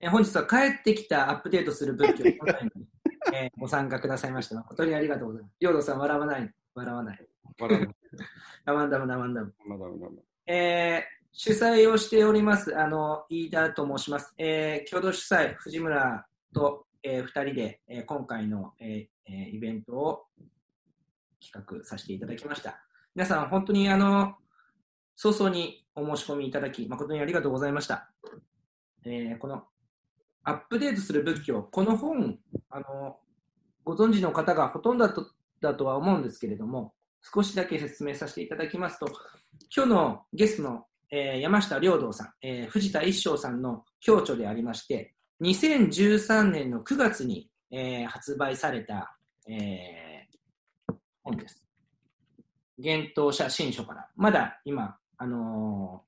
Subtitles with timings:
[0.00, 2.38] えー本日は帰ってきたアップデートする仏教に、
[3.34, 4.56] えーご参加くださいました。
[4.56, 5.54] 誠にありがとうございます。
[5.60, 6.50] りょうどさん、笑わない。
[6.74, 7.26] 笑わない。
[7.58, 7.86] まだま
[8.66, 9.54] ダマンダムダマンダム。
[10.46, 14.32] えー主催をしております、あの、飯田と申します。
[14.38, 20.26] えー共同主催、藤村と、え2人で、えー今回の、えーえーイベントを
[21.44, 22.82] 企画させていただきました。
[23.14, 24.34] 皆さん、本当にあの、
[25.14, 28.10] 早々にお申し込みいただき、誠にありがとうございました。
[29.04, 29.64] えーこの、
[30.48, 32.38] アップデートする仏教、この本、
[32.70, 33.18] あの、
[33.84, 35.08] ご存知の方がほとんど
[35.60, 39.08] だとは思うんですけれども、少しだけ説明させていただきますと、
[39.76, 50.28] 今日のゲストの、えー山下良道さん、えー藤田一生さんの共著でありまして、2013年の9月に、えー発売された、え
[51.24, 51.66] 本です。
[52.78, 56.04] 幻冬写真書から、まだ今、あの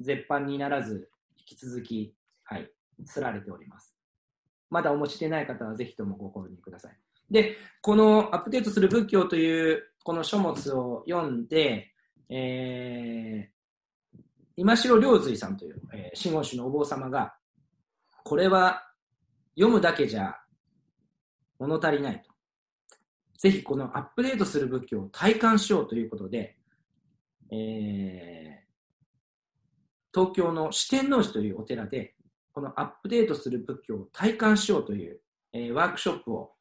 [0.00, 2.14] 絶版にならず、引き続き、
[3.02, 3.96] はい、刷られております。
[4.70, 6.96] まだお持ちでない方はぜひともご購入ください。
[7.30, 11.92] で、このアップデートする仏教というこの書物を読んで、
[12.28, 13.52] えー
[14.54, 17.34] 今城良随さんという、えー、真言宗のお坊様が、
[18.22, 18.82] これは
[19.54, 20.36] 読むだけじゃ
[21.58, 22.30] 物足りないと。
[23.38, 26.56] ぜひこのアップデートする仏教を体感しようということで、
[27.50, 28.62] えー
[30.14, 32.14] 東京の四天王寺というお寺で、
[32.52, 35.20] このアップデートする仏教を体感しようという、
[35.52, 36.52] えーワークショップを、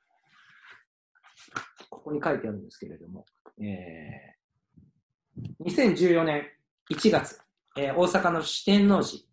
[1.90, 3.26] ここに書いてあるんですけれども、
[3.60, 6.48] えー2014年
[6.92, 7.40] 1月、
[7.78, 9.24] えー大阪の四天王寺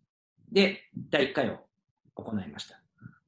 [0.51, 1.59] で第1回を
[2.15, 2.81] 行いました。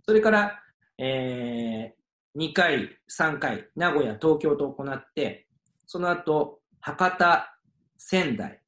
[0.06, 0.60] それから、
[0.98, 1.96] え
[2.36, 5.48] 2回、3回、名古屋、東京と行って、
[5.86, 7.58] その後、博多、
[7.98, 8.62] 仙台、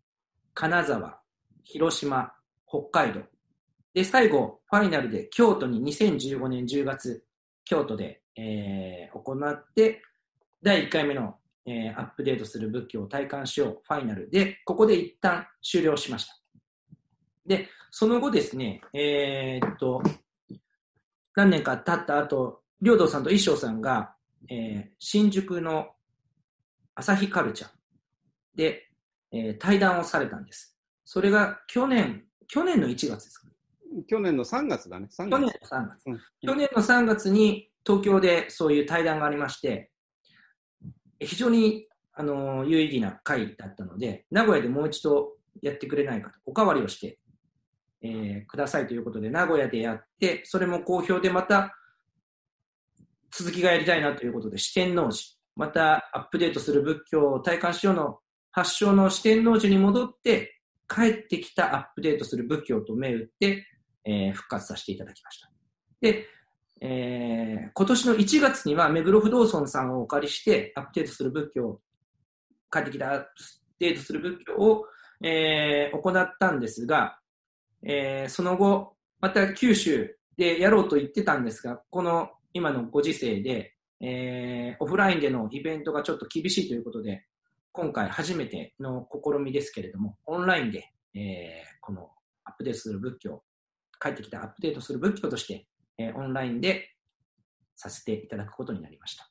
[0.54, 1.22] 金沢、
[1.64, 2.34] 広島、
[2.68, 3.33] 北海道。
[3.94, 7.24] で、最後、ファイナルで京都に2015年10月、
[7.64, 10.02] 京都で、えー行って、
[10.64, 11.36] 第1回目の、
[11.66, 16.36] えーアップデートする仏教を体感しよう、ファイナルで、ここで一旦終了しました。
[17.46, 20.02] で、その後ですね、えーっと、
[21.36, 24.16] 何年か経った後、良道さんと一生さんが、
[24.50, 25.90] えー新宿の
[26.96, 27.70] 朝日カルチャー
[28.56, 28.90] で、
[29.32, 30.76] えー対談をされたんです。
[31.06, 33.43] それが去年、去年の1月です。
[34.08, 35.08] 去年の3月だね。
[35.12, 35.74] 3去年の月。
[35.74, 36.08] 3月。
[36.08, 39.92] うん去年の3月に東京でそういう対談がありまして、
[41.20, 47.20] 非常にあの有意義な会だったので、名古屋でもう一度やってくれないかと、おかわりをして、
[48.02, 51.76] えーくださいということで、名古屋でやって、それも好評で、また
[53.32, 55.20] 続きがやりたいなということで、四天王寺、
[55.56, 58.20] またアップデートする仏教を体感しようの
[58.52, 63.66] 発祥の四天王寺に戻って、帰ってきたアップデートする仏教と銘打って、
[64.06, 65.50] えー復活させていただきました。
[66.02, 66.26] で、
[66.82, 71.80] えー今年の1月には目黒不動尊さんをお借りしてアップデートする仏教、
[72.72, 73.28] 帰ってきたアップ
[73.80, 74.86] デートする仏教を、
[75.24, 77.20] えー行ったんですが、
[77.84, 87.26] えーその後、また九州でやろうと言ってたんですが、この今のご時世で、えーオフラインでのイベントがちょっと厳しいということで、
[87.72, 92.10] 今回初めての試みですけれども、オンラインで、えーこの
[92.46, 93.44] アップデートする仏教、
[94.00, 95.68] 帰ってきたアップデートする仏教として、
[95.98, 96.90] えーオンラインで
[97.76, 99.30] させていただくことになりました。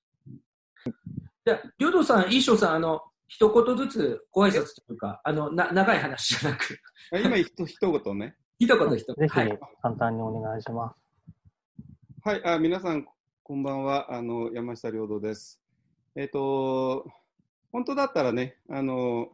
[1.44, 6.78] じゃあ、りょうどさん、いいしょうさん、あの、一言ずつご挨拶というか、あの、な長い話じゃなく、
[7.12, 8.36] あ今ひと、一言ね。
[8.58, 9.28] 一言一ぜ言。
[9.28, 9.58] ひはい。
[9.80, 11.02] 簡単にお願いします。
[12.24, 13.06] はい、あ皆さん、
[13.42, 14.12] こんばんは。
[14.14, 15.60] あの、山下良道です。
[16.14, 17.04] えっ、と、
[17.72, 19.30] 本当だったらね、あの、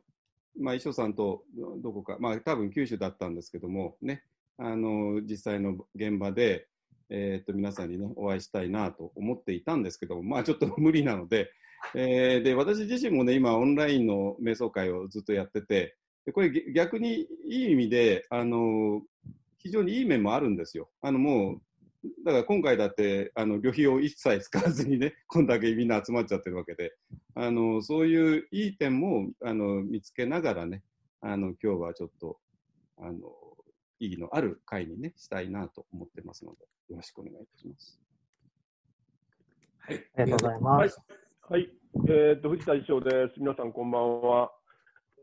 [0.57, 4.25] まあ、衣装さんとどどこか、まあ、多分九州だったんですけども、ね、
[4.59, 6.67] あの、実際の現場で、
[7.11, 11.51] えっ、と、皆さんにね、お会いしたいなと思っていたんですけども、まあ、ちょっと無理なので、
[11.95, 15.97] えーで、私自身もね、今、オンラインの瞑想会をずっとやってて、
[16.27, 19.01] でこれ逆にいい意味で、あの、
[19.59, 20.91] 非常にいい面もあるんですよ。
[21.01, 21.61] あの、もう、
[22.25, 26.93] だから今回だって、あの、旅費を一切使わずにね、 こんだけみんな集まっちゃってるわけで、
[27.35, 30.83] あの、そういういい点も、あの、見つけながらね、
[31.21, 32.39] あの、今日はちょっと、
[32.99, 33.48] あの、
[34.01, 38.01] 意義のある会にね、したいなと思ってますので、よろしくお願いいたします。
[39.81, 40.05] はい。
[40.17, 41.01] ありがとうございます。
[41.49, 41.73] はい、
[42.09, 43.41] えーっと、藤田一生です。
[43.41, 44.53] 皆さん、こんばんは。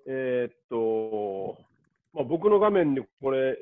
[0.07, 1.57] えーっと、
[2.13, 3.57] まあ、僕の画面にこれ、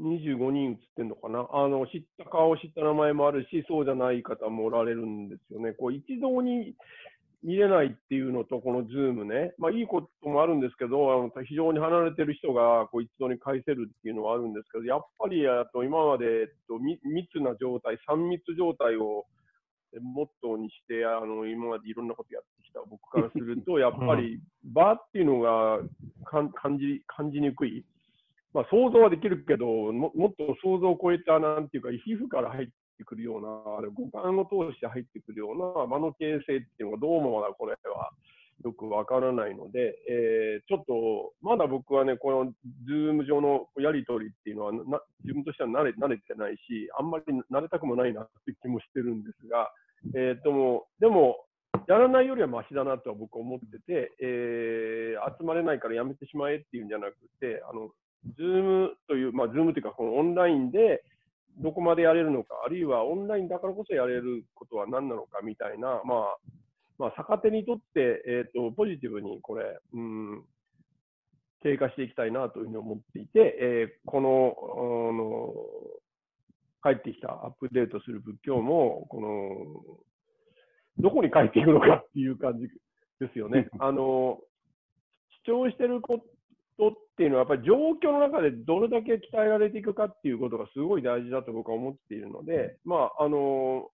[0.00, 1.46] 25人映ってるのかな？
[1.52, 5.72] あの、知った顔、知った名前もあるし、そうじゃない方もおられるんですよね。
[5.72, 6.74] こう、一堂に
[7.42, 19.24] 見れないっていうのと、このズームね、まあ、いいこともあるんですけど、あの非常に離れてる人がこう一度に返せるっていうのはあるんですけど、やっぱりあと今まで、えっと、密な状態、3密状態を
[19.98, 25.80] モットーにしてあの今までいろんなことやってきた僕からすると、 やっぱり場っていうのが
[26.24, 27.84] 感じ感じにくい。
[28.52, 32.68] まあ、想像はできるけども、もっと想像を超えた、なんていうか、皮膚から入っ
[33.00, 33.48] てくるような、
[33.78, 38.12] あれ五感を通して入ってくるような間の形成っていうのがどうもまだこれは
[38.62, 42.52] よくわからないので、えー、ちょっとまだ僕はね、この
[42.86, 49.72] ズーム上のやり取りっていうのはな、自分としては慣れ慣れてないし、あんまり慣れたくもないなって気もしてるんですが、
[50.14, 51.46] えー、とでも、
[51.88, 57.90] やらないよりはましだなとは僕は思ってて、えー、集まれないからやめてしまえっていうんじゃなくて、あの
[58.36, 61.02] ズームという、まあ、ズームというか、このオンラインで
[61.58, 66.36] どこまでやれるのか、あるいはオンラインだからこそやれることは何なのかみたいな、まあ、
[66.98, 70.44] まあ、逆手にとって、えーと、ポジティブにこれ、うん、
[71.62, 74.54] 経過していきたいなというふうに思っていて、えー、この
[76.82, 80.00] あの帰ってきたアップデートする仏教も、この
[80.98, 82.68] どこに帰っていくのかっていう感じ
[83.18, 83.68] ですよね。
[83.80, 84.40] あの
[85.44, 86.24] 主張してるこ
[86.80, 93.90] とっていうのは、やっぱり状況の中でどれだけ鍛えられていくかっていうことがすごい大事だと僕は思っているので、まあ、あの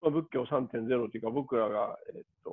[0.00, 2.50] まあ、仏教3.0というか、僕らが、えっと、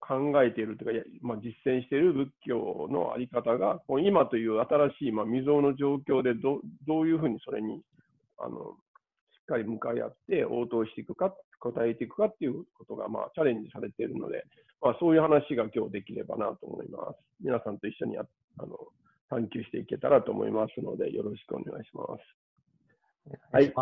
[0.00, 7.82] 考えているというか、まあ、実践している仏教のあり方が、今という新しい、まあ、未曾有の状況でどどういうふうにそれに
[8.38, 14.44] あのしっかり向かい合って応答していくか、答えていくかっていうことが、まあ、チャレンジされているので、
[14.80, 17.18] まあ、そういう話が今日できればなと思います。
[17.42, 18.22] 皆さんと一緒にあ
[18.58, 18.76] の
[19.30, 22.46] 探求していけたらと思いますので、よろしくお願いします。
[23.52, 23.72] はい。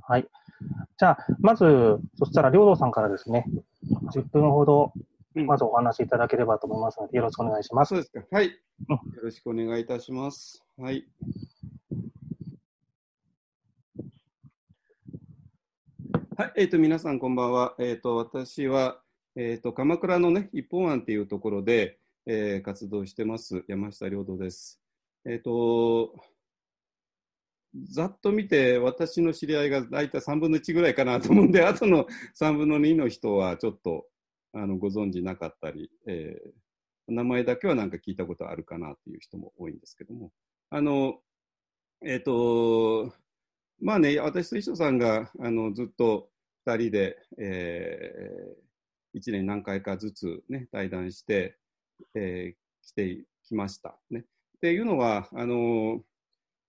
[0.00, 0.28] はい。
[0.98, 1.64] じゃあ、まず、
[2.16, 3.44] そしたら、両道さんからですね、
[4.14, 4.92] 10分ほど、
[5.34, 7.90] まずお話しいただければと思いますので、よろしくお願いします。
[7.90, 8.20] そうですか。
[8.30, 8.46] はい。
[8.46, 8.52] よ
[9.22, 10.64] ろしくお願いいたします。
[10.78, 11.04] はい。
[16.34, 17.74] はい、えっ、ー、と、皆さんこんばんは。
[17.78, 19.02] えっ、ー、と、私は、
[19.36, 24.80] えっ、ー、と、鎌倉のね、一本案っていうところで、えー、活動してます、山下良道です。
[25.26, 26.14] えっ、と、
[27.84, 34.06] ざっと見て、私の知り合いが大体3分の1ぐらいかなと思うんで、 あとの3分の2の人はちょっと
[34.54, 40.32] あのご存知なかったり、えー、名前だけはなんか聞いたことあるかなっていう人も多いんですけども、
[40.70, 41.20] あの、
[42.02, 43.12] えっ、と、
[43.82, 46.28] まあね、私と一緒さんがあのずっと
[46.68, 51.56] 2人で、えー、1年何回かずつね、対談して、
[52.14, 53.96] えー、来てきました。
[54.10, 54.20] ね。
[54.20, 54.22] っ
[54.60, 56.00] ていうのは、あの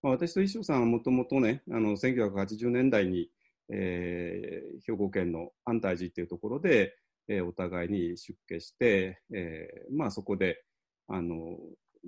[0.01, 3.29] まあ、私と一緒さんはもともとね、あの1980年代に、
[3.71, 10.63] えー、兵庫県の安泰寺っていうところで、えー、お互いに出家して、えー、まあそこで、
[11.07, 11.59] あの、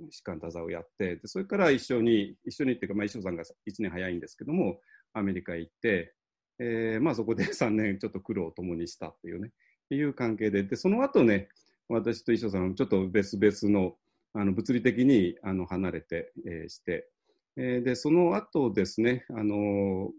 [0.10, 3.48] 士官多座をやって、でそれから一緒に、一緒にっていうか、まあ、一緒さんが1
[3.80, 4.80] 年早いんですけども、
[5.15, 6.13] アメリカへ行って、
[6.59, 9.51] えー、まあそこで 3年ちょっと苦労を共にしたっていうね、
[9.89, 11.50] いう関係で、で、その後ね、
[11.89, 13.97] 私と一緒さんちょっと別々の、
[14.33, 17.09] あの物理的にあの離れて、えー、して、
[17.57, 20.12] えー、で、その後ですね、あの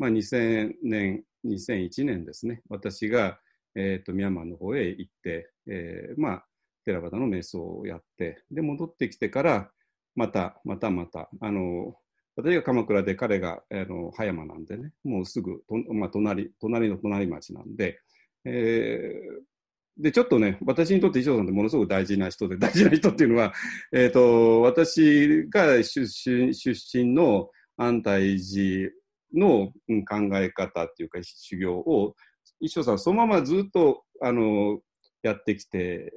[0.00, 3.38] まあ、2000年、2001年ですね、私が、
[3.74, 6.46] えっ、ー、と、ミャンマーの方へ行って、えー、まあ、
[6.86, 9.70] テラバダの瞑想をやって、で、戻ってきてから、
[10.16, 11.96] また、またまた、あの、
[12.42, 18.00] 私が鎌倉で彼が、あの、葉山なんでね、もうすぐと、まあ、隣、隣の隣町なんで、
[18.44, 23.52] えー、で、ちょっとね、私にとって衣装さんってものすごく大事な人で、 大事な人っていうのは、
[23.92, 28.90] えっ、ー、と、私が出身、出身の安泰寺
[29.34, 29.72] の
[30.08, 32.14] 考え方っていうか、修行を、
[32.58, 34.80] 衣装さんそのままずっと、あの、
[35.22, 36.12] やってきて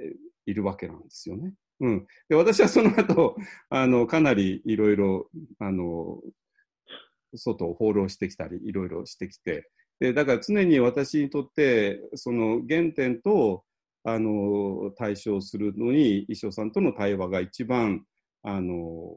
[0.45, 1.53] いるわけなんですよね。
[1.83, 2.07] うん。
[2.29, 3.35] で、私はその後、
[3.69, 6.21] あの、かなりいろいろ、あの、
[7.35, 13.65] 外を放浪してきたり、いろいろしてきて、で、だから常に私にとって、その原点と、
[14.05, 18.05] あの、対処するのに、衣装さんとの対話が一番、
[18.43, 19.13] あの、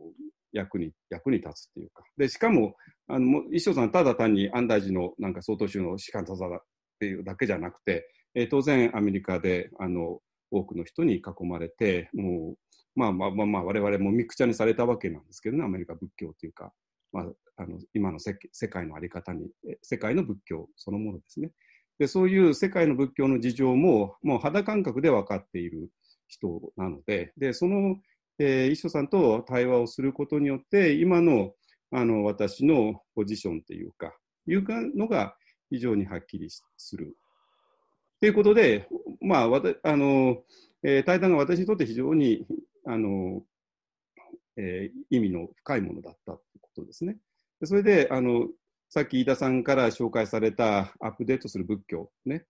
[0.53, 2.03] 役に、役に立つっていうか。
[2.17, 2.75] で、しかも、
[3.07, 6.61] あの、衣装さんただ単に安大寺のなんか総統州の士官座だっ
[6.99, 12.59] ていうだけじゃなくて、えー、当然アメリカで、あの、多くの人に囲まれて、もう、
[12.95, 16.73] まあまあまあまあ、我々もミクチャにされたわけなんですけどね、アメリカ仏教っていうか、
[17.13, 17.25] まあ、
[17.59, 18.35] あの今の世
[18.69, 19.51] 界のあり方に、
[19.83, 21.51] 世界の仏教そのものですね。
[21.99, 25.91] で、そういう世界の仏教の事情も、もう肌感覚で分かっている
[26.29, 27.97] 人なので、で、その、
[28.39, 31.53] えー、一緒さんと対話をすることによって、今の、
[31.91, 34.15] あの、私のポジションっていうか、
[34.47, 34.65] いう
[34.97, 35.37] のが
[35.71, 37.17] 非常にはっきりする。
[38.21, 38.89] ということで、
[39.21, 40.43] まあ、わたあの、
[40.83, 42.47] えー、対談が私にとって非常に、
[42.87, 43.43] あの、
[44.57, 47.19] えー、意味の深いものだったということですね。
[47.65, 48.49] それで、あの、
[48.89, 52.45] さっき飯田さんから紹介されたアップデートする仏教ね、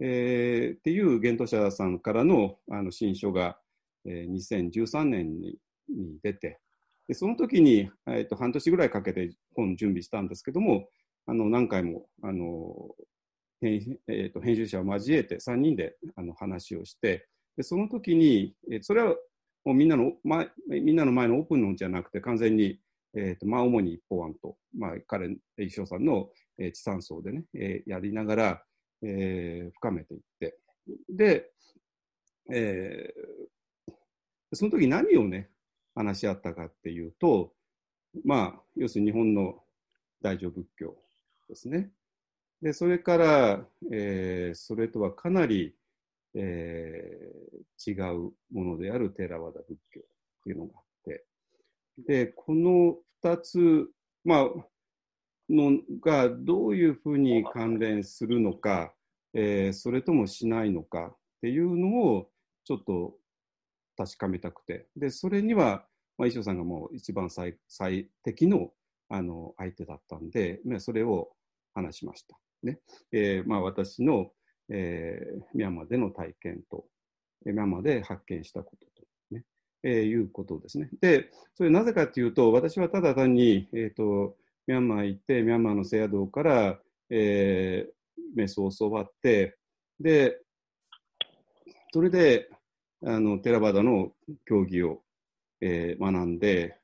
[0.00, 3.58] えー、っていう玄都者さんからのあの新書が、
[4.06, 6.58] えー、2013年にに出て、
[7.08, 10.88] でその時に、えーと、半年ぐらいかけて本準備したんですけども、
[11.26, 12.94] あの何回もあの
[13.62, 17.26] 編,、えーと、編集者を交えて3人であの話をして、
[17.56, 19.14] でその時に、えー、それは
[19.64, 22.78] もうみんなの前みんなの前のオープンのじゃなくて完全に、
[23.14, 26.28] えーとまあ、主に一方案と、まあ、彼、石尾さんの、
[26.58, 28.62] えー、地産層でね、えー、やりながら、
[29.02, 30.58] えー、深めていって、
[31.08, 31.50] で、
[32.52, 33.92] えー、
[34.52, 35.48] その時何をね、
[35.94, 37.52] 話し合ったかっていうと、
[38.24, 39.62] まあ、要するに日本の
[40.22, 40.96] 大乗仏教
[41.48, 41.90] ですね。
[42.62, 45.74] で、それから、えー、それとはかなり、
[46.34, 50.04] えー、違うものであるテラワダ仏教っ
[50.44, 51.24] ていうのがあって、
[52.06, 53.88] で、この二つ、
[54.24, 54.48] まあ、
[55.50, 58.94] のがどういうふうに関連するのか、
[59.34, 62.28] えー、それともしないのかっていうのを
[62.64, 63.14] ちょっと
[63.96, 65.84] 確かめたくて、で、それには、
[66.16, 68.70] まあ、衣装さんがもう一番最最適の
[69.08, 71.32] あの相手だったんで、まあ、それを
[71.74, 72.38] 話しました。
[72.62, 72.78] ね
[73.12, 74.30] えーまあ、私の、
[74.68, 76.84] えー、ミャンマーでの体験と、
[77.44, 79.44] ミャンマーで発見したことと、ね
[79.82, 80.88] えー、いうことですね。
[81.00, 87.92] で、それなぜかというと、私はただ単に、えーと、ミャンマー行って、ミャンマーの聖堂から、えー、
[88.34, 89.56] メスを教わって、
[90.00, 90.38] で、
[91.92, 92.48] それで、
[93.04, 94.12] あの、テラバダの
[94.46, 95.02] 教義を、
[95.60, 96.78] えー、学んで、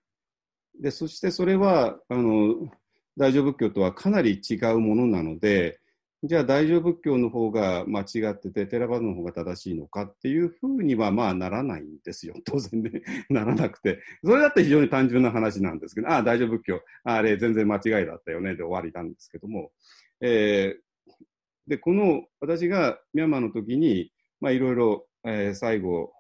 [0.80, 2.70] で、そしてそれは、あの、
[3.18, 5.80] 大乗仏教とはかなり違うものなので、
[6.24, 12.34] じゃあ大乗仏教の方が間違ってて、テラバダの方が正しいのかっていうふうにはまあならないんですよ。
[12.44, 14.00] 当然ね、ならなくて。
[14.24, 19.72] それだって非常に単純な話なんですけど、ああ、大乗仏教、あれ全然間違いだったよねで終わりなんですけども、
[20.20, 21.20] えー、
[21.68, 24.10] で、この私がミャンマーの時に、
[24.40, 26.12] まあいろいろえ、最後、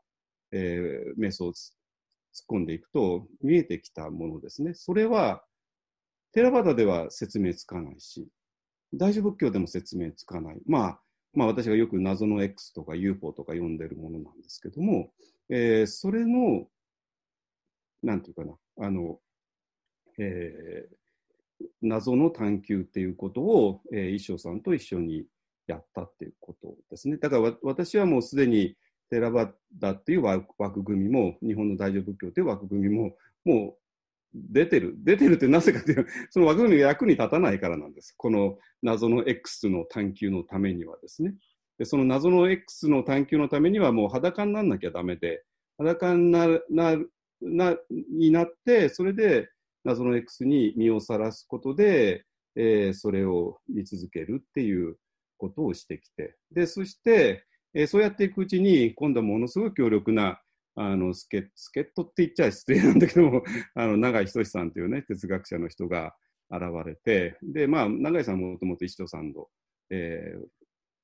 [0.52, 4.74] えー、瞑想を突っ込んでいくと見えてきたものですね。
[4.74, 5.42] それは、
[6.32, 8.28] テラバダでは説明つかないし、
[8.94, 10.60] 大乗仏教でも説明つかない。
[10.66, 11.00] まあ、
[11.34, 15.12] まあ私がよく謎の X とか UFO とか読んでるものなんですけども、
[15.48, 16.66] えー、それの、
[18.02, 18.54] なんていうかな、
[18.86, 19.18] あの、
[20.18, 25.26] えー、謎の探求っていうことを、えー、衣装さんと一緒に
[25.66, 27.16] やったっていうことですね。
[27.16, 28.76] だから私はもうすでに
[29.10, 33.87] テラバダっていう枠組みも、日本の大乗仏教という枠組みも、もう
[34.34, 34.94] 出てる。
[34.98, 38.14] 出てるってなぜかというと、 その枠組みが役に立たないからなんです。
[38.16, 41.34] この謎の X の探求のためにはですね。
[41.78, 45.44] でその謎の X の探求のためにはもう裸にならなきゃダメで、
[45.78, 46.98] 裸になな
[47.40, 47.76] な
[48.10, 49.48] になって、それで
[49.84, 52.24] 謎の X に身をさらすことで、
[52.56, 54.96] えー、それを見続けるっていう
[55.36, 57.44] ことをしてきて、で、そして、
[57.74, 60.40] えー、そうやっていくうちに、今度はものすごく強力な、
[60.80, 63.42] あの、助っ人って言っちゃ失礼なんだけども、
[63.74, 66.14] あの、永井仁さんというね、哲学者の人が
[66.50, 69.48] 現れて、で、まあ、永井さんもともと石戸さんの、
[69.90, 70.46] えー、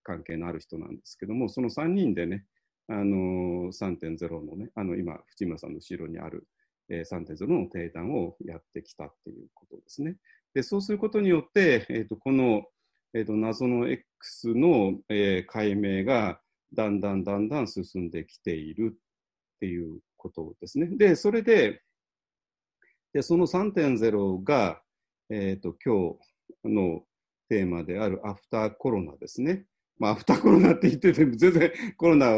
[0.05, 2.47] 関係のある人なんですけども、その3人でね、
[2.87, 6.47] あのー、3.0のね、あの、今、淵村さんの後ろにある、
[6.89, 10.17] えー、3.0の定談をやってきたっていうことですね。
[10.55, 12.65] で、そうすることによって、えっ、ー、と、この、
[13.13, 16.41] えっ、ー、と、謎の X の、えー、解明が、
[16.73, 18.99] だんだんだんだん進んできている
[19.65, 20.89] っていうことですね。
[20.99, 21.81] で、それで、
[23.15, 24.83] でその3.0が、
[25.31, 26.17] えっ、ー、と、今
[26.65, 27.03] 日の
[27.49, 29.65] テーマであるアフターコロナですね。
[29.99, 32.37] まあ、アフターコロナって言ってて、全然 コロナ、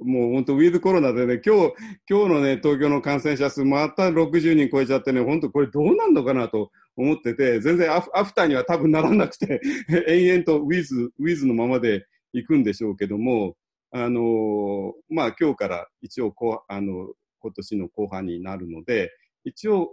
[0.00, 1.74] もう本当ウィズコロナでね、今日、
[2.08, 9.60] 今日のね、東京の感染者数、また60人超えちゃってね、本当これどうなんのかなと思ってて、全然アフアフターには多分ならなくて、
[10.08, 13.56] 延々とウィズ、ウィズのままで行くんでしょうけども、
[13.94, 19.10] あのまあ、今日から一応こ、あの、今年の後半になるので、
[19.44, 19.90] 一応、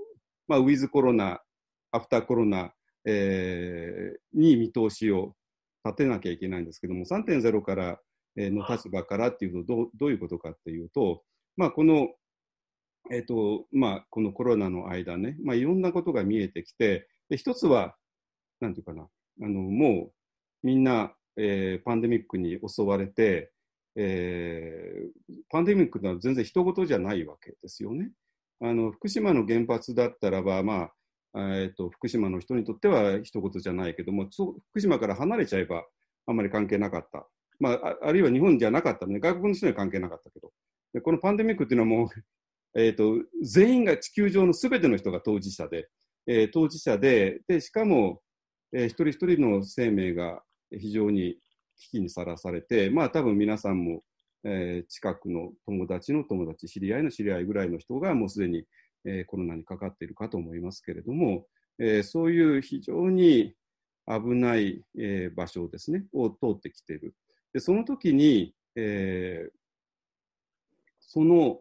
[0.47, 1.41] まあ、ウィズコロナ、
[1.91, 2.73] アフターコロナ、
[3.05, 5.35] えー、に見通しを
[5.83, 7.99] 立てなきゃいけないんですけども、3.0から
[8.37, 11.23] の立場からっていうとどう、どういうことかっていうと、
[11.57, 12.07] まあ、この、
[13.11, 17.97] えっ、ー、と、まあ、このコロナの間ね、まあ、いろんなことが見えてきて、で一つは、
[18.61, 19.07] なんていうかな、あ
[19.41, 20.11] の、も
[20.63, 23.51] う、みんな、えー、パンデミックに襲われて、
[23.95, 28.11] えー、パンデミックは全然人事じゃないわけですよね。
[28.61, 30.89] あの福島の原発だったらば、ま
[31.33, 34.27] あえーと、福島の人にとっては一言じゃないけども、
[34.71, 35.83] 福島から離れちゃえば
[36.27, 37.27] あんまり関係なかった。
[37.59, 40.51] まあ、あるいは日本じゃなかったね、外国の人には関係なかったけど、
[40.93, 42.09] でこのパンデミックっていうのはもう、
[42.79, 45.89] えーと、全員が地球上のすべての人が当事者で、
[46.27, 48.21] えー、当事者でで、しかも、
[48.73, 50.41] えー、一人一人の生命が
[50.71, 51.37] 非常に
[51.79, 54.03] 危機にさらされて、まあ多分皆さんも、
[54.43, 58.65] えー、近くの友達の友達、知り合いの知り合いぐらいの人がもうすでに、
[59.05, 61.45] えー、コロナにかかっているかと思いますけれども、
[61.79, 63.55] えー、そういう非常に
[64.07, 67.15] 危ない、えー、場所ですね、を通ってきている。
[67.53, 69.51] で、その時に、えー、
[70.99, 71.59] その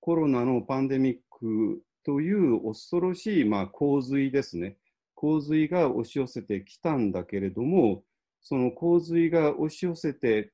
[0.00, 4.76] コロナのパンデミックという恐ろしい、まあ、洪水ですね。
[5.14, 8.02] 洪水が押し寄せてきたんだけれども、
[8.42, 10.52] その洪水が押し寄せて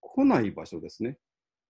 [0.00, 1.18] こない場所ですね。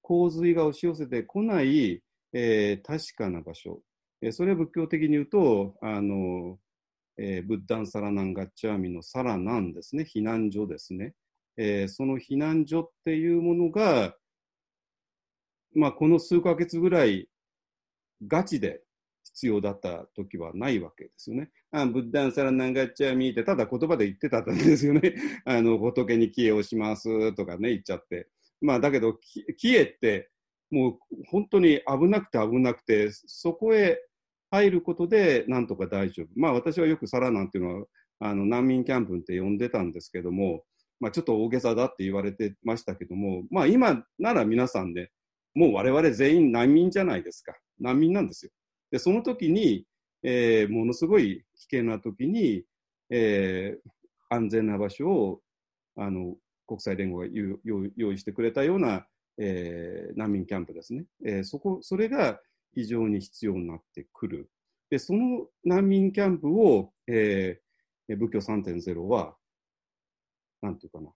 [0.02, 2.02] 洪水が押し寄せてこない、
[2.32, 3.80] えー、確かな場所。
[4.20, 6.58] えー、それは仏教的に言うと、あの、
[7.16, 10.04] えー、ブッダンサラナンガッチャーミのサラナンですね。
[10.04, 11.14] 避難所ですね。
[11.56, 14.14] えー、その避難所っていうものが、
[15.74, 17.28] まあ、この数ヶ月ぐらい、
[18.26, 18.83] ガチで
[19.34, 21.50] 必要だった時はないわけですよね。
[21.72, 25.14] あブッダンサラナンガッチャーミーってただ言葉で言ってたんですよね。
[25.44, 28.28] あの、仏に帰依をしますとかね、言っちゃって。
[28.60, 29.18] まあ、だけど、
[29.58, 30.30] 帰依って
[30.70, 34.00] もう本当に危なくて危なくて、そこへ
[34.50, 36.28] 入ることでなんとか大丈夫。
[36.36, 37.86] まあ私はよくサラなんていうのは
[38.20, 40.64] あの難民キャンプって呼んでたんですけども、
[40.98, 45.10] まあちょっと大げさだって言われてましたけども、まあ今なら皆さんね、
[45.54, 47.54] もう我々全員難民じゃないですか。
[47.78, 48.50] 難民なんですよ。
[48.94, 49.84] で、その時に、
[50.22, 52.62] えー、ものすごい危険な時に、
[53.10, 53.90] えー、
[54.32, 55.40] 安全な場所を
[55.96, 56.36] あの
[56.68, 59.04] 国際連合が用意してくれたような、
[59.36, 62.38] えー、難民キャンプですね、えー、そこそれが
[62.72, 64.48] 非常に必要になってくる。
[64.90, 69.34] で、その難民キャンプを、えー、仏教3.0は、
[70.62, 71.10] なんていうかな、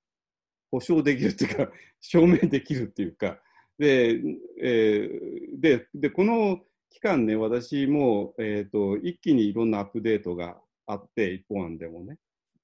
[0.72, 3.38] 保証できるっていうか、証明できるっていうか、
[3.78, 4.20] で、
[4.60, 6.58] えー、で、で、この
[6.90, 12.16] 期間ね、私も、えっ、ー、と、一気にいろんなアップデートがあって、一本案でもね。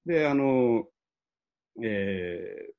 [0.05, 0.85] で、あの、
[1.83, 2.69] え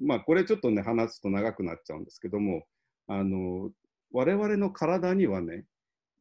[0.00, 2.64] ー、まあ、これちょっとね、話すと長くなっちゃうんですけども、
[3.06, 3.70] あの、
[4.12, 5.64] 我々の体にはね、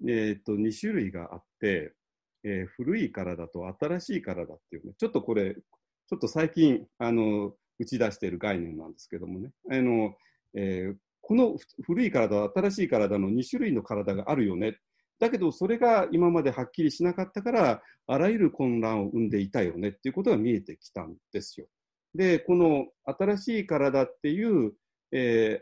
[0.07, 1.93] えっ、ー、と、2種類があって、
[2.43, 10.15] えー、古い体と新しい体っていうね、ちょっとこれ、ちょっと最近、あの、打ち出している概念なんですけどもね、あの、
[10.53, 10.95] えー、
[11.27, 14.77] この古い体、新しい体の2種類の体があるよね。
[15.19, 21.65] だけど、それが今まではっきりしなかったから、あらゆる混乱を生んでいたよねっていうことが見えてきたんですよ。
[22.13, 24.73] で、この新しい体っていう、
[25.11, 25.61] え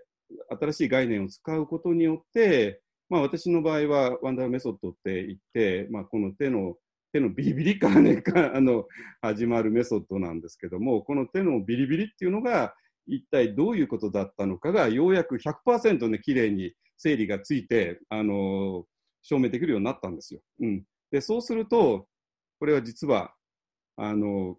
[0.52, 6.76] ー、新しい概念を使うことによって、まあ、私の場合はワンダーメソッドって言って、まあ、この手の
[7.14, 8.22] 手のビリビリからね、
[8.54, 8.86] あの、
[9.22, 12.76] 始まるメソッドなんですけども、この手のビリビリっていうのが、
[13.08, 18.86] 一体どういうことだったのかがようやく100%ね、綺麗に整理がついて、あの
[19.24, 20.42] 証明できるようになったんですよ。
[20.62, 20.84] うん。
[21.12, 22.08] で、そうすると、
[22.60, 23.34] これは実は、
[23.98, 24.58] あの、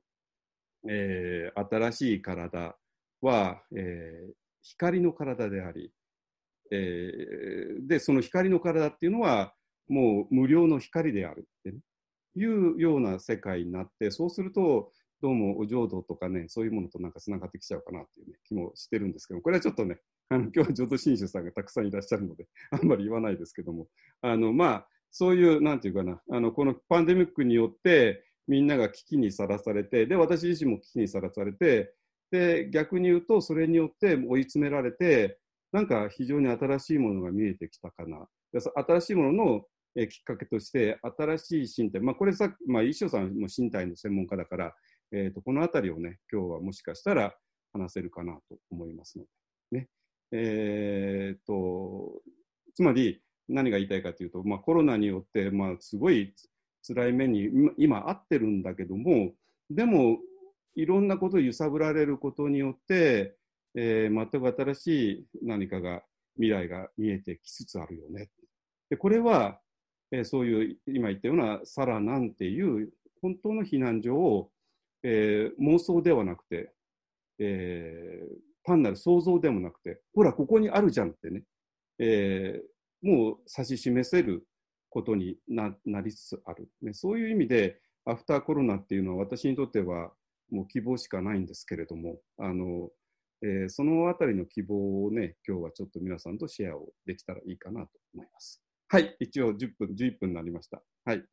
[0.88, 2.76] えー、新しい体
[3.20, 5.90] は、えー、光の体であり、
[6.70, 9.54] えー、で、その光の体っていうのは、
[9.88, 11.78] もう無料の光であるって、ね、
[12.36, 14.90] いうような世界になって、そうすると、
[15.24, 19.96] どうもお浄土とかね、そういうものとなんか繋がってきちゃうかなっていう、ね、気もしてるんですけどこれはちょっとね、
[20.28, 23.86] あの今日は浄土真宗さんがたくさんいらっしゃるので、あんまり言わないですけども、
[24.20, 31.94] あの、まあ、そういう、なんていうかな、あの、このパンデミックによって、みんなが危機にさらされて、で、私自身も危機にさらされて、
[32.30, 35.38] で、逆に言うと、それによって追い詰められて、
[35.72, 38.28] なんか非常に新しいものが見えてきたかな。
[38.86, 39.64] 新しいものの
[39.96, 44.74] えきっかけとして、新しい身体、まあ、これさ、まあ、一生さんも身体の専門家だから、
[45.12, 47.34] えーと、このあたりをね、今日はもしかしたら
[47.72, 49.24] 話せるかなと思いますの
[49.70, 49.88] で、ね。
[50.32, 52.22] えーと、
[52.74, 56.34] つまり何が言いたいかというと、まあ、コロナによって、まあ、すごい
[56.86, 59.32] 辛い目に今あってるんだけども、
[59.70, 60.18] でも、
[60.76, 63.36] いろんなことを揺さぶられることによって、
[63.76, 66.02] えー、全く新しい何かが、
[66.36, 68.28] 未来が見えてきつつあるよね。
[68.90, 69.60] でこれは、
[70.10, 72.90] えー、そういう今言ったようなサラなんていう
[73.22, 74.50] 本当の避難所を
[75.04, 76.72] えー、妄想ではなくて、
[77.38, 78.26] えー、
[78.64, 81.44] 単なる想像でもなくて、ほら、ここにあるじゃんってね、
[81.98, 84.46] えー、もう指し示せる
[84.88, 86.94] ことになりつつある、ね。
[86.94, 90.12] そういう意味で、アフターコロナっていうのは私にとっては
[90.50, 92.90] もう希望しかないんですけれども、あの、
[93.42, 98.62] えー、そのあたりの希望をね、今日はちょっと皆さんとシェアをできたらいいかなと思います。
[98.88, 100.82] はい、一応10分、11分になりました。
[101.04, 101.18] はい。
[101.18, 101.24] よ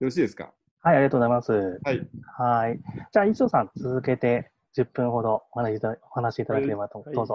[0.00, 0.54] ろしいですか？
[0.86, 1.52] はい、ありがとうございます。
[1.82, 2.08] はい。
[2.38, 2.78] はい。
[3.12, 7.34] じゃあ、一条さん、続けて10分ほどお話しいたお話しいただければと、はいどうぞ。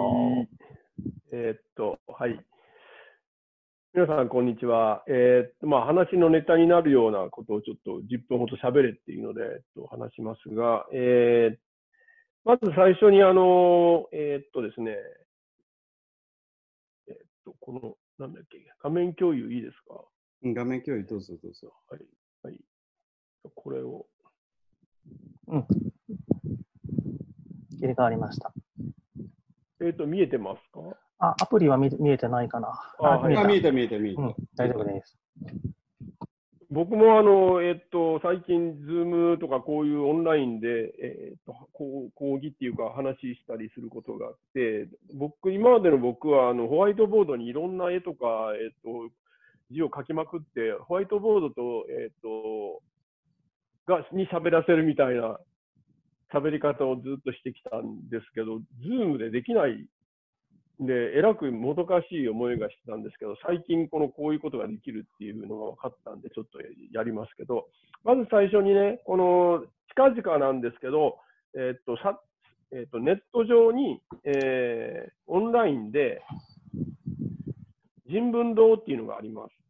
[1.33, 2.39] えーっと、はい。
[3.93, 5.03] 皆さん、こんにちは。
[5.09, 11.57] えーっと、まあ、話のネタになるようなことをちょっと10分ほど喋れっていうので、えっと、話しますが、えー
[12.43, 14.95] まず最初に、あの、えーっとですね、
[17.09, 20.01] えーっと、この、なんだっけ、画面共有いいですか？
[20.43, 21.71] うん画面共有どうぞどうぞ。
[21.89, 22.01] はい。
[23.43, 23.53] はい。
[23.55, 24.05] これを。
[25.47, 25.65] 入
[27.87, 28.53] れ替わりました。
[29.81, 30.81] えーっと、見えてますか？
[31.17, 32.69] あ、アプリは見見えてないかな。
[32.99, 34.21] あはいあ、見えた見えた見えた見えた。
[34.21, 35.17] うん、大丈夫です。
[36.69, 49.09] 僕もあの、えっと、最近、ズームとかこういうオンラインで、えっと、こう講義っていうか話したりすることがあって、僕、今までの僕はあのホワイトボードにいろんな絵とか、えっと、
[49.69, 52.81] 字を書きまくって、ホワイトボードと、えっと、
[53.91, 55.39] が、に喋らせるみたいな
[56.33, 59.85] 喋り方をずっとしてきたんですけど、ズームでできない
[60.79, 66.59] で、えらくもどかしい思いがしてたんですけど、最近このこういうことができるっていうのが分かったんで、ちょっと
[66.91, 67.67] やりますけど、
[68.03, 71.17] まず最初にね、この近々なんですけど、
[71.55, 72.19] えっと、さ
[72.73, 76.21] えっと、ネット上に、えーオンラインで
[78.05, 79.60] 人文堂っていうのがあります。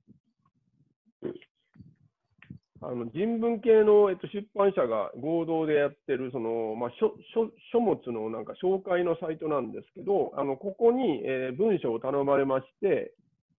[2.84, 13.14] あの人文系の、えっと、出版社が合同でやってるその、まあ、書書書物のなんか紹介のサイトなんですけど、あのここに、えー文章を頼まれまして、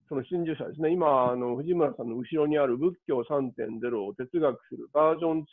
[0.08, 5.44] その新受者ですね、今、あの藤村さんの後ろにある仏教3.0を哲学するバージョン2、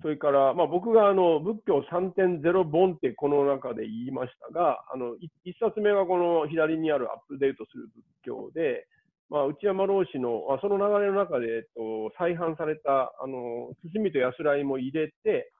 [0.00, 5.28] それから、まあ、僕があの仏教3.0本ってこの中で言いましたが、あの1
[5.60, 8.86] 冊目がこの左にあるアップデートする仏教で、
[9.30, 15.50] まあ、内山老師のあその流れの中で、えっと、再販されたあの包みと安らいも入れて、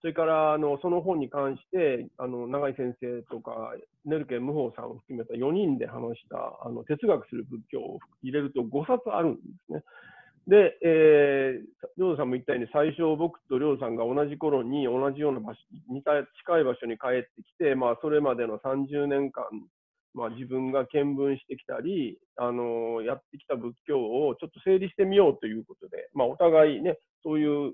[0.00, 3.74] それからあのその本に関して、あの永井先生とか、
[4.04, 9.82] ネルケ・ムホさんを含めた4人で話したあの哲学する仏教を入れると5冊あるんですね。
[10.48, 19.44] で、えー、りょうさんも言ったように、最初、僕とりょうさんが同じ頃に同じような場所、似た近い場所に帰ってきて、まあ、それまでの30年間、
[20.14, 27.72] まあ、自分が見聞してきたり、あのやってきた仏教をちょっと整理してみようということで、まあ、お互いね、そういう、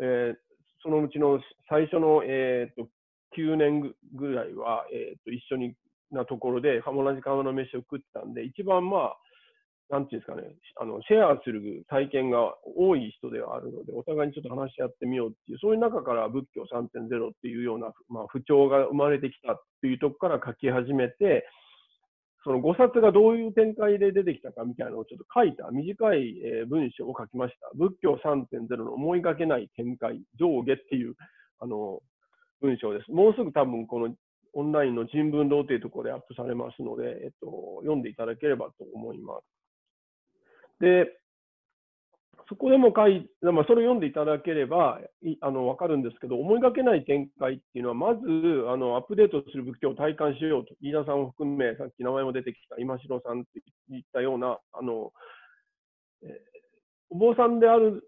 [0.00, 0.46] えー
[0.86, 2.88] そのうちの最初の、えー、と
[3.36, 5.74] 9年ぐらいは、えー、と一緒に
[6.12, 9.16] なところで、同じ釜の飯を食ってたんで、一番まあ、
[9.88, 10.42] なんていうんですかね、
[10.80, 21.46] あのシェアする体験が多い人ではあるので、お互いにちょっと話し合ってみようっていう、そういう中から仏教3.0っていうような、まあ、不調が生まれてきたっていうところから書き始めて、
[22.42, 26.34] その5冊がどういう展開で出てきたかみたいなのをちょっと書いた短い、
[26.68, 27.70] 文章を書きました。
[27.74, 31.14] 仏教3.0の思いがけない展開、上下っていう
[31.58, 32.00] あの
[32.60, 33.10] 文章です。
[33.10, 34.14] もうすぐ多分この
[34.54, 39.55] オンラインの人文堂というところでアップされますので、えっと、読んでいただければと思います。
[40.80, 41.18] で、
[42.48, 48.20] そこでも書いまあ、それを読んでいただければいあの分かるんですけど、思いがけない展開っていうのは、まず
[48.68, 53.58] あのアップデートする仏教を体感しようと、飯田さんを含め、さっき名前も出てきた今城さんって
[53.94, 55.12] いったような、あの
[56.22, 56.56] えー
[57.08, 58.02] お坊さんである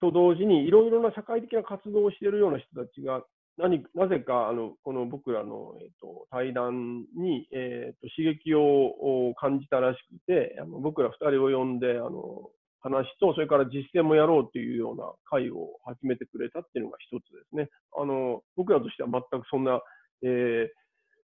[0.00, 3.22] と同時に、いろいろな社会的な活動をしているような人たちが、
[3.60, 17.68] 何なぜかあのこの僕らの、えー、と対談に、えー、と刺激を感じたらしくて、あの僕ら2人を呼んであの話と、それから実践もやろうというような会を始めてくれたっていうのが一つですね。
[17.96, 19.80] あの僕らとしては全くそんな、
[20.22, 20.68] えー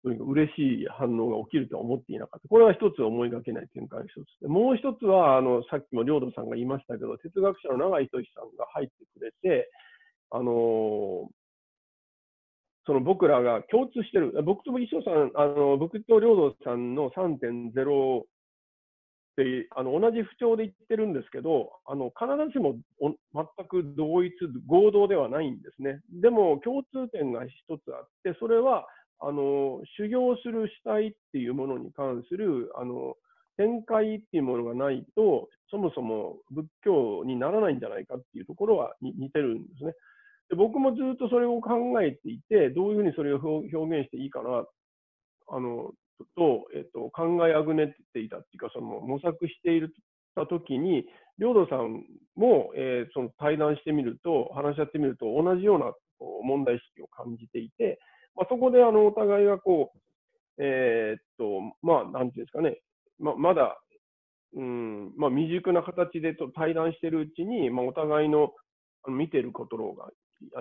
[0.03, 2.47] とにかく嬉しい反応が起きるとは思っていなかった。
[2.47, 9.69] これは一つ思いがけない展開の一つで、もう一つは、あのさっきも領土さんが言いましたけど、哲学者の永井仁さんが入ってくれて、
[10.31, 11.29] あの
[12.85, 18.25] その僕らが共通してる、僕と一緒さん、あの僕と領土さんの3.0っ
[19.37, 24.33] てあの同じ不調で言ってるんですけど、あの必ずしも全く同一、
[24.67, 26.01] 合同ではないんですね。
[26.21, 28.87] でも共通点が一つあって、それは
[29.19, 33.15] あの修行する主体っていうものに関するあの
[33.57, 39.93] 展開っていうものがないと、そもそも仏教にならないんじゃないかっていうところは似てるんですね。
[40.51, 44.65] で僕もずっとそれを考えていて、どういうふうにそれを表現していいかな
[45.47, 45.91] あの
[46.35, 49.93] と、えっと、考えあぐねっていたっていうか、その模索している
[50.35, 51.05] たときに、
[51.39, 52.03] 領土さん
[52.35, 57.99] も、えーその対談してみると、話し合ってみると、同じようなこう問題意識を感じていて、
[58.35, 62.77] まあ、そこであのお互いがこう、えーっと、まあ、なんていうんですかね、
[63.19, 63.77] ままだ
[64.53, 68.51] うんまあ、未熟な形でと対談しているうちに、まあ、お互いの
[69.03, 70.09] あの見てることが、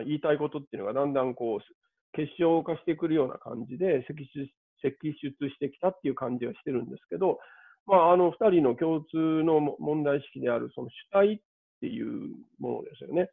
[0.05, 4.49] 言いたいことっていうのがだんだんこう結晶化してくるような感じで積出
[4.85, 7.39] 析出してきたっていう感じはしてるんですけど、
[7.87, 11.41] まあ、あの2人の共通の問題意識であるその主体っ
[11.81, 13.31] ていうものですよね。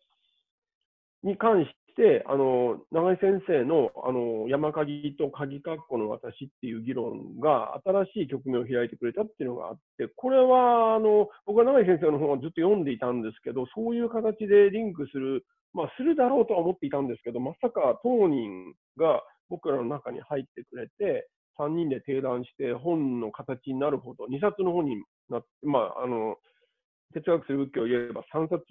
[1.23, 1.67] に関し、
[2.27, 26.35] あの永井先生のあの山鍵と鍵括弧の私っていう議論が新しい局面を開いてくれたっていうのがあって、これはあの僕は永井先生の本はずっと読んでいたんですけど、そういう形でリンクする、まあ、するだろうとは思っていたんですけど、まさか当人が僕らの中に入ってくれて、3人で提談して本の形になるほど、2冊の本になって、まあ、あの
[27.13, 28.65] 哲学する仏教を言えば3冊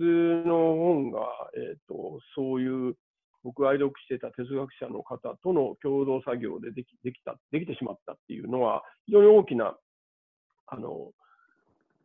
[0.47, 1.21] の本が、
[1.57, 2.95] えーとそういう
[3.47, 9.77] 僕が愛読してた哲学者の方との共同作業でできできた、できてしまったっていうのは、非常に大きな、
[10.67, 11.13] あの、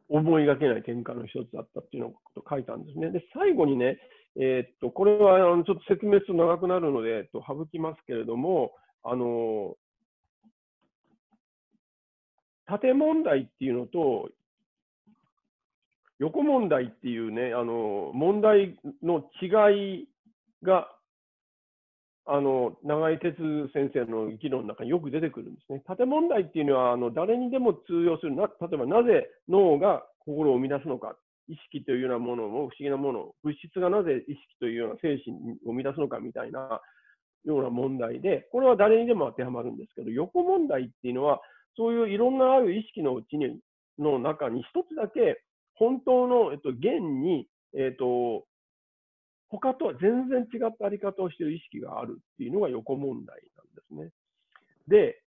[0.08, 2.14] 思いがけない転換の一つだったっていうのを
[2.48, 3.10] 書いたんですね。
[3.10, 3.98] で、最後にね、
[4.36, 8.74] えー、っと、これはあのちょっと説明すると長くなるので、えっと、省きますけれども、
[9.04, 9.76] あの、
[12.68, 14.30] 縦問題っていうのと、
[16.20, 20.08] 横問題っていうね、あの、問題の違い
[20.62, 20.88] が
[22.26, 23.34] あの長井哲
[23.74, 25.82] 先生の議論の中によく出てくるんですね。
[25.88, 31.16] 縦問題っていうのはあの誰にでも通用するな、例えばなぜ脳が心を生み出すのか、
[31.48, 36.80] 意識というようなものも不思議なもの、物質がなぜ意識というような精神を生み出すのかみたいな
[37.44, 41.42] ような問題で、これは誰にでも当てはまるんですけど、横問題っていうのは、
[41.76, 43.60] そういういろんなある意識のうちに
[43.98, 45.42] の中に一つだけ
[45.76, 48.46] 本当の、えっと、現に、えっと、
[49.52, 54.12] 他とは全然違ったあり方をしている意識があるっていうのが横問題なんですね。
[54.88, 55.22] で、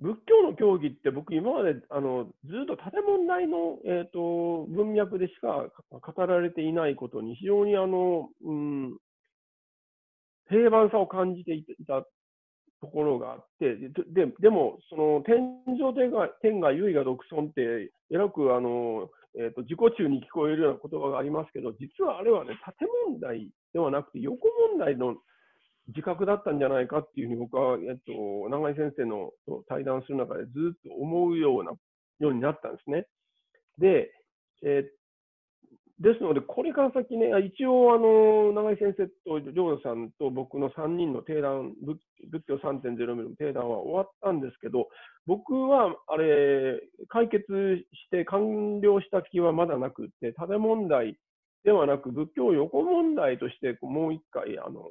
[0.00, 8.96] 仏教の教義って僕今まであのずっと建問題の、えーと、文脈でしか語られていないことに非常にあの、うん、
[10.48, 12.02] 平凡さを感じていた
[12.80, 25.16] ところがあって、ででも、その天上天が天が唯我独尊って、えらくあのえーと、自己中に聞こえるような言葉がありますけど、実はあれはね、縦問題ではなくて、横問題の
[25.88, 29.30] 自覚だったんじゃないかっていうふうに僕は、えっと、永井先生の
[29.68, 31.72] 対談する中でずっと思うような
[32.18, 33.06] ようになったんですね。
[33.78, 34.12] で、
[34.62, 42.00] えー、ですので、これから先ね、一応、あの、長井先生と亮さんと僕の3人の定談、仏
[42.48, 44.88] 教3.0ミの定談は終わったんですけど、
[45.26, 51.16] 僕は、あれ、解決して完了した気はまだなくって、種問題
[51.64, 54.88] ではなく、仏教横問題としてもう一回、あの、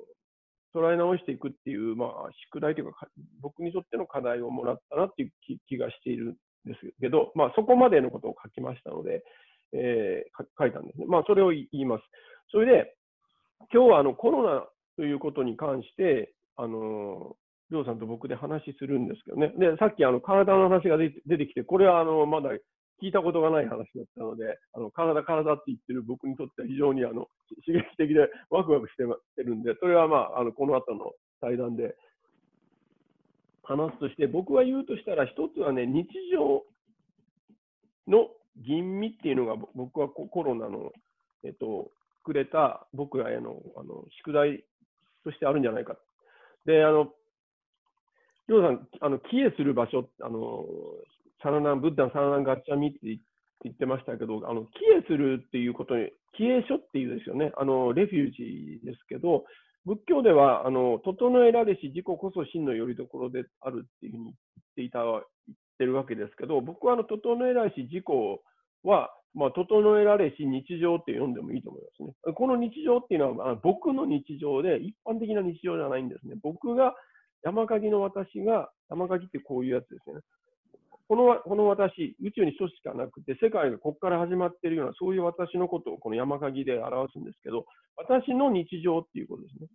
[0.74, 3.08] 捉え直していくっていう、まあ、宿題というか、
[3.42, 5.32] 僕にとっての課題をもらったなっていう
[5.68, 9.24] 気がしているんですけど、まあ、そこまでのことを書きましたので、
[9.74, 11.06] えー、書いたんですね。
[11.08, 12.04] まあ、それを言います。
[12.52, 12.96] それで、
[13.74, 14.66] 今日はあのコロナ
[14.96, 17.36] ということに関して、あの
[17.72, 19.54] りょうさんと僕で話するんですけどね。
[19.58, 22.50] で、さっきあの体の話が出てきて、これはあのまだ
[23.02, 27.28] 聞いたことがない話だったので、あの体、体って言ってる僕にとっては非常にあの
[27.66, 31.96] 刺激的でワクワクしてるんで、それはまあ、あのこの後の対談で
[33.64, 36.64] 話すとして、僕は言うとしたら、一つはね、日常
[38.08, 40.92] の吟味っていうのが僕はコロナの、
[41.44, 41.92] えっと、
[42.24, 44.66] くれた僕らへのあの宿題
[45.24, 45.96] としてあるんじゃないか。
[46.66, 47.14] で、あの、
[48.50, 50.66] りょうさん、あの、帰依する場所、あの、
[51.42, 53.00] サラナン、ブッダンサラナンガッチャミって
[53.64, 59.46] 言ってましたけど、あの、帰依するっていうことに、帰依所っていうですよね、あの、レフュージーですけど、
[59.86, 64.36] 仏教では、あの、整えられし自己こそ真の拠り所であるっていうふうに言っ
[64.76, 65.22] ていた、言っ
[65.78, 68.04] てるわけですけど、僕はあの、整えられし自己
[68.84, 72.34] は、まあ、整えられし日常って読んでもいいと思いますね。
[72.34, 76.36] この日常っていうのは、僕の日常で、一般的な日常じゃないんですね。
[76.42, 76.96] 僕が、
[77.44, 80.22] 山鍵の私が、山鍵ってこういうやつですね。
[81.08, 87.66] このこの私、宇宙に一つしかなくて、世界がここから始まっているような、そういう私のことをこの山鍵で表すんですけど、
[87.98, 89.68] 私の日常っていうことですね。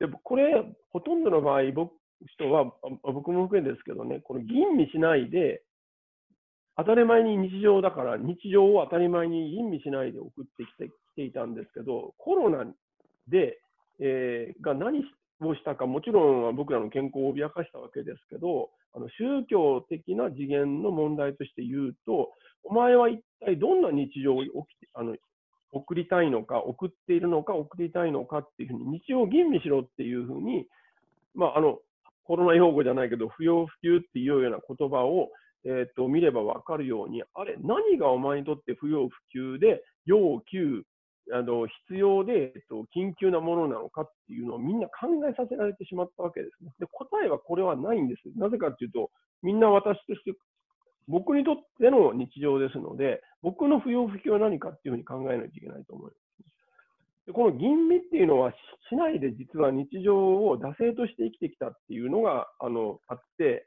[0.00, 1.92] でこれ、ほとんどの場合、僕
[2.26, 5.62] 人は、僕も含めですけどね、この吟味しないで、
[6.76, 12.64] 当たり前に日常だから、日常を当たり前に吟味しないで送ってきてきていたんですけど、コロナ
[13.28, 13.60] で、
[14.00, 15.04] えー、が何
[15.48, 22.30] をしたか、もちろん僕らの健康を脅かしたわけですけど、あの宗教的な次元の問題として言うと、
[22.64, 25.16] お前は一体どんな日常を起きてあの
[25.72, 30.66] 送りたいのか、送っているのか、送りたいのかっていうふうに、日常を吟味しろっていうふうに、
[31.34, 31.78] まあ、あの
[32.24, 35.30] コロナ用語じゃないけど、不要不急っていうような言葉を
[35.64, 40.82] えー、と見れば分かるように、あれ、何がお前にとって不要不急で、要急、
[41.30, 46.72] あの必要で、えっと、緊急なものなのかっていうのをみんな考えさせられてしまったわけですね。
[46.80, 48.22] で答えはこれはないんです。
[48.36, 49.10] なぜかっていうと、
[49.42, 50.34] みんな私として、
[51.08, 56.22] 僕にとっての日常ですので、僕の不要不急は何かっていうふうに考えないといけないと思います。
[57.26, 58.52] でこの吟味っていうのは、
[58.90, 63.66] 市内で実は日常を惰性として生きてきたっていうのがあのあって、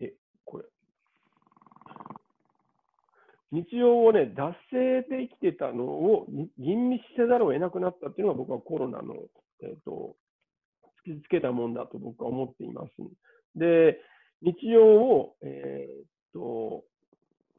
[0.00, 0.64] え、これ。
[3.54, 6.26] 日常をね、惰性で生きてたのを
[6.58, 9.14] 吟味せざるを得なくなったっていうのが僕はコロナの、
[9.62, 10.16] えーと、
[11.06, 12.88] 突きつけたもんだと僕は思っています。
[13.54, 13.98] で、
[14.42, 16.82] 日常を、えーと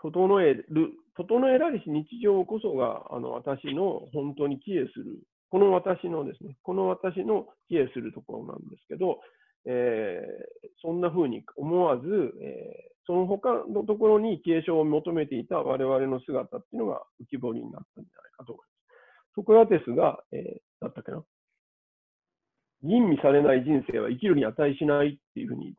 [0.02, 5.18] 整える整えられし日常こそがあの私の本当に帰依する、
[5.50, 9.20] この私のですね、この私の帰依するところなんですけど、
[9.68, 12.06] えー、そんな風に思わず、
[12.42, 18.76] えー、その他のところに継承を求めていた我々の姿っていうのが浮き彫りになったんじゃないかと思います。
[19.36, 20.42] ソクラテスが、えー、
[20.82, 21.24] だったっけな
[22.84, 25.74] 吟味されない人生は生きるに値しないっていうふうに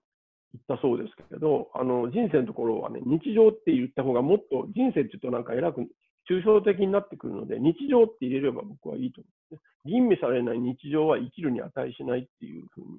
[0.55, 5.87] 言ったそうですけど、あの人生のところはね、日常って言った方がもっと、人生って言うとなんか偉く、
[6.29, 12.99] 抽象的になってくるので、日常って入れれば僕はいいと思うんですね、吟味されない日常は生きるに値しないっていうふうに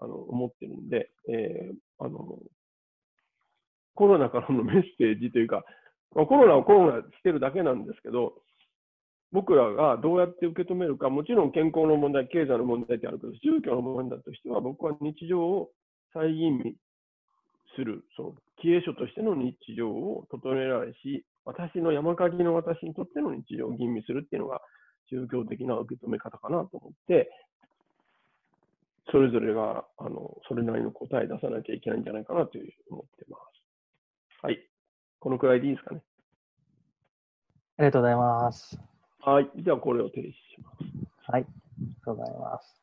[0.00, 2.38] あの思ってるんで、えー、あの、
[3.94, 5.64] コロナからのメッセージというか、
[6.14, 8.34] まあ、コロナはコロナしてるだけなんですけど、
[9.32, 15.70] 僕らがどうやって受け止めるか、もちろん健康の問題、経済の問題ってあるけど、宗教の問題としては、僕は日常を
[16.14, 16.76] 再吟味
[17.76, 24.60] する、その、経営書としての日常を整えられし、私の山鍵の私にとっての日常を吟味するっていうのが、
[25.10, 27.30] 宗教的な受け止め方かなと思って、
[29.10, 34.42] それぞれが、あの、それなりの答え出さなきゃいけないんじゃないかなという思ってます。
[34.42, 34.58] はい。
[35.18, 36.02] このくらいでいいですかね。
[37.78, 38.78] ありがとうございます。
[39.20, 39.50] はい。
[39.56, 41.32] じゃあ、これを停止します。
[41.32, 41.42] はい。
[41.42, 42.82] ありがとうございます。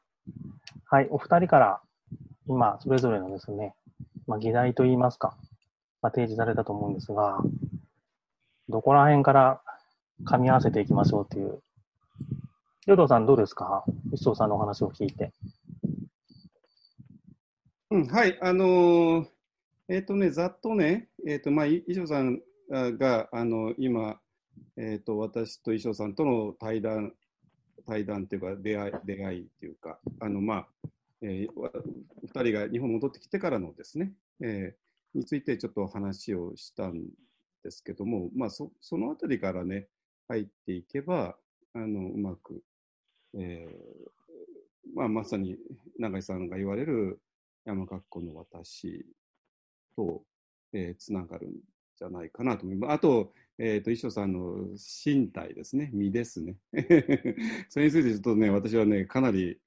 [0.86, 1.08] はい。
[1.12, 1.82] お二人から
[2.48, 3.76] 今、それぞれのですね、
[4.28, 5.38] まあ、議題といいますか、
[6.02, 7.40] まあ、提示されたと思うんですが、
[8.68, 9.62] どこら辺から
[10.24, 11.62] 噛み合わせていきましょうという。
[12.88, 13.84] 両藤さんどうですか？
[14.12, 15.34] 一生さんのお話を聞いて。
[17.92, 19.28] うん、はい、あの、
[19.88, 22.42] えっ、ー、とね、ざっとね、えっ、ー、と、まあ、衣装さん
[22.98, 24.20] が、あの、今、
[24.76, 27.14] えっ、と、私と衣装さんとの対談、
[27.86, 30.68] 対談っていうか、出会い、出会いっていうか、あの、まあ、
[31.22, 31.50] えー、
[32.28, 37.06] 2人が日本に戻ってきてからのですね、えー、についてちょっと話をしたん
[37.64, 39.88] ですけども、まあ、そそのあたりからね、
[40.28, 41.38] 入っていけば、
[41.74, 42.64] あのうまく、
[43.36, 45.58] えーまあ、まさに
[46.00, 47.20] 永井さんが言われる
[47.66, 49.06] 山格好の私
[49.96, 50.24] と、
[50.74, 51.52] えー、つながるん
[51.98, 52.94] じゃないかなと思います。
[52.94, 54.68] あと、えっ、ー、と、衣装さんの
[55.06, 56.58] 身体ですね、身ですね。
[57.70, 59.60] それについてちょっとね、私はね、かなり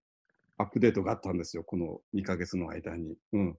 [0.59, 3.17] アップデートがあったんですよ、この2ヶ月の間に。
[3.33, 3.59] うん。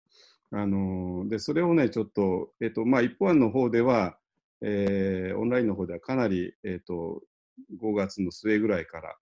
[0.51, 4.19] あのー、で、それをね、ちょっと、えっ、ー、と、まあ、一方案の方では、
[4.61, 7.23] えー、オンラインの方ではかなり、えっ、と、
[7.77, 9.17] 5月の末ぐらいから、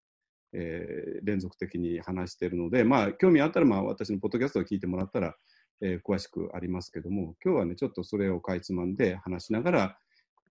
[0.54, 5.36] え連続的に話しているので、まあ、興味あったら、まあ、私のポッドキャストを聞いてもらったら、
[5.82, 10.00] え詳しくありますけども、今日はね、ちょっとそれをかいつまんで話しながら、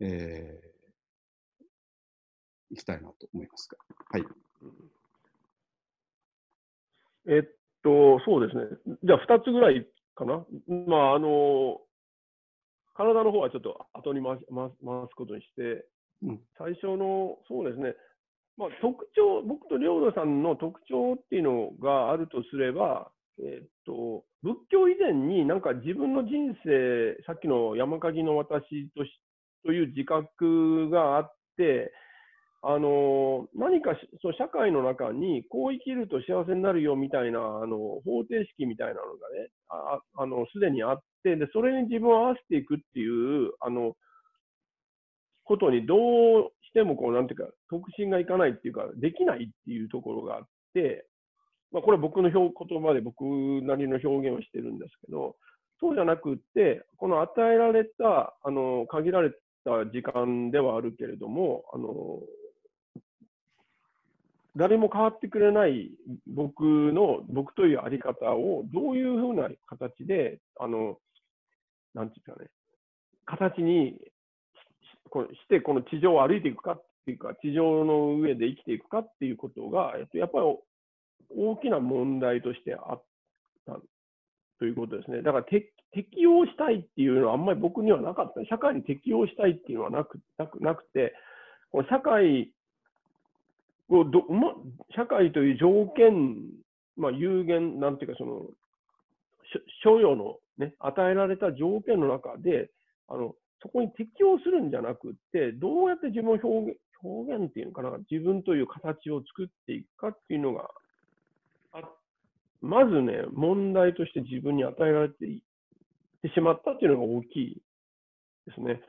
[0.01, 3.79] えー、いきたいなと思いますが。
[4.11, 4.25] はい。
[7.29, 7.43] えっ
[7.83, 8.99] と、そうですね。
[9.03, 10.45] じゃあ、2つぐらいかな。
[10.87, 11.81] まあ、あの、
[12.95, 14.71] 体の方はちょっと後に回す回
[15.09, 15.87] すことにして、
[16.23, 17.95] うん、最初の、そうですね。
[18.57, 29.11] まあ、特徴、僕と領土さんの特徴っていうのがあるとすれば、えっと、仏教以前になんか自分の人生、さっきの山鍵の私とし
[29.65, 31.93] という自覚があって、
[32.63, 33.93] あの何か
[34.23, 43.95] そう社会の中にこう生きると幸せになるよみたいなあの方程式みたいなのがね、ああのすでにあってで、それに自分を合わせていくっていうあの
[45.45, 50.43] ことにどうしてもこうなんていうか特進がいかないっていうか、できないっていうところがあっ
[50.75, 51.07] て、
[51.73, 53.23] まあ、これは僕の言葉で僕
[53.63, 55.37] なりの表現をしてるんですけど、
[55.81, 59.31] そうじゃなくって、この与えられたあの限られ
[59.65, 62.21] た時間ではあるけれども、あの
[64.55, 65.91] 誰も変わってくれない
[66.27, 70.99] 僕の、僕というあり方をどういうふうな形で、あの、
[71.95, 72.49] なんていうかね、
[73.25, 73.99] 形に
[75.17, 80.45] こして、この地上を歩いていくかっていうか、地上の上で生きていくかっていうことが、やっぱり
[81.35, 83.03] 大きな問題としてあっ
[83.67, 83.79] た
[84.59, 85.23] ということですね。
[85.23, 88.45] だから適応したいっていうのはあんまり僕にはなかった。
[88.45, 91.15] 社会に適応したいっていうのはなくなくなくて、
[91.73, 92.51] この社会
[93.89, 94.53] をど、ま、
[94.95, 96.37] 社会という条件、
[96.97, 98.43] まあ、有限、なんていうか、その、
[99.83, 102.71] 所与のね、与えられた条件の中で、
[103.09, 110.71] あの、そこに適応するんじゃなくって、どうやって自分を表現、表現っていうのかな、自分という形を作っていくかっていうのが
[111.73, 111.83] あ
[112.61, 115.41] まずね、問題として自分に与えられていっ
[116.23, 117.63] てしまったっていうのが大きい
[118.47, 118.81] ですね。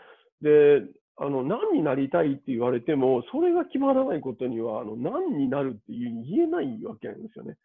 [0.41, 0.81] で、
[1.17, 7.57] あの、何になりたいって言われても、それが決まらないことには、あの、何になるっていう言えないわけなんですよね。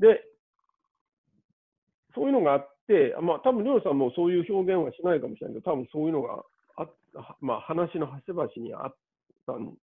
[0.00, 0.22] で、
[2.14, 2.71] そういうのがあっ、
[3.20, 6.42] まあ、多分、りょうさんもそういう表現はしないかもしれないけど、多分そういうのが
[6.76, 6.88] あ
[7.40, 8.94] まあ、話の端々にあっ
[9.46, 9.74] たん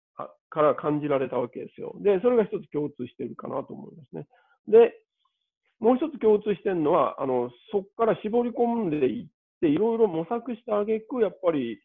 [0.50, 1.95] から感じられたわけですよ。
[2.02, 4.28] で、それが一つ共通しているかなと思いますね。
[4.68, 4.93] で、
[5.80, 9.28] もう一つ共通してるのは、あのそこから絞り込んでいっ
[9.62, 11.80] て、いろいろ模索したあげく、やっぱり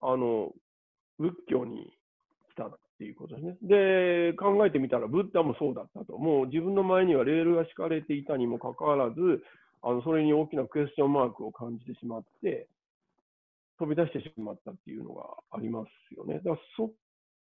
[0.00, 0.52] あの
[1.18, 1.96] 仏教に
[2.52, 3.56] 来たっていうことですね。
[3.62, 6.18] で、考えてみたら、ブッダもそうだったと。
[6.18, 9.42] もう自分の前にはレールが敷かれていたにもかかわらず、
[9.82, 12.68] あのそれに大きなクエスチョンマークを感じてしまって、
[13.78, 16.36] 飛び出してしまったっていうのがありますよね。
[16.36, 16.90] だからそ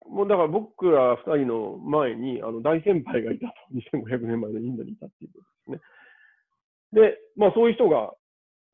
[0.09, 3.53] もうだから僕ら2人の前にあの大先輩がいたと、
[3.99, 7.01] 2500年前のインドにいたっていうことですね。
[7.11, 8.13] で、まあそういう人が、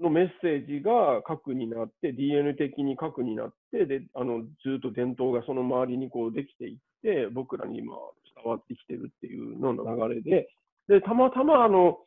[0.01, 7.95] のメッセージが核になって、DNA 的に核になって、で、あの、ずっと伝統がその周りにこうできていって、僕らに今
[8.35, 10.49] 伝わってきてるっていうのの流れで、
[10.89, 11.99] で、たまたまあの、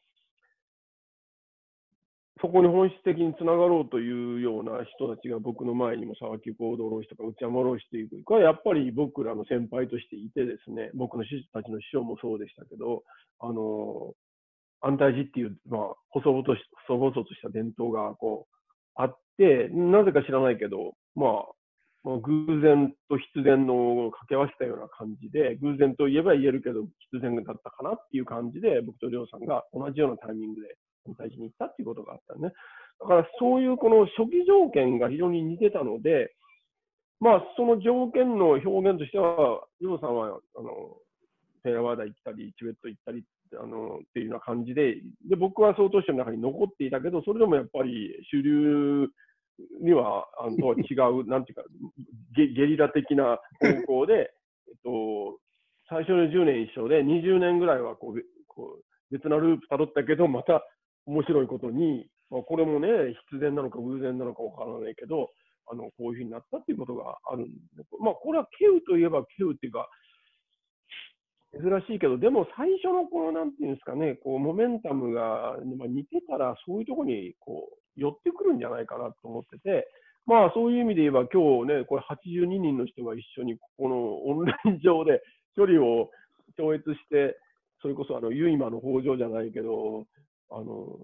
[2.46, 13.02] そこに本質的につながろうというような人たちが僕の前にも沢木行動浪士とか内山浪士というこれやっぱり僕らの先輩としていてですね僕の師匠たちの師匠もそうでしたけど
[13.40, 14.14] あの
[14.82, 18.54] 安泰寺っていう、まあ、細々とし細々とした伝統がこう
[18.94, 21.56] あってなぜか知らないけどまあ
[22.06, 30.78] 偶然と必然の掛け合わせたような感じで、偶然と言えば言えるけど、必然だったかなっていう感じで、僕と亮さんが同じようなタイミングで
[31.14, 32.52] 大事に行ったっていうことがあったね。
[33.02, 36.34] だからそういうこの初期条件が非常に似てたので、
[37.20, 40.98] まあその条件の表現としては、ジョーさんはあの
[41.64, 43.24] テラワーダ行ったり、チベット行ったり
[43.60, 44.96] あのっていうような感じで、
[45.28, 49.08] で僕は総統市の中に残っていたけど、それでもやっぱり主流
[49.82, 51.64] にはあのとは違う、 なんていうか
[52.36, 54.32] ゲ、ゲリラ的な方向で、
[54.68, 55.40] えっと、
[55.88, 60.64] 最初の10年一緒で、20年ぐらいはこうこう別なループたどったけど、また
[61.06, 62.88] 面白いことに、まあ、これもね、
[63.30, 65.30] 必然なのか偶然なのかわからないけど、
[65.68, 69.90] あのこういうふうになったっていうことがあるんで、まあ、これはケウといえばケウっていうか、
[71.56, 79.88] 珍しいけど、でも最初のこの、なんていうんですかね、こう、モメンタムが、まあ、似てたら、そういうところに、こう、寄ってくるんじゃないかなと思ってて、
[80.26, 83.96] まあ、そういう意味で言えば、今日ね、これ82人の人が一緒に、ここの
[84.28, 85.22] オンライン上で
[85.56, 86.10] 距離を
[86.58, 87.38] 超越して、
[87.82, 90.06] それこそ、あの、ユイマの北条じゃないけど、
[90.52, 91.00] あの、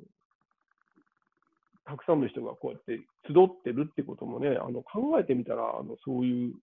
[1.85, 6.53] たくさんの人がこうやって集ってるってこともね、あの考えてみたら、あのそういう、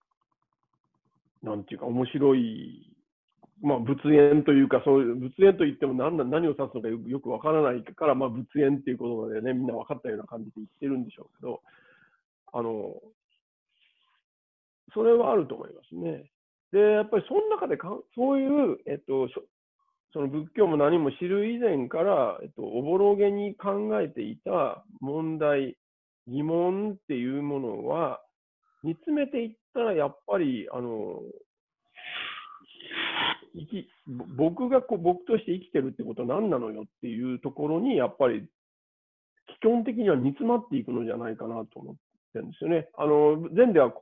[1.43, 2.93] なんていうか、面白い、
[3.61, 11.61] まあ、仏縁というか、そういう、仏縁といっても何何を指すのかよくわからないから、まあ、仏縁っていうことでね、みんな分かったような感じで言ってるんでしょうけど、
[12.53, 12.95] あの、
[14.95, 16.31] それはあると思いますね。
[16.72, 19.29] で、やっぱりその中でか、そういう、えっと、
[20.12, 25.76] その仏教も何も知る以前から、えっと、おぼろげに考えていた問題、
[26.26, 28.20] 疑問っていうものは、
[28.82, 31.20] 煮詰めていったら、やっぱり、あの、
[33.54, 33.88] 生き
[34.36, 38.48] 僕がこう僕として生きてるってことは何なのよっていうところに、やっぱり、
[39.61, 41.94] 基本的には煮詰まっていくのじゃないかなと思っ
[42.32, 42.88] てるんですよね。
[42.96, 43.92] あの、前では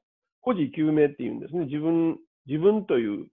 [0.42, 1.66] 孤児究明っていうんですね。
[1.66, 3.26] 自分、自分という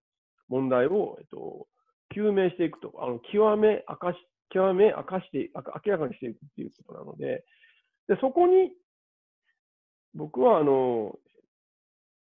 [0.47, 1.67] 問題を、えっと、
[2.15, 4.15] 究明していくと、あの極め明かし、
[4.49, 7.43] 極め明かして、明らかにしていくっていうことなので、
[8.07, 8.71] でそこに、
[10.15, 11.17] 僕はあの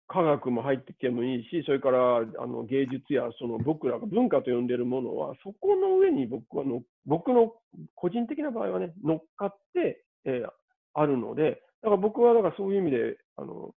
[0.08, 7.52] 科学も入ってきてもいいし、それからあの芸術やその僕らが文化と呼んでいるものは、そこの上に僕はの、僕の
[7.94, 10.48] 個人的な場合はね、乗っかって、えー、
[10.94, 13.74] あるので、だから僕はだからそういう意味で、あの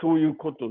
[0.00, 0.66] そういうこと、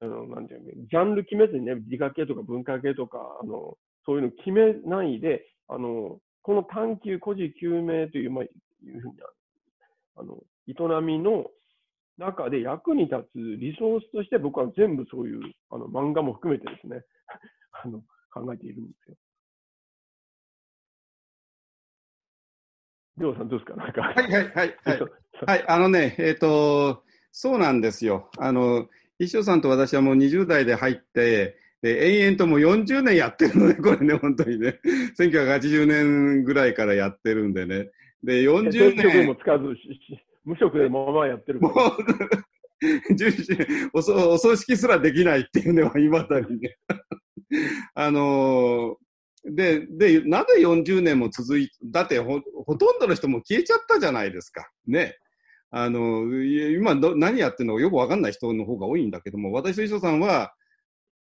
[0.00, 3.76] あのなんていうの、ジャンル決めずにね、理科系とか文化系とか、あの
[4.06, 8.48] そういうの決めないで、あのこの探求、孤児救命という、まあ、い
[8.90, 9.14] うふうに
[10.16, 10.38] あの
[10.68, 11.46] 営みの
[12.18, 15.40] 中で役に立つリソースとして僕は全部そういう
[15.70, 17.02] あの漫画も含めてですね
[17.82, 18.00] あの
[18.32, 19.16] 考えているんですよ。
[23.18, 23.76] りょうさんどうですか？
[23.76, 24.02] なんか。
[24.02, 25.00] はいはいはいはい。
[25.46, 27.02] はい、あのね、えっ、と、
[27.36, 28.30] そうなんですよ。
[28.38, 28.86] あの、
[29.18, 34.78] 石尾さんと私はもう20代で入って、で延々ともう40年やってるのね、これね、本当にね。
[35.18, 37.90] 1980年ぐらいからやってるんでね。
[38.22, 39.26] で、40転職年。
[39.26, 39.64] もつかず
[40.44, 43.48] 無職でままやってるもう、重視
[43.92, 46.76] おそお葬式すらできないっていうね、いまだにね。
[47.94, 49.04] あのー
[49.46, 54.70] で、で、なぜ40年も続い、だってほ、ほとんどの人も消えちゃったじゃないですか。
[54.86, 55.18] ね。
[55.76, 56.22] あの、
[56.70, 60.54] 今ど、何やってるのかよくわかんない人の方が多いんだけども、私と石尾さんは、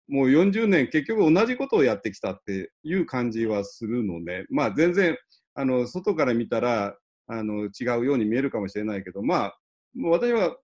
[0.08, 4.44] もう40年結局同じことをやってきたっていう感じはするのね。
[4.50, 5.16] まあ全然、
[5.54, 6.94] あの、外から見たら、
[7.28, 9.58] あの、違うように見えるかもしれないけど、まあ、
[9.94, 10.54] もう私は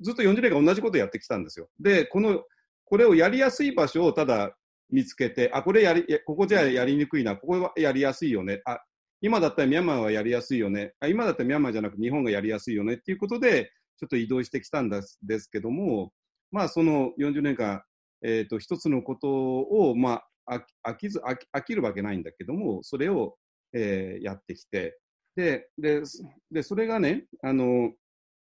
[0.00, 1.68] ずっと40年間同じことをやってきたんですよ。
[1.80, 2.44] で、この、
[2.84, 4.56] これをやりやすい場所をただ
[4.90, 8.62] 見つけて、あ、これやり、ここじゃやりにくいな、ここはやりやすいよね。
[8.64, 8.78] あ、
[9.20, 10.94] 今だったらミャンマーはやりやすいよね。
[11.00, 16.12] あ、今だったらミャンマーじゃなく日本がやりやすいよねっていうことで、ちょっと移動してきたんですですけども、
[16.52, 17.82] まあその40年間、
[18.24, 23.36] えっ、と、一つのことを、まあ、飽きず、飽き飽きるわけないんだけども、それを、
[23.74, 24.98] えーやってきて、
[25.36, 26.02] で、で、
[26.50, 27.92] で、それがね、あの、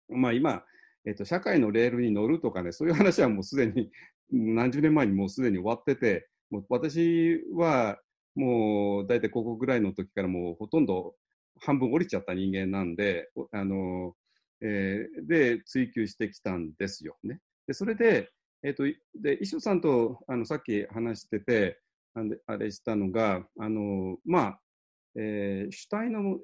[0.10, 0.64] まあ今、
[1.06, 3.92] えっ、と、社会のレールに乗るとかね、そういう話はもうすでに、
[4.32, 8.00] 何十年前にもうすでに終わってて、もう私は
[8.36, 11.16] もう大体ここぐらいの時からもうほとんど
[11.62, 14.16] 半分降りちゃった人間なんで、あの、
[14.62, 17.40] えーで、追求してきたんですよね。
[17.68, 18.32] で、それで、
[18.64, 18.84] えっ、と、
[19.16, 21.80] で、石尾さんと、あの、さっき話してて、
[22.16, 24.60] ああれしたのが、あの、まあ、
[25.16, 26.40] えー主体の、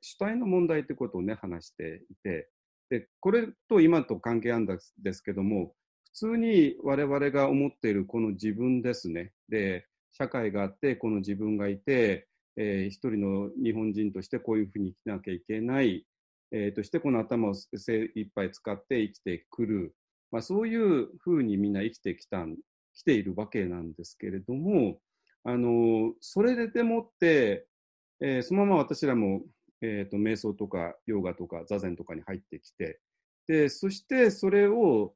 [0.00, 2.50] 主体の問題ってことをね、話していて、
[2.90, 5.74] で、これと今と関係あるんですですけども、
[6.06, 9.32] 普通に我々が思っているこの自分ですね。
[9.48, 9.86] で、
[10.20, 16.06] 社会があって、この自分がいて、えー一人の日本人としてこういうふうに生きなきゃいけない、
[16.52, 19.94] えーとしてこの頭を精一杯使って生きてくる。
[20.30, 22.56] まあ、そういうふうにみんな生きてきたん、
[22.94, 25.00] 来ているわけなんですけれども、
[25.44, 27.66] あの、それでもって、
[28.20, 29.42] えーそのまま私らも、
[29.80, 33.00] えーと、瞑想とかヨガとか座禅とかに入ってきて、
[33.46, 35.14] で、そしてそれを、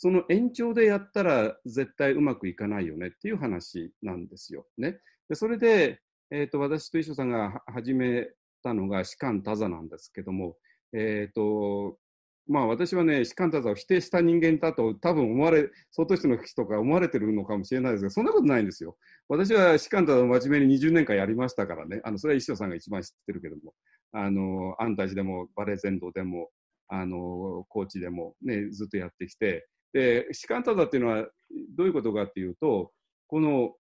[0.00, 4.64] その延長でやったら絶対うまくいかないよねっていう話なんですよ。
[4.78, 5.00] ね。
[5.28, 8.28] で、それで、えっ、と、私と一緒さんが始め
[8.62, 10.56] たのが士官多座なんですけども、
[10.92, 11.98] えっ、と、
[12.46, 18.96] まあ私はね、士官多座を否定した人間だと多分思われ、相当数の人が思われてるのかもしれないですが、そんなことないんですよ。
[19.28, 23.74] 私は士官多座を真面目に20年間やりましたからね、あの、それは一緒さんが一番知ってるけども、
[24.12, 26.50] あの、安泰寺でもバレー全道でも、
[26.86, 31.26] あの、高知でもね、ずっとやってきて、で、士官多座っていうのは
[31.76, 32.92] どういうことかっていうと、
[33.26, 33.74] この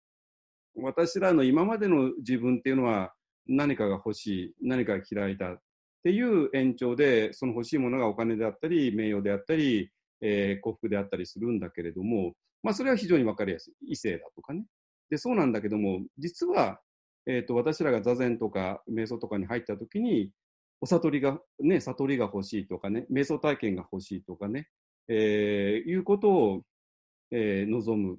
[0.75, 3.13] 私らの今までの自分っていうのは
[3.47, 5.57] 何かが欲しい、何かが嫌いだっ
[6.03, 9.91] ていう延長で、その欲しいものがお金であったり、名誉であったり、
[10.21, 12.33] えー幸福であったりするんだけれども、
[12.63, 13.73] まあそれは非常にわかりやすい。
[13.93, 14.65] 異性だとかね。
[15.09, 16.79] で、そうなんだけども、実は、
[17.27, 20.31] えっ、と、私らが座禅とか瞑想とかに入った時に、
[20.81, 24.69] お悟りが、ね、悟りが欲しいとかね、瞑想体験が欲しいとかね、
[25.09, 26.61] えーいうことを、
[27.31, 28.17] えー望む。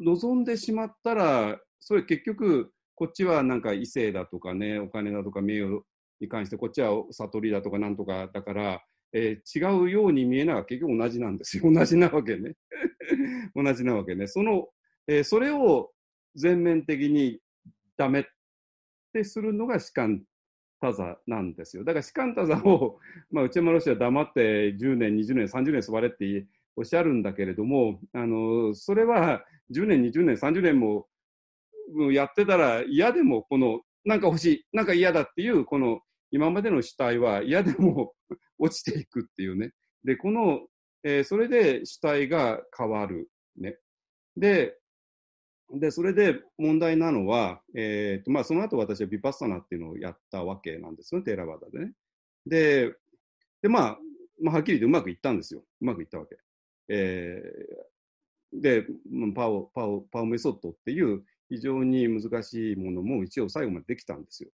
[0.00, 5.82] 望んでしまったら、それ結局、こっちはなんか異性だとかね、お金だとか名誉
[6.20, 11.72] に関して、こっちは悟りだとかなんとかだから、えー違うように見えながら結局同じなんですよ。
[11.72, 12.54] 同じなわけね。
[13.54, 14.26] 同じなわけね。
[14.26, 14.68] その、
[15.06, 15.92] えーそれを
[16.34, 17.40] 全面的に
[17.96, 18.24] ダメっ
[19.12, 20.22] てするのが士官
[20.80, 21.84] 多座なんですよ。
[21.84, 22.98] だから士官多座を、
[23.30, 31.06] まあ、内山ロシアは黙って10年、20年、30年座れっておっしゃるんだけれども、あの、それは10年、20年、30年も
[31.94, 36.00] うんやってたら嫌でも、この、なんか欲しい、なんか嫌だっていう、この、
[36.30, 38.14] 今までの主体は嫌でも
[38.58, 39.72] 落ちていくっていうね。
[40.04, 40.66] で、この、
[41.02, 43.28] えーそれで主体が変わる。
[43.56, 43.78] ね。
[44.36, 44.78] で、
[45.74, 51.92] で、それで問題なのは、えっ、と、まあ、その後私はビパッサナっていうのをやったわけなんですよね、テーラバーダでね。
[52.46, 52.94] で、
[53.62, 53.98] で、まあ、
[54.40, 55.62] まあ、はっきり言ってうまくいったんですよ。
[55.80, 56.36] うまくいったわけ。
[56.88, 57.90] えー
[58.52, 58.84] で、
[59.34, 64.50] パオ、パオ、パオメソッドっていう非常に難しいものも一応最後までできたんですよ。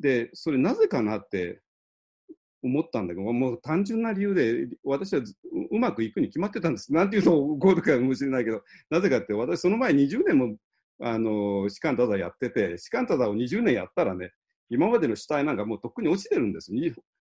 [0.00, 1.60] で、それなぜかなって
[2.62, 5.22] 思ったんだけど、もう単純な理由で、私は
[5.70, 6.92] うまくいくに決まってたんです。
[6.92, 10.56] なんていうと、こうとかもしれないけど、なぜかって、私その前20年も、
[11.00, 14.32] あの、士官多座やってて、士官多座を20年やったらね、
[14.68, 16.72] 今までの主体なんかもうとっくに落ちてるんです。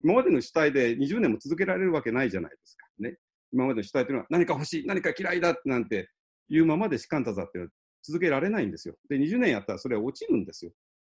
[0.04, 2.88] 今までの主体で20年も続けられるわけないじゃないですか。
[3.00, 3.18] ね。
[3.52, 6.10] 今までの主体というのは何か欲しい、何か嫌いだなんて
[6.50, 7.74] いうままで士官多座っていうのは
[8.04, 8.96] 続けられないんですよ。
[9.10, 10.72] で、20年やったらそれは落ちるんですよ。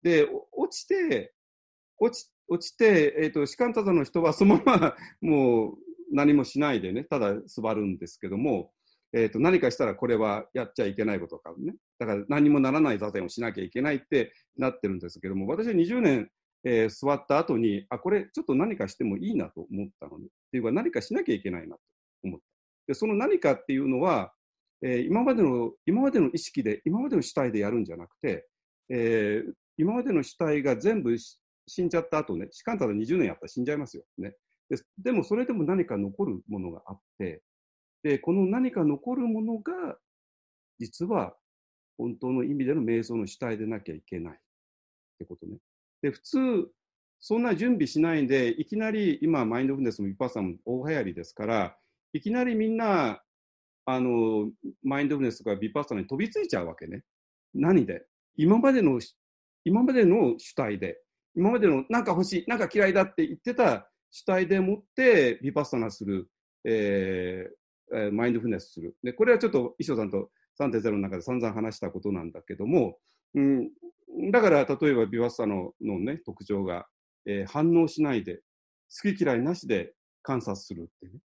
[0.02, 1.32] で、落ちて、
[1.98, 5.78] 落ち落ちて、えっ、と、士官多座の人はそのまま もう
[6.12, 8.72] 何もしないでね、ただ座るんですけども、
[9.12, 11.74] えっ、と、何かしたらこれはやっちゃいけないことかね。
[11.98, 16.30] だから何もならない座禅をしなきゃいけないってなってるんですけども、私は20年、
[16.64, 20.26] えー座った後に、あ、これちょっと何かしてもいいなと思ったのね。
[20.26, 21.80] っていうか何かしなきゃいけないなと
[22.24, 22.46] 思った。
[22.88, 24.32] で、その何かっていうのは、
[24.82, 28.46] えー今までの、今までの意識で、今までの主体でやるんじゃなくて、
[28.90, 31.14] えー今までの主体が全部
[31.66, 34.04] 死んじゃった後ね、士官ただ20年やったら死んじゃいますよ。
[34.18, 34.34] ね。
[34.68, 37.42] ででもそれでも何か残るものがあって、
[38.02, 39.98] で、この何か残るものが、
[40.78, 41.36] 実は
[41.98, 44.38] 本当の意味での瞑想の主体でなきゃいけないっ
[45.18, 45.58] てことね。
[46.02, 46.38] で、普通、
[47.18, 51.76] そんな準備しないで、いきなり今、マインドフルネスもヴィパッサも大流行りですから、
[52.12, 53.22] いきなりみんな、
[53.86, 54.50] あの、
[54.82, 57.02] マインドフルネスとかヴィパッサに飛びついちゃうわけね。
[57.54, 58.04] 何で？
[58.36, 59.00] 今までの、
[59.64, 61.00] 今までの主体で、
[61.36, 66.30] 今までのなんか欲しい、なんか嫌いだって言ってた主体でもって、ヴィパッサナする、
[66.64, 68.96] えーえマインドフネスする。
[69.04, 72.98] で、これはちょっと、衣装さんと3.0の中で散々話したことなんだけども、
[73.34, 73.70] うん、
[74.32, 76.86] だから、例えば、ヴィパッサナののね、特徴が、
[77.26, 78.40] えー反応しないで、
[79.02, 81.20] 好き嫌いなしで観察するってね。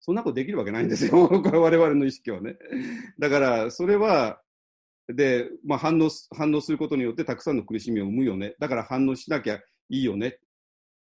[0.00, 1.28] そんなことできるわけないんですよ。
[1.28, 2.56] こ我々の意識はね。
[3.18, 4.42] だから、それは、
[5.08, 8.54] で、まあ、反応、反応することによってたくさんの苦しみを生むよね。
[8.58, 10.38] だから反応しなきゃいいよね。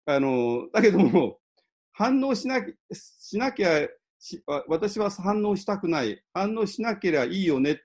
[0.05, 1.39] あの、だけども、
[1.93, 3.87] 反応しなきしなきゃ、
[4.67, 6.21] 私は反応したくない。
[6.33, 7.81] 反応しなければいいよね。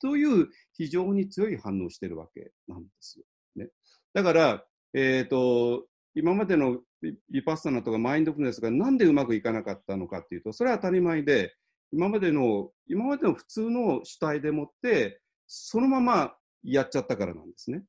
[0.00, 3.24] という非常に強い反応をしてるわけなんですよ。
[3.56, 3.70] ね。
[4.12, 11.54] だから、えっ、と、今までのビビパッサナとかマインドフルネスがなんでうまくいかなかったのかっていうと、それは当たり前で、
[11.92, 15.20] 今までの、今までの普通の主体でもって、
[15.54, 17.84] そのままやっちゃったからなんですね。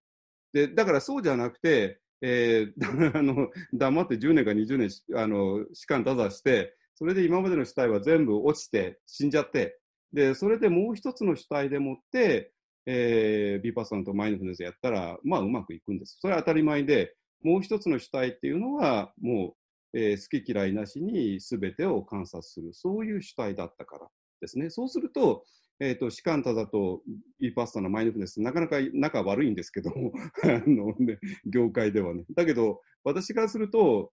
[0.54, 9.80] で、だからそうじゃなくて、えー あの、黙って10年か20年、あの、士官多座して、それで今までの主体は全部落ちて、死んじゃって、
[10.14, 12.54] で、それでもう一つの主体でもって、
[12.86, 16.18] えー、ビパッサナとマインドフルネスやったら、まあうまくいくんです。
[16.22, 19.56] それは当たり前で、もう一つの主体っていうのは、も
[19.94, 24.08] う、えー好き嫌いなしに全てを観察する、そういう主体だったから
[24.42, 24.70] ですね。
[24.70, 25.46] そうすると、
[25.80, 27.02] えっ、と、士官多座と
[27.40, 29.92] ビパッサナ、マインドフネス、なかなか仲悪いんですけど、
[30.44, 32.24] あのね、業界ではね。
[32.36, 34.12] だけど、私からすると、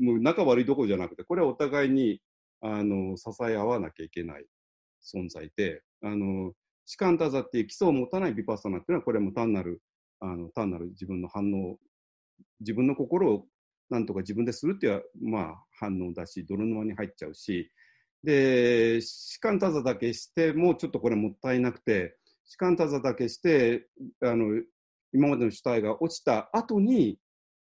[0.00, 2.22] もう仲悪いどころじゃなくて、これはお互いに、
[2.62, 4.46] あの、支え合わなきゃいけない
[5.02, 6.54] 存在で、あの、
[6.86, 9.82] 士官多座っていう基礎を持たないビパッサナっていうのは、これはも単なる、
[10.20, 11.78] あの、単なる自分の反応、
[12.60, 13.46] 自分の心を
[13.90, 17.70] なんとか自分でするっていう、まあ、反応だし、泥沼に入っちゃうし、
[18.24, 23.88] で、士官多座だけしてもう、ちょっとこれもったいなくて、士官多座だけして、
[24.22, 24.60] あの、
[25.12, 27.18] 今までの主体が落ちた後に、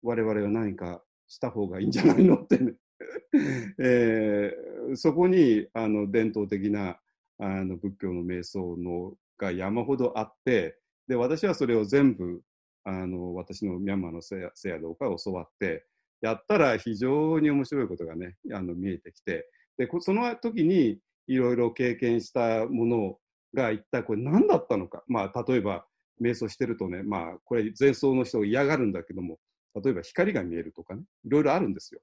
[0.01, 2.73] 我々は何かした方がいいんじゃないのってね、
[3.79, 6.99] えーそこに、あの、伝統的な、
[7.37, 12.41] あの、仏教の瞑想のが山ほどあって、で、私はそれを全部、
[12.83, 15.85] あの、私のミャンマーのせやせやどうか教わって、
[16.21, 19.47] やったら非常に面白いことがね、あの、見えてきて、
[19.79, 23.17] で、その時にいろいろ経験したもの
[23.55, 25.03] が一体これ何だったのか。
[25.07, 25.85] まあ、例えば、
[26.21, 29.39] 瞑想してるとね、まあ、これ前奏の人が嫌がるんだけども、
[29.81, 32.01] 例えば光が見えるとかね、いろいろあるんですよ。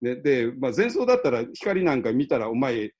[0.00, 2.92] で、でまあ、前奏だったら光なんか見たらお前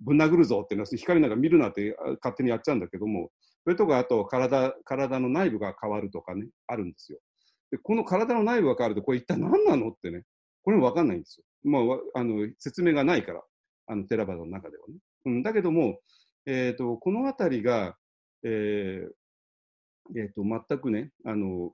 [0.00, 3.30] ぶん殴るぞっていうのは光なんか見るなって勝手にやっちゃうんだけども、
[3.62, 7.18] それとかあと体、体の内部が変わるとかね、あるんですよ。
[7.70, 10.22] で、この体の内部が変わると、これ一体何なのってね、
[10.64, 11.44] これもわかんないんですよ。
[11.64, 13.42] まあ、あの、説明がないから、
[13.86, 14.94] あの、テラバダの中ではね。
[15.26, 16.00] うん、だけども、
[16.46, 17.96] えっ、と、このあたりが、
[18.42, 19.10] えー
[20.14, 21.72] えーと、全くね、あの、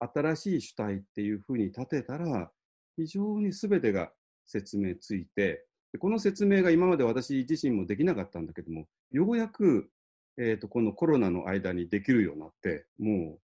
[0.00, 2.50] 新しい主体っていうふうに立てたら、
[2.96, 4.12] 非常に全てが
[4.46, 5.64] 説明ついて、
[5.98, 9.90] この説明が今まで私自身もできなかったんだけども、ようやく、
[10.38, 13.40] えっ、と、このコロナの間にできるようになって、もう、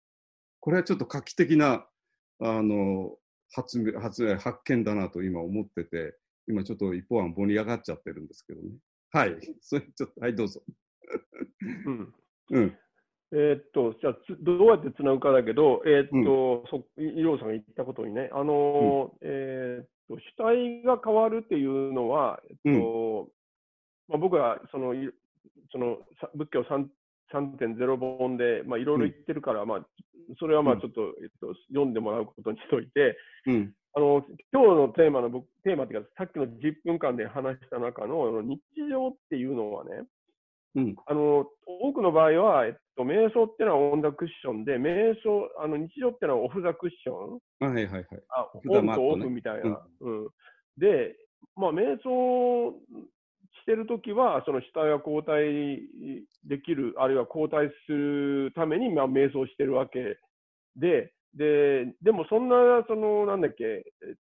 [0.59, 1.85] これはちょっと画期的な、
[2.39, 3.15] あの、
[3.51, 6.15] 発明、発、発見だなと今思ってて、
[6.47, 8.69] 今ちょっと一方案盛り上がっちゃってるんですけどね。
[9.11, 9.37] はい。
[9.61, 10.61] それちょっと、はい、どうぞ。
[11.85, 12.13] うん
[12.51, 12.77] うん。
[13.31, 23.31] えーっと、じゃあつ、どうやってつなぐかだけど、えーっと、そ医療さんが言ったことにね、あのーえーっと、主体が変わるっていうのは、えっと、
[24.07, 25.09] まあ、僕はその、い
[25.71, 26.87] そのさ仏教3
[27.31, 29.85] 3.0本で、まあ、いろいろ言ってるから、まあ、
[30.39, 33.73] それはまあうんちょっと、えっと、読んでもらうことにしといて、うん。
[33.93, 40.03] あの、今日のテーマの僕、テーマっていうか、さっきの10分間で話した中の日常っていうのはね、
[40.75, 40.95] うん。
[41.07, 48.05] あの、多くの場合は、えっと、瞑想っていうのはオンザクッションで、瞑想、あの、日常っていうのはオフザクッションはいはいはい。
[48.29, 49.81] あ、オンとオフみたいな。
[50.01, 50.27] うん。
[50.77, 51.15] で、
[51.55, 52.71] まあ、瞑想
[53.61, 55.81] してるときは、その死体が交代
[56.45, 60.19] できる、あるいは交代するために、まあ、瞑想してるわけ
[60.75, 63.83] で、で、でもそんな、その、なんだっけ、え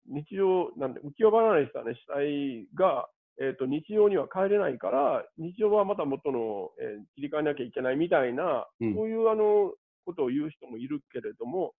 [0.07, 3.09] 日常、なんで、浮世離れしたね、死体が、
[3.41, 8.95] えっ、と、日常には帰れないから、日常はまた元の、えー切り替えなきゃいけないみたいな、うん。
[8.95, 9.73] そういう、あの、
[10.05, 11.73] ことを言う人もいるけれども、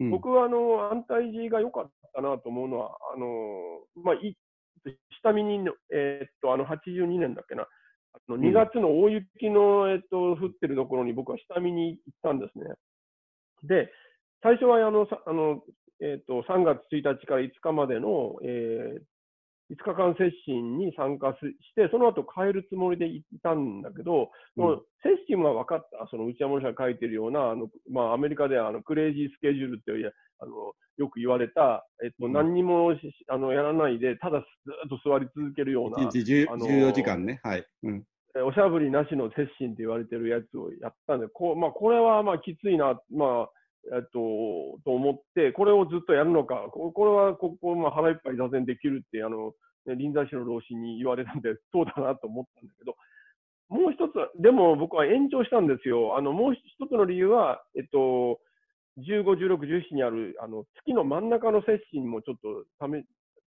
[0.00, 3.26] うん、僕はあの安泰寺が良かったなと思うのは、あの
[4.02, 4.36] まあ、い
[5.20, 8.40] 下見にの、えーっとあの82年だっけな、あのん。
[8.40, 12.64] 2月の大雪の、えーっと降ってるところに僕は下見に行ったんですね。
[13.62, 13.90] で、
[14.44, 15.64] 最初はあのさあの、
[16.00, 19.00] えーっと3月1日から5日までの、え
[19.72, 21.38] 5日間接心に参加し
[21.72, 34.44] して、その後帰るつもりでいたんだけど、もう接心は分かった、その内山者が書いてるような、あのまあ、アメリカではあのクレイジースケジュールってあのよく言われた、えっと、うん何にもしあのやらないで、ただず
[34.86, 37.40] っと座り続けるような、1日10あの14時間ね。
[37.42, 37.66] はい。
[37.84, 38.04] うん。
[38.36, 43.50] えおしゃぶりなしの接心って言われてるやつをやったんで、こうまあ、これはまあきついな、まあ
[43.92, 49.52] えっと、と思って、これをずっとやるのか、これはここ、まあ、腹いっぱい座禅できるってあの、
[49.86, 52.96] ね、臨済宗の老子に言われたんで、 そうだなと思ったんだけど、
[53.68, 56.16] もう一つ、でも僕は延長したんですよ。
[56.16, 58.40] あのもう一つの理由は、えっと、
[58.98, 63.04] 15、16、17にあるあの月の真ん中の接心もちょっとため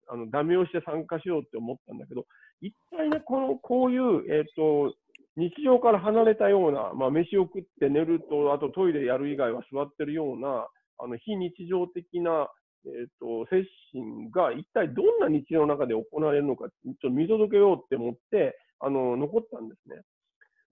[0.08, 2.26] あのダメをして参加しようって思ったんだけど、
[2.60, 4.94] 一体ね、このこういう、えっと
[5.36, 10.68] 日常から離れたような、まあ、飯を食って寝ると、あとトイレやる以外は座ってるような、
[10.98, 12.48] あの非日常的な、
[12.86, 20.02] えっと接心が一体どんな日常の中で行われるのか、ちょっと見届けようって思って、あの残ったんですね。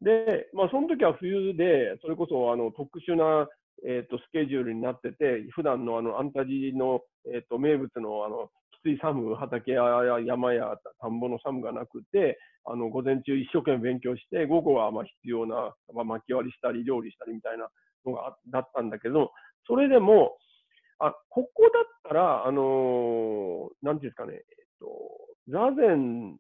[0.03, 3.49] で、まあ、その時は冬で、それこそあの特殊な、
[3.87, 7.01] えっとスケジュールになってて、普段のあのアンタジーの、
[7.33, 8.51] えっと名物のあの
[8.83, 9.83] つい寒、畑や
[10.27, 17.69] 山や田んぼの寒がなくて、あの午前中一生懸命勉強して、午後はまあ必要な、まあ、巻き割りしたり料理したりみたいな
[18.05, 19.33] のがだったんだけど、
[19.67, 20.37] それでも、
[20.99, 24.43] あここだったら、あのーなんていうんですかね、えっ
[24.79, 24.87] と、
[25.49, 26.37] 座禅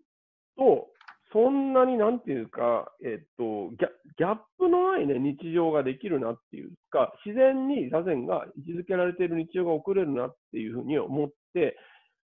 [0.56, 0.88] と、
[1.32, 3.88] そんなになんていうか、えっと、ギャ
[4.18, 11.76] ギャップのないね、日常ができるなっていうか、自然に座禅が位置づけられている日常が送れるなっていうふうに思って、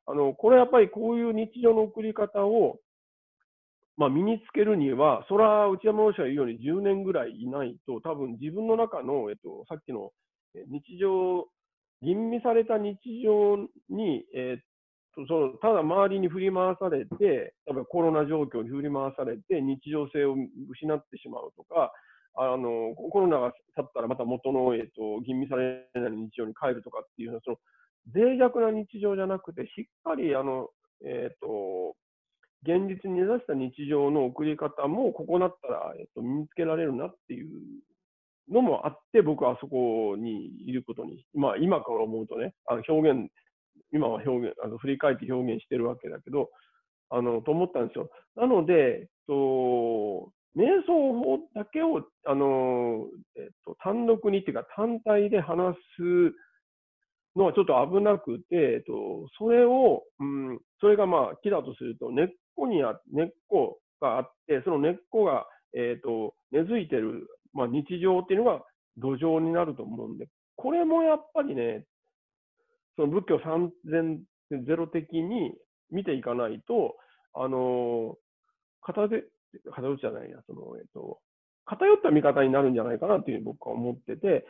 [0.06, 2.78] あの、これやっぱりこういう日常の送り方を、
[3.96, 10.12] まあ、身につけるには、それは内山老師が言うように10年ぐらいいないと、多分自分の中の、えっと、さっきの
[10.54, 11.46] 日常、
[12.02, 13.56] 吟味された日常
[13.88, 14.62] に、えっ
[15.14, 20.36] と、そのただ周りに振り回されて、例えばコロナ状況に振り回されて、日常性を
[20.70, 21.92] 失ってしまうとか、
[22.38, 27.56] あのコロナが去ったらまた元の、えっと、吟味されない日常に帰るとかっていう、その
[28.14, 30.68] 脆弱な日常じゃなくて、しっかりあの、
[31.04, 31.96] えっと、
[32.62, 37.50] 現実に根ざした日常の送り方も、ここだったら、えっと、身につけられるなっていう
[38.50, 43.30] のもあって、僕はあそこにいることに、まあ、今から思うとね、あの表現、
[43.92, 46.50] 今は表現、あの振り返って表現してるわけだけど、
[47.10, 48.10] あの、と思ったんですよ。
[48.36, 56.34] なので、と、瞑想法だけを、あの、えっと、単独にっていうか単体で話す
[57.36, 68.62] のはちょっと危なくて、えっと、それを、うん、それがまあ木だとすると根っこにあ根っこがあって、その根っこが、えっと、根付いてる、まあ、日常っていうのが
[68.96, 71.84] 土壌になると思うんで、これもやっぱりね、
[72.96, 74.22] その仏教三千
[74.64, 75.52] ゼロ的に
[75.90, 76.96] 見ていかないと、
[77.34, 78.16] あの、
[78.80, 79.24] 片手、
[79.70, 81.18] 偏っちゃないや、その、えっと、
[81.66, 84.46] 偏った見方になるんじゃないかなっていうふうに僕は思ってて、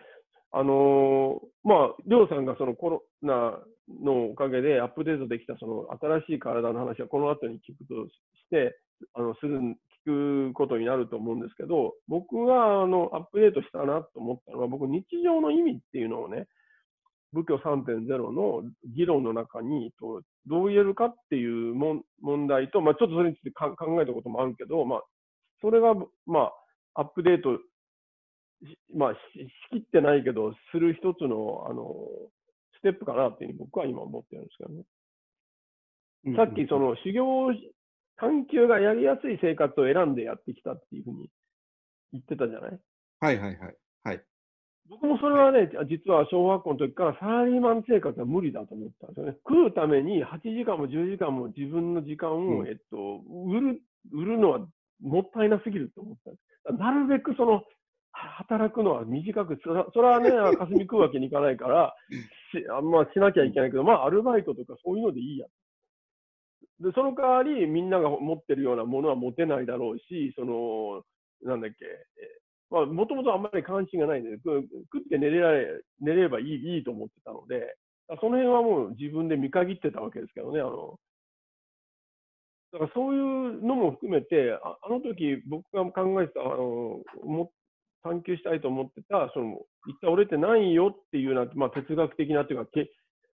[0.52, 3.58] あのまあ、りょうさんがそのコロナ
[4.02, 8.78] のおかげでアップデートできたその新しい体の話はこの後に聞くとして、
[9.14, 9.60] あの、する、
[10.06, 16.46] 聞くことになると思うんですけど、僕はあの、アップデートしたなと思ったのは、僕日常の意味っていうのをね、
[17.32, 18.62] 仏教3.0の
[18.94, 19.92] 議論の中に
[20.46, 25.02] どう言えるかっていう問題と、まあ、ちょっとそれについて考えたこともあるけど、まあ、
[25.60, 25.94] それが、
[26.26, 26.50] ま
[26.94, 27.58] あ、アップデート、
[28.94, 32.08] まあ、ししきってないけど、する一つの、あの、
[32.78, 34.84] ステップかなっていうふうに僕は今思ってるんですけどね。
[36.36, 37.48] さっきその修行、
[38.16, 41.30] 探求がやりやすい生活を選んでやってきたっていうふうに
[42.12, 42.80] 言ってたじゃない？
[43.20, 43.76] はいはいはい。
[44.04, 44.24] はい。
[44.88, 49.32] 僕もそれはね、実は小学校の時からサラリーマン生活は無理だと思ったんですよね。
[49.48, 53.80] 食うために8時間も10時間も自分の時間を、うんえっと、売る、
[54.12, 54.66] 売るのは
[55.00, 56.72] もったいなすぎると思ったんです。
[56.78, 57.62] なるべくその、
[58.16, 61.94] 働くのは短く、それはそれはね、 霞食うわけにいかないから、
[62.52, 65.46] しあまあ、しなきゃいけないけど、まあ、アルバイトとかそういうのでいいや。
[66.80, 71.04] で、その代わり、みんなが持ってるようなものは持てないだろうし、その、
[71.42, 72.40] なんだっけ、え
[72.70, 77.76] まあ、もともとあんまり関心がないんで、く食って寝れられ寝ればいいいいと思ってたので、
[78.20, 80.98] その辺はもう自分で見限ってたわけですけどね、あの、
[82.72, 87.52] だからそういうのも含めて、ああの時僕が考えてた、あの、も
[88.06, 92.70] 探求したいと思ってた、その、一体俺って何よっていうな、まあ、哲学的なというか、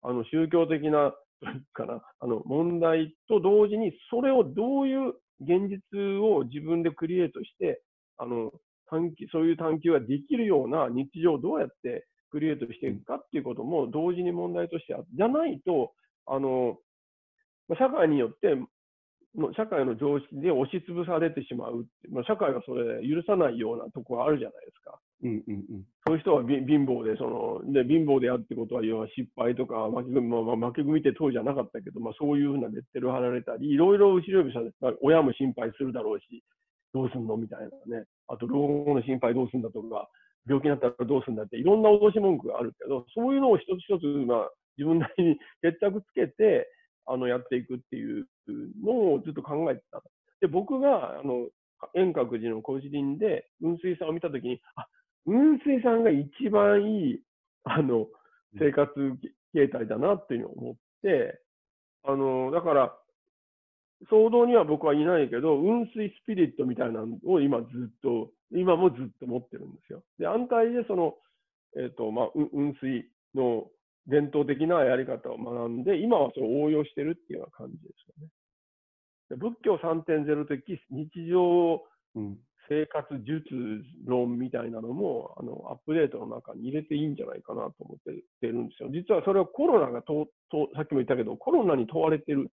[0.03, 1.13] あの宗教的な、
[1.73, 7.83] かな、あの、問題と同時に、それをどういう現実を自分でクリエイトして、
[8.19, 8.53] あの、
[8.87, 14.99] 探求、そういう探求ができるような日常をどうやってクリエイトしていくかっていうことも同時に問題としてあ。
[15.15, 15.93] じゃないと、
[16.27, 16.79] あの、
[17.79, 18.57] 社会によって、
[19.37, 21.87] の社会の常識で押しつぶされてしまう。
[22.11, 24.99] まあ、社会がそれ許さないようなところがあるじゃないですか。
[25.23, 25.85] うんうんうん。
[26.07, 36.43] そういう人はび貧乏で、その、で、貧乏でやるってことは、要は失敗とか、負け組、まあ、まあ負け組って当時じゃなかったけど、まあそういうふうなレッテル貼られたり、いろいろ後ろ指されて、親も心配するだろうし、
[36.95, 38.07] どうすんのみたいなね。
[38.29, 40.09] あと、老後の心配どうすんだとか、
[40.49, 46.67] 病気になったらどうすんだって、いろんな脅し文句があるけど、そういうのを一つ一つ、まあ、自分なりに決着つけて、
[47.07, 48.27] あの、やっていくっていう
[48.83, 50.03] のをずっと考えてた。
[50.41, 51.49] で、僕が、あの、
[51.95, 54.87] 遠隔寺の古寺林で、雲水さんを見たときに、あ、
[55.25, 57.21] 雲水さんが一番いい、
[57.65, 58.07] あの、
[58.59, 58.91] 生活
[59.53, 61.41] 形態だなっていうのを思って、
[62.05, 62.97] あの、だから、
[64.11, 70.03] 騒動には僕はいないけど、雲水スピリットみたいなのを今ずっと、今もずっと持ってるんですよ。
[70.19, 71.15] で、安泰でその、
[71.77, 73.69] えっ、と、まあ、う雲水の
[74.07, 78.31] 伝統的なやり方を学んで、今はそれを応用してるっていうような感じですよね。
[79.37, 81.83] 仏教3.0的日常
[82.69, 83.43] 生活術
[84.07, 87.99] 論みたいなのも、あの、アップデートの中に入れていいんじゃないかなと思っ
[88.41, 88.89] てるんですよ。
[88.91, 92.51] 実はそれはコロナがと、と、さっきも言ったけど、コロナに問われてる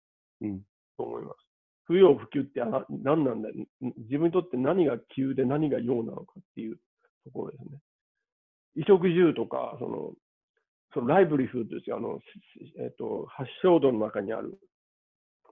[0.96, 1.36] と思います。
[1.86, 3.48] 不要不急って何なんだ。
[3.80, 6.76] 自分にとって何が急で何が用なのかっていう
[7.24, 7.78] ところですね。
[8.74, 10.12] 衣食住とか、その、
[10.94, 11.96] そのライブリフードですよ。
[11.96, 12.20] あの、
[12.78, 14.58] えっ、と、発祥度の中にある、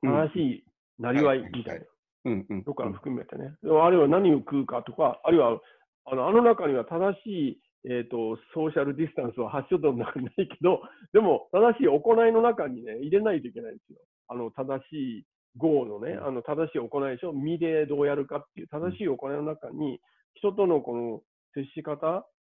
[0.02, 0.64] 正しい
[0.98, 1.84] なりわいみたいな。
[2.24, 2.64] うんうん。
[2.64, 3.54] とか含めてね。
[3.64, 5.58] あるいは何を食うかとか、あるいは、
[6.04, 10.82] あの、あの中には正しい、えっ、と、ソーシャルディスタンスは発祥度の中にないけど、
[11.12, 13.98] でも、正しい行いの中にね、入れないといけないんですよ。
[14.28, 15.24] あの、正しい
[15.60, 17.32] 業のね、あの、正しい行いでしょ。
[17.32, 20.00] 身でどうやるかっていう正しい行いの中に、
[20.34, 21.20] 人とのこの
[21.54, 22.41] 接し方、で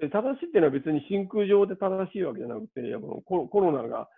[0.00, 0.08] 正
[0.40, 4.08] しいっていうのは別に真空上で正しいわけじゃなくて、このコロコロナが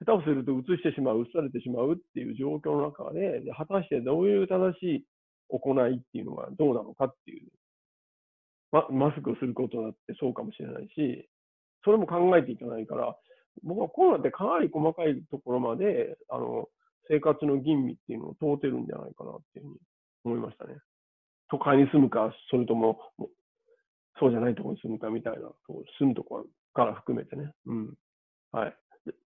[0.00, 5.04] 下手をすると移してしまう、移されてしまうっていう状況の中で、で果たしてどういう正しい
[5.48, 7.48] 行いっていうのがどうなのかっていう、
[8.72, 11.28] ま、マスクをすることだってそうかもしれないし、
[11.84, 13.16] それも考えていかないから、
[13.62, 16.68] 僕はコロナってかなり細かいところまで、あの、
[17.08, 19.78] 生活の吟味っていうのを問うてるんじゃないかなっていうふうに
[20.24, 20.76] 思いましたね。
[21.50, 23.00] 都会に住むか、それとも、
[24.20, 27.52] そうじゃないところに住むかみたいな、そう住むところから含めてね。
[27.66, 27.94] うん。
[28.52, 28.76] はい。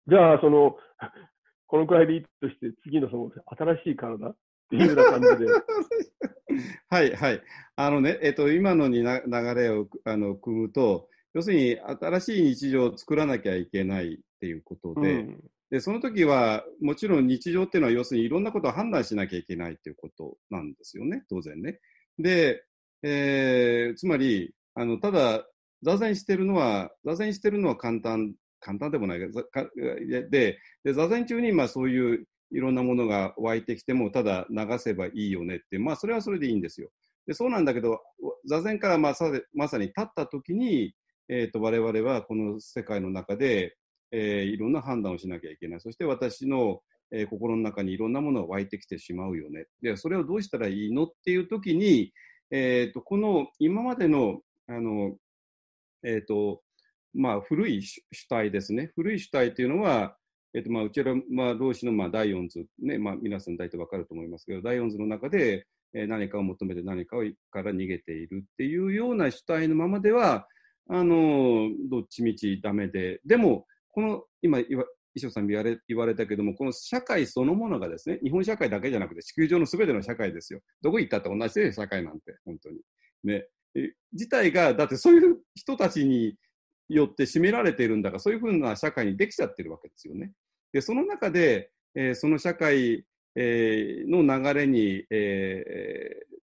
[0.07, 0.77] じゃあ、その、
[1.67, 4.35] このくらいでいいとして、次のその、新しい体っ
[4.69, 5.51] ていうような感じで。
[6.89, 7.41] はいはい。
[7.75, 21.79] あのね、えっと、今のにな流れをあの組むと、要するに新しい日常を作らなきゃいけないっていうことで、うんで、その時は、もちろん日常っていうのは、要するにいろんなことを判断しなきゃいけないっていうことなんですよね、当然ね。
[22.19, 22.63] で、
[23.01, 25.45] えーつまり、あの、ただ、
[25.83, 29.43] 座禅してるのは、座禅してるのは簡単、簡単でもないけど、
[30.29, 36.89] で、で、座禅中に、まあそういういろんなものが湧いてきても、ただ流せばいいよねって、まあそれはそれでいいんですよ。
[37.27, 37.99] で、そうなんだけど、
[38.47, 40.93] 座禅からまさまさに立った時に、
[41.29, 43.75] えっ、と、我々はこの世界の中で、
[44.11, 45.81] えーいろんな判断をしなきゃいけない。
[45.81, 49.65] そして私の、えー心の中にいろんなものが湧いてきてしまうよね。
[49.81, 52.13] で、それをどうしたらいいのっていう時に、
[52.51, 55.15] えっ、と、この今までの、あの、
[56.03, 56.61] えっ、と、
[57.13, 58.91] まあ、古い主体ですね。
[58.95, 60.17] 古い主体っていうのは、
[60.53, 70.47] えっ、と、まあ、うちら、まあ、老子の、まあ、第四図、ね、まあ、皆さん大体わかると思いますけど、第四図の中で、えー何かを求めて何かをから逃げているっていうような主体のままでは、
[70.89, 74.85] あの、どっちみちダメで、でも、この、今言わ、
[75.15, 80.61] 石尾さん言われ言われたけども、この社会そのものがですね、日本社会だけじゃなくて、地球上のすべての社会ですよ。
[80.81, 82.79] どこ行ったって同じで社会なんて、本当に。
[83.23, 83.47] ね。
[84.11, 86.35] 自体が、だってそういう人たちに
[86.89, 90.31] よって占められているんだから、そういうふうな社会にできちゃってるわけですよね。
[90.71, 93.05] で、その中で、えーその社会、
[93.35, 96.33] えーの流れに、えー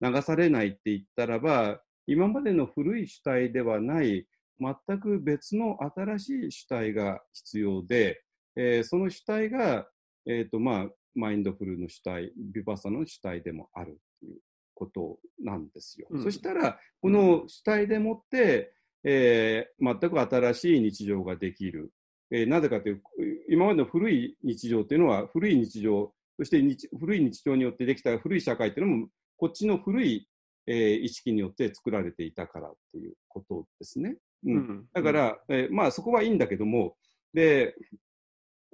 [0.00, 4.26] 流されないって言ったらば、今までの古い主体ではない
[4.60, 8.22] 全く別の新しい主体が必要で、
[8.56, 9.88] えー、その主体が、
[10.26, 14.38] えーとまあ、マインドフルの主体、ビパサの主体でもあるという
[14.78, 16.06] ことなんですよ。
[16.08, 18.72] うん、そしたら、この主体でもって、
[19.02, 21.92] えー、全く新しい日常ができる。
[22.30, 23.02] えー、なぜかというと、
[23.48, 26.62] 今までの古い日常というのは、古い日常、そして
[26.96, 30.28] 古い日常によってできた古い社会というのも、こっちの古い、
[30.68, 34.16] えー、意識によって作られていたからっていうことですね。
[34.46, 36.96] うん、だから、えー、まあそこはいいんだけども、
[37.34, 37.74] で、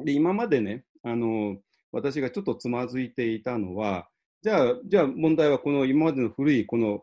[0.04, 1.56] で今までね、あの、
[1.92, 4.08] 私がちょっとつまずいていたのは、
[4.44, 7.02] じゃあ、じゃあ問題はこの今までの古いこの、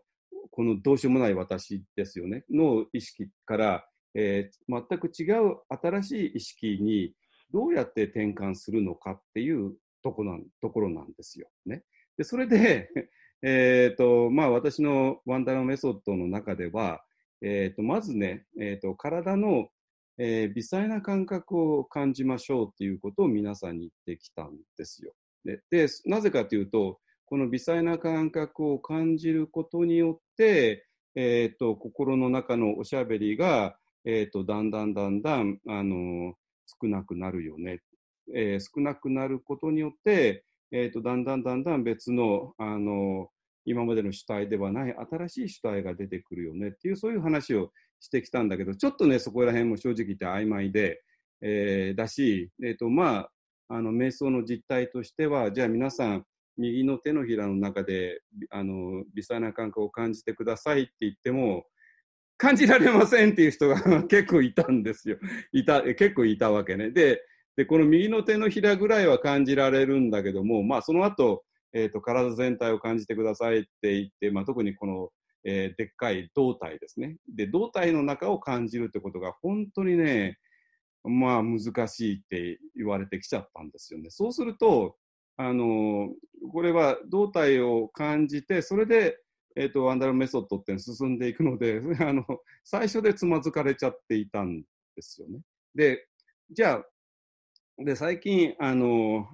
[0.51, 7.15] このどうしようもない私ですよね、の意識から、えー、全く違う新しい意識に
[7.51, 9.73] どうやって転換するのかっていう
[10.03, 11.47] とこなんところなんですよ。
[11.65, 11.83] ね、
[12.15, 12.89] でそれで、
[13.41, 17.03] えーとまあ、私のワンダーのメソッドの中では、
[17.41, 19.71] えーと、まずね、えーと、体の、
[20.19, 25.15] えー、微細な感覚を感じましょうっていうことを皆さんに言ってきたんですよ。
[25.43, 26.99] ででなぜかというと、
[27.31, 36.33] この微細な感覚を感じることによって、えーと、心の中のおしゃべりが、えーと、だんだんだんだん、あの
[36.81, 37.79] 少なくなるよね、
[38.35, 43.29] えー、少なくなることによって、えーと、だんだんだんだん別の、あの
[43.63, 46.67] 今までの主体ではない新しい主体が出てくるよね。
[46.67, 47.71] っていうそういう話を
[48.01, 51.01] してきたんだけどちょっとねそこら辺も正直言って曖昧で、
[51.39, 53.29] えー、だし、えーとま
[53.69, 56.25] あ、あの瞑想の実態としてはじゃあ皆さん
[56.57, 61.65] 右の手のひらの中であの微細な感覚を感じてくださいって言っても
[62.37, 65.17] 感じられませんっていう人が 結構いたんですよ
[65.53, 67.23] いた結構いたわけねで
[67.55, 71.43] でこの右の手のひらぐらいは感じられるんだけどもまあその後
[71.73, 75.09] えーと、体全体を感じてくださいって言って、まあ、特にこの、
[75.45, 77.17] えー、でっかい胴体ですね。
[77.33, 80.37] で、胴体の中を感じるってことが本当にね、
[81.03, 84.09] まあ難しいって言われてきちゃったんですよね。
[84.09, 84.97] そうすると、
[85.37, 86.09] あの
[86.51, 89.17] これは胴体を感じて、それで、
[89.55, 92.25] えーと、ワンダルメソッドって進んでいくので あの、
[92.63, 94.61] 最初でつまずかれちゃっていたん
[94.95, 95.41] ですよね。
[95.75, 96.07] で、
[96.49, 99.27] じゃあ、で最近、あの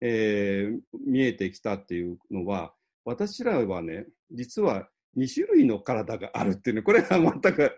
[0.00, 2.74] えー、見えてきたっていうのは、
[3.04, 7.72] 私らはね、実は2種類の体があるっていうね、これは全く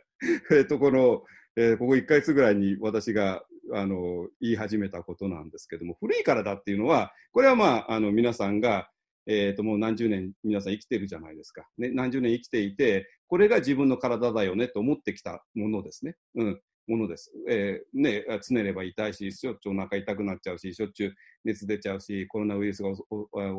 [0.51, 1.23] えと、この、
[1.57, 3.43] えー、ここ1ヶ月ぐらいに私が、
[3.75, 8.91] あの、言い始めたことなんですけども、古い体っていうのは、これはまあ、あの、皆さんが、
[9.27, 11.67] えっ、ー、と、もう何十年皆さん生きてるじゃないですか。
[11.79, 16.15] ね、何十年生きていて、これが自分の体だよねと思ってきたものですね。
[16.37, 16.61] うん。
[16.87, 17.33] ものです。
[17.49, 21.15] えー、ね、つねれば痛いし、しょっちゅうお腹痛くなっちゃうし、しょっちゅう
[21.45, 22.91] 熱出ちゃうし、コロナウイルスが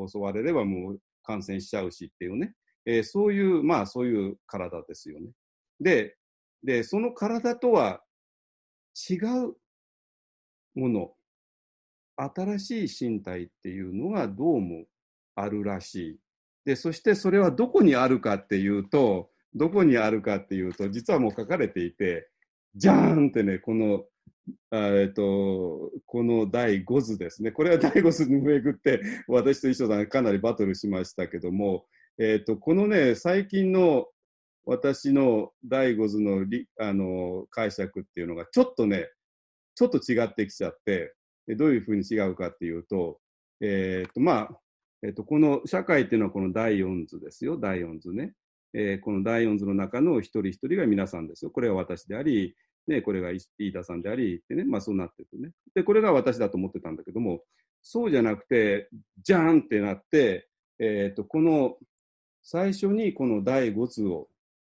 [0.09, 2.53] 襲われればもう感染しちゃうしっていうね、
[2.85, 5.31] えー、そういう、まあそういう体ですよね。
[5.81, 6.15] で、
[6.63, 8.01] で、その体とは
[9.09, 9.55] 違う
[10.77, 11.11] もの、
[12.15, 14.85] 新しい身体っていうのがどうも
[15.35, 16.19] あるらしい。
[16.65, 22.29] で、そしてそれはどこにあるかっていうと、どこにあるかっていうと、実はもう書かれていて、
[22.75, 24.03] じゃーんってね、この、
[24.71, 27.51] えっと、この第5図ですね。
[27.51, 31.85] これは第5図にめぐって、私と一緒だかなりバトルしましたけども、
[32.19, 34.07] えっと、このね、最近の
[34.65, 36.45] 私の第5図の
[36.79, 39.07] あの解釈っていうのが、ちょっとね、
[39.77, 41.13] ちょっと違ってきちゃって、
[41.49, 43.19] どういうふうに違うかっていうと、
[43.61, 44.59] えっと、まあ、
[45.03, 48.33] えっと、この社会っていうのはこの第4図ですよ、第4図ね。
[48.73, 51.51] えー、この第4図の中の一人一人が皆さんですよ。
[51.51, 52.55] これは私であり、
[52.87, 55.51] ね、これが飯田さんであり、でね、まあそうなってるとね。
[55.75, 57.43] で、これが私だと思ってたんだけども、
[57.83, 58.89] そうじゃなくて、
[59.21, 60.49] じゃーんってなって、
[60.79, 61.77] えっ、と、この、
[62.41, 64.27] 最初にこの第5図を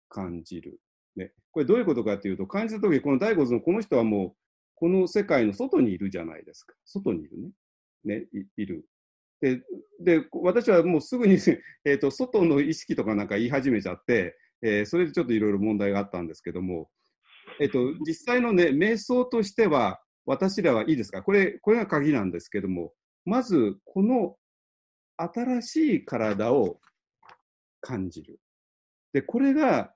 [0.10, 0.80] 感じる。
[1.16, 1.32] ね。
[1.52, 4.41] これどういうことかっていうと、感じたとき、この第5図のこの人はもう、
[4.82, 6.74] この世界の外にいるじゃないですか。
[6.86, 7.52] 外にいるね。
[8.04, 8.84] ね、いいる。
[9.40, 9.62] で、
[10.00, 11.36] で、私はもうすぐに、
[11.86, 16.90] えっ、ー、と、外の意識とかなんか言い始めちゃって、えー、それでちょっといろいろ問題があったんですけども、
[17.60, 21.22] えっと、実際のね、瞑想としては、私らはいいですか？
[21.22, 22.92] これ、これが鍵なんですけども、
[23.24, 24.36] まず、この
[25.18, 26.82] 新しい体を
[27.82, 28.40] 感じる。
[29.14, 29.94] で、これが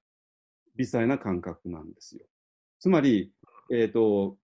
[0.75, 2.27] 微細な感覚なんですよ。
[2.79, 3.33] つまり、
[3.71, 4.37] えっ、ー、と、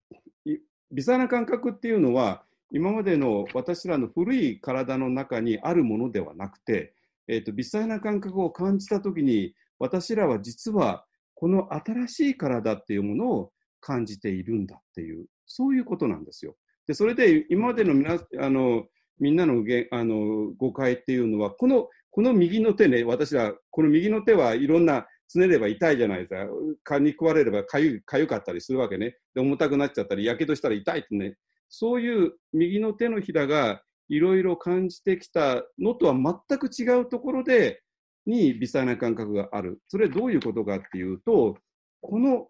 [0.92, 6.94] 微細な感覚っていうのは、今までの私らの古い体の中にあるものではなくて、
[7.28, 16.56] え、ー、と、微細な感覚を感じたときに、私らは実はこの新しい体っていうものを感じているんだっていう、そういうことなんですよ。
[16.88, 18.86] で、それで今までの皆あの
[19.20, 26.46] みんなのげあの誤解っていうのは、このこの右の手ね、私は、この右の手はいろんな、つねれば痛いじゃないですか。
[26.84, 29.16] 蚊に食われればかゆかったりするわけね。
[29.34, 31.38] で、重たくなっちゃったり、やけどしたら痛いってね。
[31.70, 37.82] そういう右の手のひらがいろいろ感じてきたのとは全く違うところで、
[38.26, 39.80] に微細な感覚がある。
[39.88, 41.56] それはどういうことかっていうと、
[42.02, 42.50] この、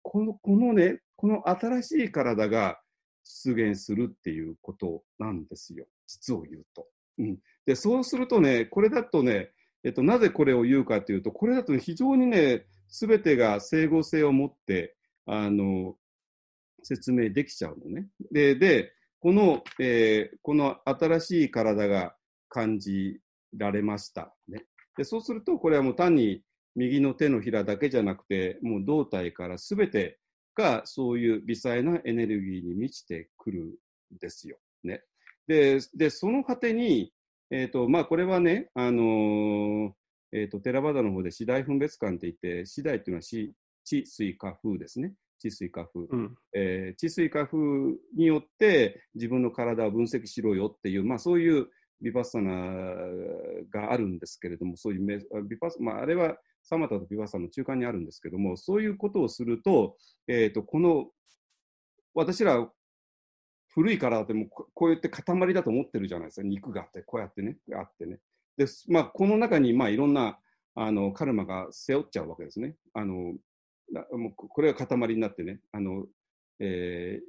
[0.00, 2.80] この、このね、この新しい体が
[3.24, 5.84] 出現するっていうことなんですよ。
[6.06, 6.88] 実を言うと。
[7.18, 7.38] うん。
[7.66, 9.50] で、そうするとね、これだとね、
[9.86, 15.94] えっと、なぜこれを言うかというと、これだと非常にね、すべてが整合性を持って、あの、
[16.82, 18.08] 説明できちゃうのね。
[18.32, 22.16] で、で、この、えー、この新しい体が
[22.48, 23.20] 感じ
[23.56, 24.34] られました。
[24.48, 24.64] ね。
[24.96, 26.42] で、そうすると、これはもう単に
[26.74, 30.18] 右の手のひらだけじゃなくて、もう胴体からすべて
[30.56, 34.58] がそういう微細なエネルギーに満ちてくるんですよ。
[34.82, 35.04] ね。
[35.46, 37.12] で、でその果てに、
[37.50, 39.90] えっ、ー、と、まあ、これはね、あのー、
[40.32, 45.14] えっ、ー、と、テラバダの方で次第分別感って言って、次第っていうのは地、地、水、化風ですね。
[45.38, 47.58] 地水化風、うん、えー、地水化風
[48.16, 51.68] によって自分の体を分析しろよっていう、まあ、そういう
[52.00, 52.52] ビパッサナ
[53.70, 59.96] があるんですけれども、そういうビパッまあ、あれはサマタとビパッサナの中間にあるんですけども、そういうことをすると、
[60.28, 61.06] えーと、この
[62.14, 62.68] 私ら
[63.76, 68.18] 古い体ってもこうやって塊だと思ってるじゃないですか、肉があって、こうやってね、あってね。
[68.56, 70.38] でまあ、この中にまあいろんな
[70.74, 72.74] あのカルマが背負っちゃうわけですね。
[72.94, 73.34] あの
[74.12, 76.06] もうこれが塊になってね、あの
[76.58, 77.24] えー、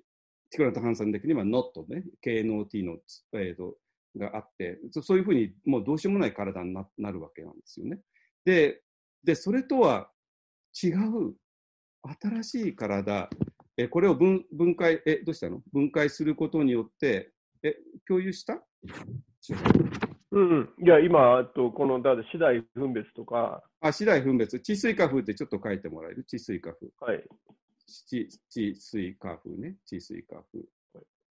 [0.51, 2.97] ティクラと換算的には NOT ね、KNOT の、
[3.33, 3.75] えーと、
[4.17, 7.99] があって、そういうふうにもうどうしようもない体にななるわけなんですよね。
[8.45, 8.81] で、
[9.21, 10.09] でそれとは
[10.81, 11.35] 違う
[12.21, 13.29] 新しい体、
[13.77, 15.61] えこれを分分解、え、どうしたの？
[15.71, 17.31] 分解することによって、
[17.63, 17.75] え、
[18.07, 18.61] 共有した？
[20.31, 23.63] うん、うん、いや、今、とこの、だ次第分別とか。
[23.79, 24.59] あ、次第分別。
[24.59, 26.23] 地水化風ってちょっと書いてもらえる？
[26.23, 26.87] 地水化風。
[26.99, 27.23] はい。
[27.85, 29.75] 地地水化風ね。
[29.85, 30.63] 地水化風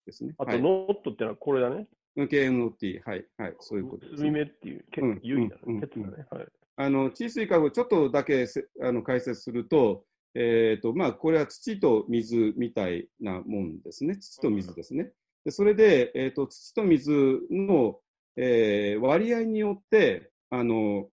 [0.07, 0.35] ですね。
[0.39, 1.89] あと、ノットってのはこれだね。
[2.17, 4.31] KNOT、はい、はい、そういうことです、ね。
[4.31, 5.81] めっていう、結構有意だね。
[5.81, 6.27] 結構ね。
[6.31, 6.47] はい。
[6.77, 10.05] あの、地水化風、ちょっとだけせあの解説すると、
[10.35, 14.17] えっ、ー、と、まあ、これは土と水みたいなもんですね。
[14.17, 15.13] 土と水ですね。
[15.45, 17.13] でそれで、えっ、ー、と、土と水
[17.51, 18.01] の、
[18.37, 21.09] えー、割合によって、あの、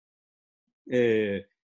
[0.91, 1.59] えー、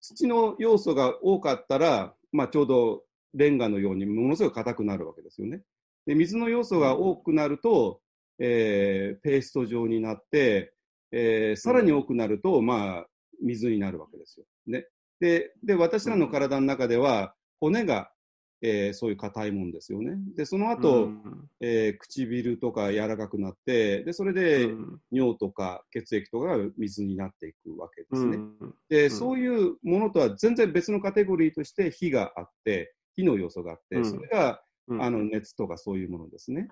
[0.00, 3.02] 土の要素が多かったら、まあ、ちょうど
[3.34, 5.62] レンガのようにものすごく硬くなるわけですよね。
[6.06, 8.00] で水の要素が多くなると、
[8.38, 10.72] えー、ペースト状になって、
[11.12, 13.06] えー、さらに多くなると、まあ、
[13.42, 14.46] 水になるわけですよ。
[14.66, 14.86] ね。
[15.20, 18.10] で、で私らの体の中では、骨が、
[18.62, 20.16] えー、そういう硬いもんですよね。
[20.36, 24.68] で、その後、うん、えー、唇とか柔らかくなって、で、それで
[25.10, 28.36] 尿とか血液とかが水になっていくわけですね。
[28.36, 36.68] うん、で、そういうものとは全然別のカテゴリーとして火があって、火の要素があって、それが、あの熱とかそういうものですね。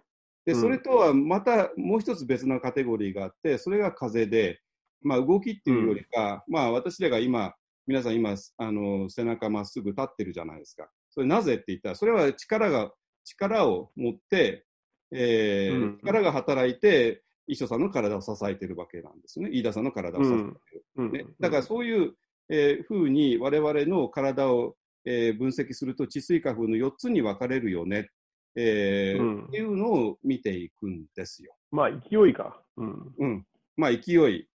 [0.47, 4.61] で、それとはまたもう一つ別のカテゴリーがあって、それが風で、
[5.03, 7.55] まあ動きっていうよりか、まあ私らが今、
[7.87, 10.89] 皆さん今、あの、背中まっすぐ立ってるじゃないですか。
[11.11, 12.93] それなぜって言ったら、それは力が、
[13.25, 14.67] 力を持って、
[15.13, 19.51] えー、うん、力が働いて、一緒さんの体を支えてるわけなんですね。
[19.53, 20.55] 飯田さんの体を支えてる。
[20.97, 22.15] うんね、だからそういう、
[22.49, 28.11] えー、ふうに我々の体を、えー、分析すると、地水化風の4つに分かれるよね、
[28.57, 31.55] えー、うん、っていうのを見ていくんですよ。
[31.71, 32.63] まあ、勢いか。
[32.77, 33.15] うん。
[33.19, 33.47] うん。
[33.77, 34.49] まあ、勢い。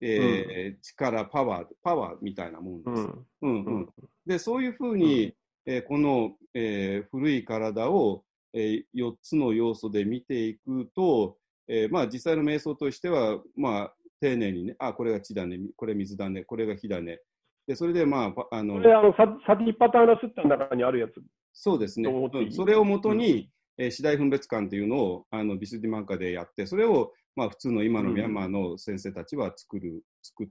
[0.00, 2.88] えー、うん、力、パワー、パワーみたいなもんです。
[2.90, 3.88] うん、うん、うん。
[4.26, 5.34] で、そういうふうに、
[5.66, 11.36] えー、この、えー、古い体を、えー、4つの要素で見ていくと、
[11.68, 17.20] えー、まあ実際の瞑想としては、まあ丁寧にね、あ、これが地だね、これ水だね、これが火だね。
[17.66, 21.12] で、それでまあ、あの、これあのササティパターナスッタの中にあるやつ？
[21.52, 22.10] そうですね。
[22.10, 30.46] うん、それをもとに、うん、えー、四大分別観っていうのを、あの、ビスディマッガでやって、それを、まあ、普通の今のミャンマーの先生たちは作る、作っ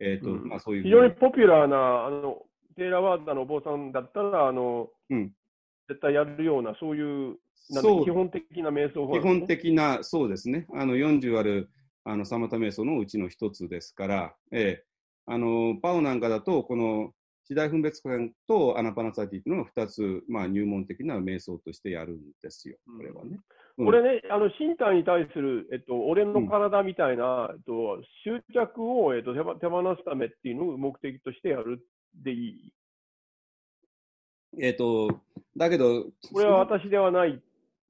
[0.00, 0.82] えっ、ー、と、うん、まあ、そういう。
[0.82, 2.42] 非常にポピュラーな、あの、
[2.76, 5.32] テーラワーダのお坊さんだったら、あの、うん、
[5.88, 7.36] 絶対やるような、そういう、
[7.70, 8.04] そう。
[8.04, 10.66] 基本的な瞑想法、ね、基本的な、そうですね。
[10.74, 11.70] あの、40ある、
[12.04, 14.84] あの、サマタ瞑想のうちの一つですから、ええ。
[15.26, 17.12] あの、パオなんかだと、この、
[17.44, 23.40] 四大分別観とアナパナサティというのが2つ、まあ、入門的な瞑想としてやるんですよ、これはね。
[23.78, 31.80] うん、これね、あの身体に対する、えっと、俺の体みたいな、えっと、執着を、えっと、手放すためっていうのを目的としてやる
[32.24, 32.72] でいい？
[34.58, 35.20] えっ、と、
[35.56, 37.38] だけど、これは私ではないっ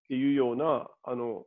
[0.08, 1.44] ていうような、あの、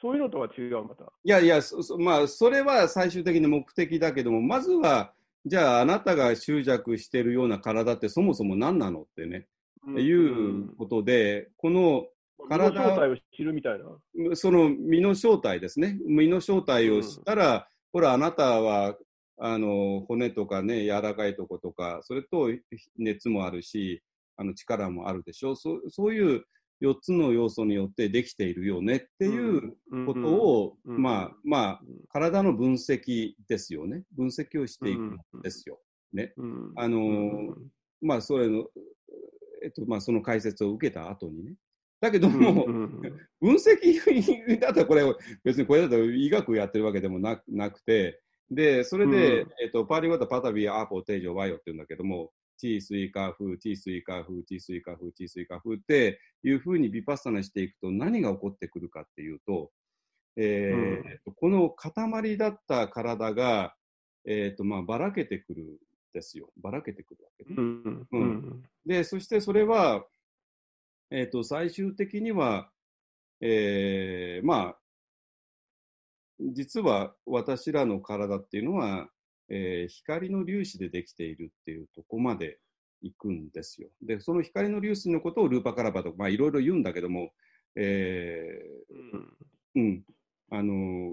[0.00, 1.04] そういうのとは違う、また。
[1.04, 5.12] いやいや、そそまあ、それは最終的に目的だけども、まずは、
[5.44, 9.46] じゃあ、あなたが執着しているような体ってそもそも何なのってね、
[9.86, 9.98] うん。
[10.00, 12.08] いうことで、この、
[12.48, 14.36] 体の正体を知るみたいな。
[14.36, 15.98] その身の正体ですね。
[16.06, 18.96] 身の正体を知ったら、ほら、あなたは、
[19.38, 22.50] あの、骨とかね、柔らかいとことか、それと
[22.98, 24.02] 熱もあるし、
[24.36, 25.56] あの、力もあるでしょ。
[25.56, 26.44] そうそういう
[26.82, 29.76] 4つの要素によってできているよねっていう
[30.06, 31.02] ことを、うん。
[31.02, 34.02] まあ、まあ、体の分析ですよね。
[34.16, 35.80] 分析をしていくんですよ。
[36.36, 36.72] うん。
[36.76, 37.54] あのー
[38.02, 38.66] まあ、それの、
[39.62, 41.54] えっと、まあ、その解説を受けた後にね。
[42.00, 42.66] だけども、
[43.40, 45.02] 分析だったらこれ、
[45.44, 48.20] 別にこれだと医学やってるわけでもななくて、
[48.50, 49.52] で、それで、うん。
[49.62, 59.70] えっと、パーリワタ、パタビ、アーポ、テージョ、ワイオって言うんだけども、チースイカ風、チースイカ風、チースイカ風、チースイカ風っていうふうにビパッサナしていくと何が起こってくるかっていうと、
[60.36, 61.18] えーうん。
[61.24, 63.74] とこの塊だった体が、
[64.26, 65.66] えっと、まあ、ばらけてくるん
[66.12, 66.50] ですよ。
[66.60, 67.54] ばらけてくるわけね。
[67.58, 68.06] うん。
[68.12, 68.62] うん。
[68.86, 70.06] で、そしてそれは、
[71.10, 72.70] えっ、と、最終的には、
[73.40, 74.78] えーまあ、
[76.40, 79.08] 実は私らの体っていうのは、
[79.48, 82.58] えー光の粒子でできているっていうとこまで
[83.02, 83.88] 行くんですよ。
[84.02, 87.30] で、その光の粒子のことをルーパカラバとか、まあいろいろ言うんだけども、
[87.76, 90.04] えーうん、
[90.50, 90.74] あの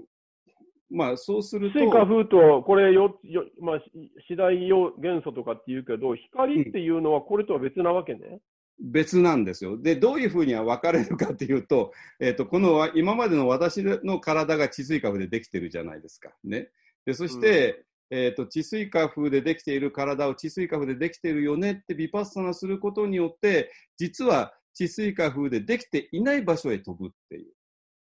[0.90, 3.84] まあそうすると、水火風と、これよ、よまあ、し
[4.28, 8.40] 四大要元素とかって言うけど、光っていうのはこれとは別なわけね。
[8.80, 9.80] 別なんですよ。
[9.80, 16.30] で、どういうふうには分かれるかっていうと、えっ、と、この今までの私の体が地水火風でできてるじゃないですか。
[16.44, 16.68] ね。
[17.06, 27.52] で、そして、えっ、と、地水火風でできている体を地水火風でできているよねってビパッサナすることによって、実は地水化風でできていない場所へ飛ぶっていう。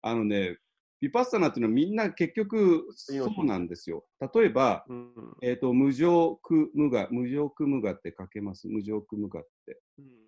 [0.03, 0.59] あのね、
[1.01, 4.05] ビパッサナっていうのはみんな結局そうなんですよ。
[4.35, 5.13] 例えば、うん
[5.43, 8.69] えっ、と、無常苦無我、無常苦無我って書けます。
[8.69, 9.81] 無常苦無我って。
[9.99, 10.26] うん。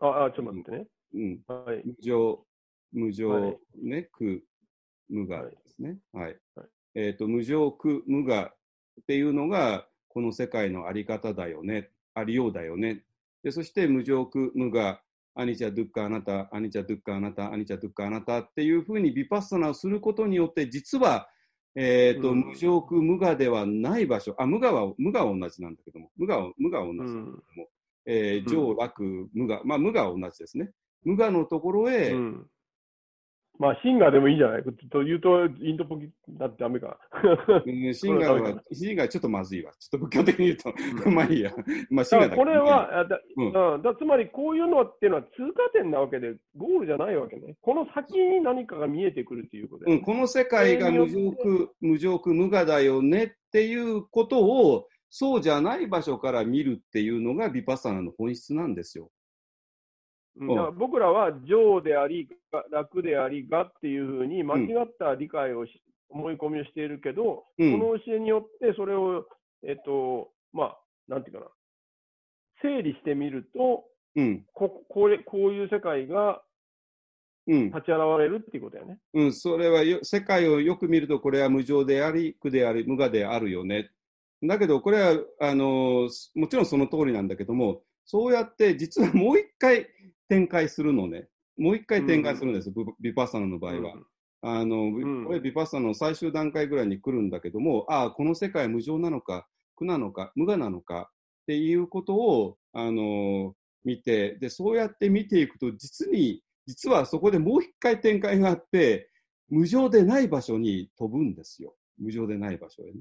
[0.00, 0.86] ああ、ちょっと待ってね。
[1.14, 1.40] うん。
[1.46, 1.82] はい。
[1.84, 2.46] 無常、
[2.92, 4.42] 無常、はいね、苦、
[5.08, 5.98] 無我はいですね。
[6.12, 6.38] はい。
[6.54, 8.52] はいえっ、と、無常、苦、無我
[9.00, 13.02] っていうのが、この世界のあり方だよね、ありようだよね。
[13.42, 15.00] で、そして無常、苦、無我、
[15.34, 21.28] アニチャ・ドゥッカ・あなた、アニチャ・ドゥッカ・あなた、アニチャ・ドゥッカ・あなたっていうふうにビパッサナをすることによって、実は、
[21.74, 27.68] えっ、と、うん無常、苦、無我ではない場所、あ、無我は、無我は同じなんだけども、無我は、無我は同じなんだけども、
[28.06, 29.02] えー、上、楽、
[29.34, 30.70] 無我、まあ、無我は同じですね。
[31.04, 32.46] 無我のところへ、うん。
[33.58, 34.62] まあ、シンガーでもいいんじゃない？
[34.90, 36.98] と言うと、インドっぽくなってダメか。
[37.64, 39.72] うんシンガーはシンガーちょっとまずいわ。
[39.78, 40.74] ちょっと仏教的に言うと、
[41.06, 41.52] うん まあいいや。
[41.90, 47.56] まあシンガーだこれは、あだうんうんだつまりこういうのっていうのは通過点なわけで、ゴールじゃないわけね。
[47.60, 59.10] この先に何かが見えてくるっていうことで、うん、この世界が無常苦、無常苦、無我だよねっていうことを、そうじゃない場所から見るっていうのがビパッサナの本質なんですよ。
[60.40, 60.48] うん。
[60.48, 67.78] だから僕らは情であり、が楽であり、がっていうふうに間違った理解をし、思い込みをしているけど、うん。
[67.78, 69.26] この教えによってそれを、
[69.68, 70.78] えっと、まあ、
[71.08, 71.46] なんていうかな、
[72.62, 73.84] 整理してみると、
[74.16, 76.42] うん、ここれこういう世界が
[77.46, 78.98] うん、立ち現れるっていうことだよね。
[79.14, 83.90] うん、それはよ世界をよく見ると、これは無常であり、苦であり、無我であるよね。
[84.42, 89.86] だけど、これはあのもちろんその通りなんだけども、そうやって実はもう一回
[90.28, 91.28] 展開するのね。
[91.58, 93.94] もう一回展開するんです、ブビパッサナの場合は。
[94.44, 99.46] あの、んこれビパッサナの最終段階ぐらいに来るんだけども、ああ、この世界は無常なのか、
[99.76, 101.10] 苦なのか、無我なのか
[101.42, 103.54] っていうことを、あの
[103.84, 109.10] 見て、で、そうやって見ていくと、実に、実はそこでもう一回展開があって、
[109.48, 111.74] 無常でない場所に飛ぶんですよ。
[111.98, 113.00] 無常でない場所へね。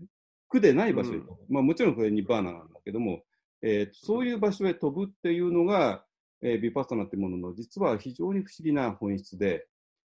[0.52, 1.32] 苦でない場所へ飛ぶ。
[1.49, 3.23] まあもちろんこれニバーナなんだけども、
[3.61, 6.03] えーそういう場所へ飛ぶっていうのが、
[6.41, 9.68] えービパッサナってものの実は非常に不思議な本質で、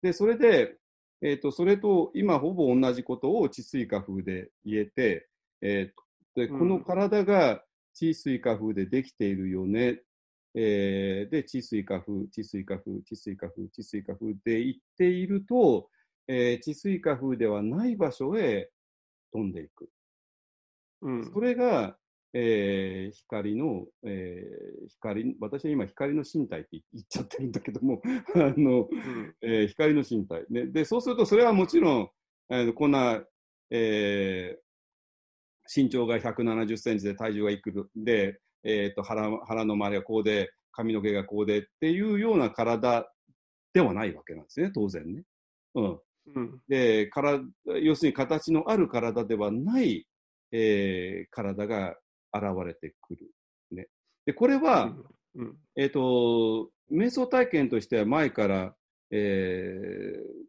[0.01, 0.75] で、それで、
[1.21, 5.27] えっ、と、それと今ほぼ同じことを地水化風で言えて、
[5.61, 7.63] えーで、うんこの体が
[7.93, 10.01] 地水化風でできているよね。
[10.53, 15.89] えーで、地水化風、地水化風、地水化風、地水化風で言っていると、
[16.27, 18.69] えー地水化風ではない場所へ
[19.31, 19.89] 飛んでいく。
[21.05, 21.97] うんそれが、
[22.33, 28.01] えー光の、えー光、私は今光の身体って言っちゃってるんだけども、
[28.35, 30.67] あの、うんえー光の身体、ね。
[30.67, 32.09] で、そうすると、それはもちろん、
[32.49, 33.23] えーこんな、
[33.71, 34.65] えー
[35.73, 43.11] 身長が170センチで体重がいくるで、えーと腹腹の周りがこうで、髪の毛がこうでっていうような体
[43.73, 45.23] ではないわけなんですね、当然ね。
[45.75, 45.99] うん。
[46.35, 46.61] うん。
[46.67, 47.41] で、から
[47.81, 50.05] 要するに形のある体ではない、
[50.57, 51.97] えー体が
[52.33, 53.31] 現れてくる。
[53.71, 53.87] ね。
[54.25, 54.95] で、これは、
[55.35, 55.57] うん。
[55.75, 58.75] えっ、と、瞑想体験としては前から、
[59.11, 60.45] えー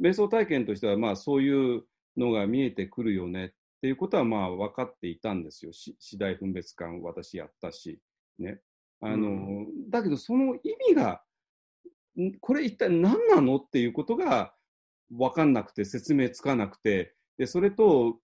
[0.00, 1.84] 瞑想体験としてはまあそういう
[2.16, 3.50] のが見えてくるよねっ
[3.82, 5.72] ていうことはまあ分かっていたんですよ。
[5.72, 8.00] し次第分別感私やったし。
[8.38, 8.60] ね。
[9.00, 11.22] あの、うだけどその意味が、
[12.18, 13.56] んこれ一体何なの？
[13.58, 14.54] っていうことが
[15.10, 18.18] 分かんなくて説明つかなくて、で、それとこ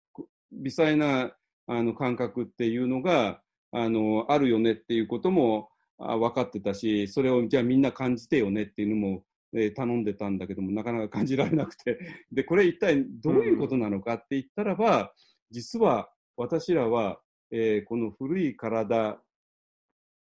[0.53, 1.33] 微細な
[1.67, 3.41] あの感覚っていうのが、
[3.73, 5.69] あの、あるよねっていうことも
[5.99, 9.25] 分かってたし、それをじゃあみんな感じてよねっていうのも、
[9.55, 11.99] えー頼んでたんだけども、なかなか感じられなくて、
[12.33, 15.13] で、これ一体どういうことなのかって言ったらば、
[15.51, 17.21] 実は私らは、
[17.51, 19.23] えーこの古い体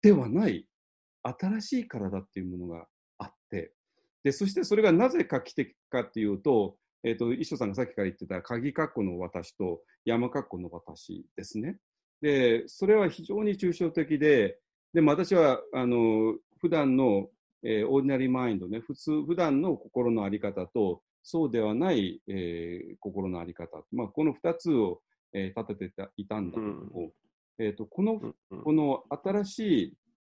[0.02, 0.68] ではない
[1.22, 2.86] 新しい体っていうものが
[3.18, 3.72] あって、
[4.22, 11.78] で、そしてそれがなぜ画期的かっていうと、えっ、と、一緒さんがさっきから言ってた鍵括弧の私と山括弧の私ですね。
[12.20, 14.58] で、それは非常に抽象的で、
[14.92, 17.28] でも私は、あの、普段の、
[17.64, 25.00] えーオーディナリーマインドね、普通、普段の心のあり方と、そうではない、えー心のあり方、まあ、この二つを、
[25.32, 27.12] えー立ててたいたんだけども、
[27.58, 28.34] えっ、と、このうん。
[28.50, 29.94] うんこの新しい、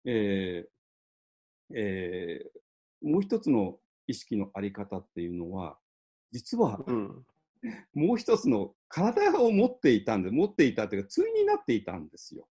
[0.07, 2.59] えーえー
[3.01, 3.79] もう一つの
[4.09, 5.79] 意識のあり方っていうのは、
[6.33, 7.27] 実はうん。
[7.95, 12.47] もう一つの体を持っていたんで、持っていたというか、対になっていたんですよ。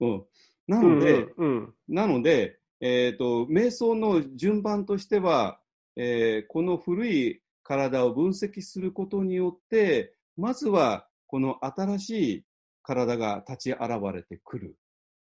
[0.00, 0.24] うん、
[0.66, 1.74] なので、うん。
[1.88, 5.58] なので、えっ、と、瞑想の順番としては、
[5.96, 12.44] えーこの古い体を分析することによって、まずはこの新しい
[12.82, 13.82] 体が立ち現
[14.12, 14.76] れてくる。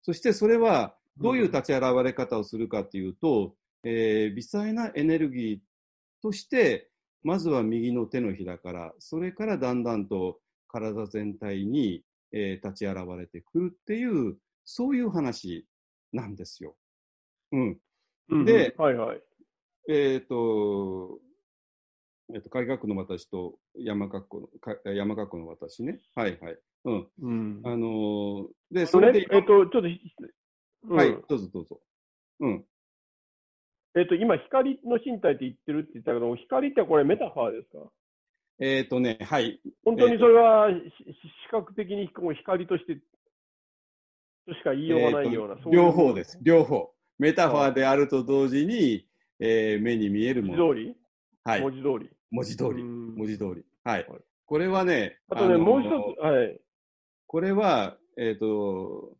[0.01, 5.59] そしてそれはどういう立ち現れ方をするかというと、えー微細なエネルギー
[6.21, 6.89] として、
[7.23, 15.65] まずは右の手のひらから、それからだんだんと体全体に、えー立ち現れてくるっていう、そういう話
[16.11, 16.75] なんですよ。
[17.51, 17.79] うん。
[18.29, 18.45] うん。
[18.45, 19.21] ではいはい。
[19.89, 21.19] えっ、と、
[22.33, 25.99] えっ、と、海学の私と山学校の、か山学校の私ね。
[26.15, 26.57] はいはい。
[26.85, 27.07] うん。
[27.21, 27.61] うん。
[27.63, 29.11] あのーで、それ？
[29.13, 29.87] でそれで、、えっと、ちょっと、
[30.89, 31.81] うんはい、どうぞどうぞ。
[32.39, 32.65] うん。
[33.95, 37.91] えっと、今、光の身体って言ってるって言ったけど、光ってこれメタファーですか？
[38.59, 39.59] えっ、とね、はい。
[39.85, 40.73] 本当にそれはし
[41.45, 42.95] 視覚的に光として、
[44.47, 46.39] としか言いようがないような、ういう両方です。
[46.41, 46.91] 両方。
[47.19, 49.07] メタファーであると同時に、
[49.39, 50.65] えー目に見えるもの。
[50.65, 50.95] 文字通り、
[51.43, 51.61] はい。
[51.61, 52.09] 文字通り。
[52.31, 52.69] 文字通り。
[52.81, 53.63] うん文字通り。
[53.83, 54.21] はいはい。
[54.45, 56.59] これはね、あとね、のもう一つ、はい。
[57.27, 59.15] これは、えっ、と、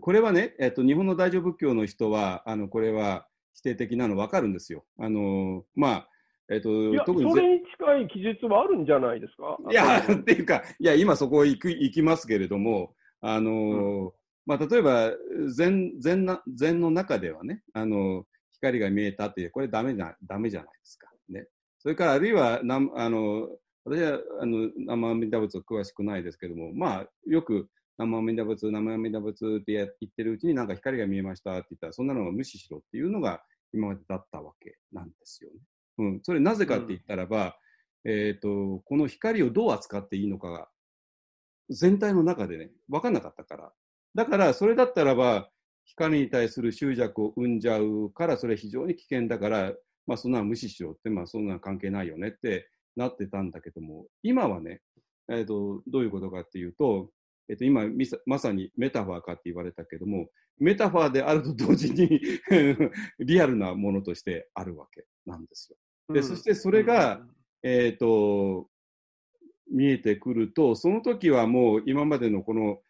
[0.00, 4.84] これはね、えっ、と、日本の大乗仏教の人は、あの、これは否定的なの分かるんですよ。
[4.98, 6.08] あの、まあ、
[6.50, 9.56] えっ、といや、、そ特にぜれに近い記述はあるんじゃないですか？
[9.70, 14.12] いや、っていうか、いや、今そこ行く行きますけれども、あの、
[14.44, 15.12] まあ、例えば、
[15.48, 21.08] 禅、禅な、禅の中ではね、あの、光が見えたっていう、これダメな、ダメじゃないですか。
[21.30, 21.46] ね。
[21.78, 23.48] それから、あるいは、なん、あの、
[23.86, 33.42] 私は、あの、生阿弥陀仏詳しくないですけども、まあ、よく、生阿弥陀仏、生阿弥陀仏ってや言ってるうちになんか光が見えましたって言ったら、そんなのは無視しろっていうのが
[33.72, 35.56] 今までだったわけなんですよね。
[35.98, 36.20] うん。
[36.22, 37.56] それなぜかって言ったらば、
[38.04, 40.68] えっ、と、この光をどう扱っていいのかが、
[41.70, 43.72] 全体の中でね、分かんなかったから。
[44.14, 45.50] だから、それだったらば、
[45.84, 49.72] 光に対する執着を生んじゃうから、それ非常に危険だから、
[50.06, 54.82] まあ、そんなの無視しろって、まあ、そんなの関係ないよねってなってたんだけども、今はね、
[55.30, 57.10] えっ、と、どういうことかっていうと、
[57.48, 57.82] えっ、と、今
[58.26, 62.20] まさにメタファーかって言われたけども、メタファーであると同時に
[63.18, 66.14] リアルなものとしてあるわけなんですよ。
[66.14, 67.26] で、そしてそれが、
[67.62, 68.68] えっ、と、
[69.70, 72.80] 見えてくると、その時はもう今までのこの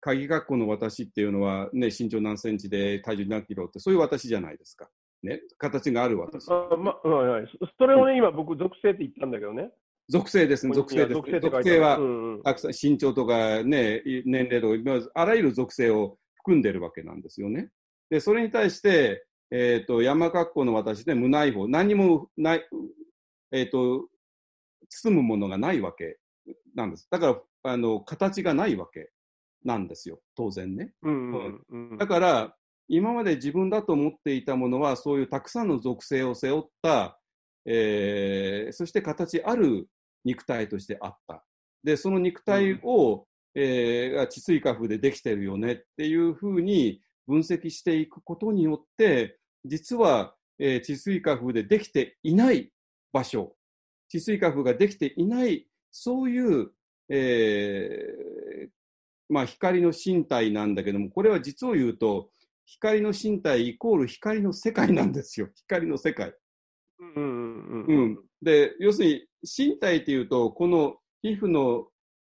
[0.00, 4.88] 鍵学校の私っていうのはね、身長何センチで体重何キロって、そういう私じゃないですか。
[5.22, 5.40] ね。
[5.58, 6.50] 形がある私。
[6.50, 7.46] あまはいはい。
[7.60, 9.70] そそれをね、今僕、属性って言ったんだけどね。
[10.10, 11.40] 属性ですね、属性です。
[11.40, 17.70] 属性はんうんたくさん身長とかね、年齢とか、あらゆる属性を含んでるわけなんですよね。
[18.10, 22.68] で、それに対して、えっ、と、山格好の私で無内法、何にもない、
[23.52, 24.08] えっ、と、
[24.88, 26.18] 包むものがないわけ
[26.74, 27.06] なんです。
[27.10, 29.10] だから、あの、形がないわけ
[29.64, 30.20] なんですよ。
[30.34, 30.92] 当然ね。
[31.02, 32.56] うんうんうんだから、
[32.88, 37.20] 今まで自分だと思っていたものは、そういうたくさんの属性を背負った、
[37.64, 39.86] えーそして形ある
[40.24, 41.44] 肉体としてあった。
[41.84, 52.72] で、その肉体を、えーが地水化風でできてるよねっていうふうに分析していくことによって、実は、えー地水化風でできていない
[53.12, 53.56] 場所
[54.10, 56.72] 治水化風ができていない、そういう、
[57.08, 58.68] えー
[59.28, 62.30] まあ、光の身体なんだけども、これは実を言うと、
[62.64, 65.48] 光の身体イコール光の世界なんですよ。
[65.54, 66.34] 光の世界。
[66.98, 68.18] うんうんううんん。
[68.42, 71.86] で、要するに身体っていうと、この皮膚の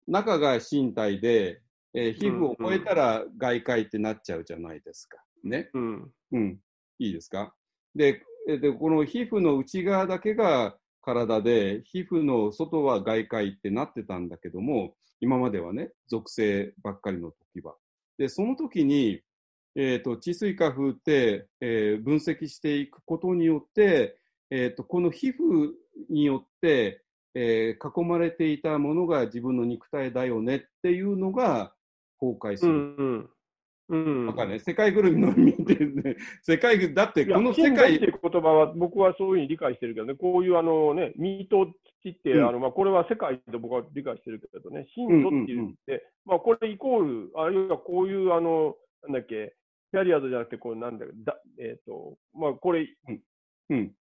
[0.07, 1.61] 中が身体で、
[1.93, 5.17] えー皮膚を超えたら外界ってなっちゃうじゃないですか。
[5.43, 5.69] ね。
[5.73, 6.59] うんうん。
[6.99, 7.53] いいですか？
[7.95, 17.75] で、えでこの皮膚の内側だけが体で、皮膚の外は外界ってなってたんだけども、今まではね、属性ばっかりの時は。
[18.17, 19.21] で、その時に、
[19.75, 24.17] えっ、と、治水化風って、えー分析していくことによって、
[24.51, 25.71] えっ、と、この皮膚
[26.09, 27.03] によって、
[27.35, 31.73] えー囲まれていたものが自分の肉体だよねっていうのが
[32.19, 32.75] 崩壊すうる。
[32.75, 33.29] んうん。
[33.89, 34.27] うん。
[34.27, 34.59] わかんない。
[34.59, 41.73] 世界ぐるみの意味でね、 世界ぐ、だってこの世神道ってい界、う言葉は僕はそういうふうに理解してるけどね、こういうあのね、身と
[42.03, 42.47] 土って、うん。
[42.47, 49.55] あのまあ、これは世界で僕は理解してるけどね、神道って言って、まあ、これイコール、あるいはこういうあの、なんだっけ、
[49.91, 52.87] キャリアードじゃなくて、こうなんだっけだえっ、と、まあ、これ、
[53.69, 53.95] うん、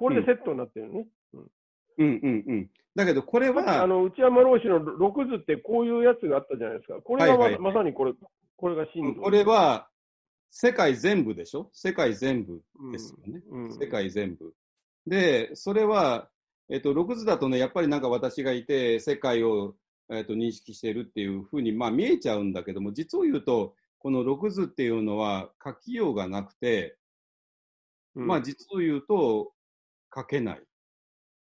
[0.00, 1.06] これでセットになってるね。
[1.34, 1.46] うん、
[1.98, 2.70] うん、うん。
[2.94, 7.00] だけど、これあは、の内山老師の六図ってこういうやつがあったじゃないですか。
[7.02, 8.14] これがま,、はいはいまさにこれ、
[8.56, 9.20] これが神道。
[9.20, 9.88] これは、
[10.50, 11.68] 世界全部でしょ？
[11.74, 13.42] 世界全部ですよね。
[13.50, 14.54] うん、世界全部。
[15.06, 16.30] で、それは、
[16.70, 19.76] えっと、6図だとね、やっぱりなんか私がいて、世界を、
[20.08, 26.96] えっと、認識しているっていうふうに、まあ見えちゃうんだけども、実を言うと、この6図っていうのは書きようがなくて、
[28.16, 29.52] うんまあ実を言うと、
[30.14, 30.62] 書けない。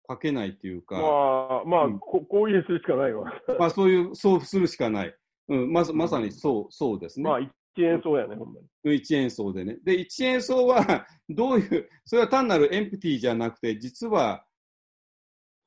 [0.09, 3.31] 書けないっていうか、まあ、まあ、うんここういうするしかないわ。
[3.59, 5.15] まあそういう、そうするしかない。
[5.47, 7.29] うん、まさまさにそう、そうですね。
[7.29, 8.95] まあ、一円そうやね、ほんまに。
[8.95, 9.77] 一円層でね。
[9.83, 14.45] で、一円層は、 どういう、それは単なるエンプティじゃなくて、実は、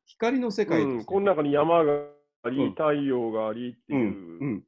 [0.06, 1.92] 光の世界とうん、してこの中に山が
[2.42, 4.64] あり、うん太陽がありっていう、うん、うん、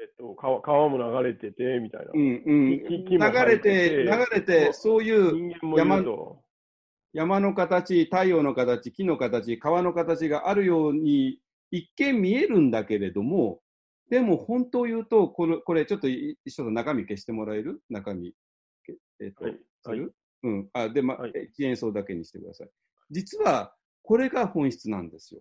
[0.00, 2.12] えっと、川川も流れてて、みたいな。
[2.12, 2.78] うん、うん。
[2.86, 6.45] 木流れて、流れて、そういう人間もいると。
[7.16, 11.40] 山の形、太陽の形、木の形、川の形があるように、
[11.70, 13.62] 一見見えるんだけれども、
[14.10, 17.80] でも本当を言うと、これ、これちょっとい一緒の中身消してもらえる？
[17.88, 18.34] 中身。
[18.84, 20.14] けえっ、と、はいする？
[20.42, 20.68] うん。
[20.74, 22.70] あ、で、ま、はい一演奏だけにしてください。
[23.10, 25.40] 実は、これが本質なんですよ。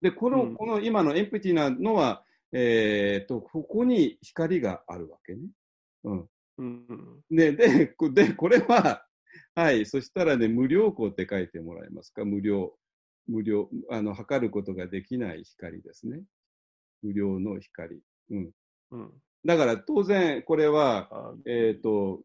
[0.00, 5.40] で、この、うんこの今のエンプティなのは、えっ、と、ここに光があるわけね。
[6.04, 6.26] うん。
[6.56, 9.06] うんで、で、こで、これは、
[9.54, 12.24] はい、そしたらね、無料光って書いてもらえますか？
[12.24, 12.76] 無料。
[13.28, 16.24] 無料、あの、測ることができない光ですね。
[17.02, 18.00] 無料の光。
[18.30, 18.50] うん。
[18.90, 19.12] うん
[19.44, 22.22] だから当然、これは、あえっ、と、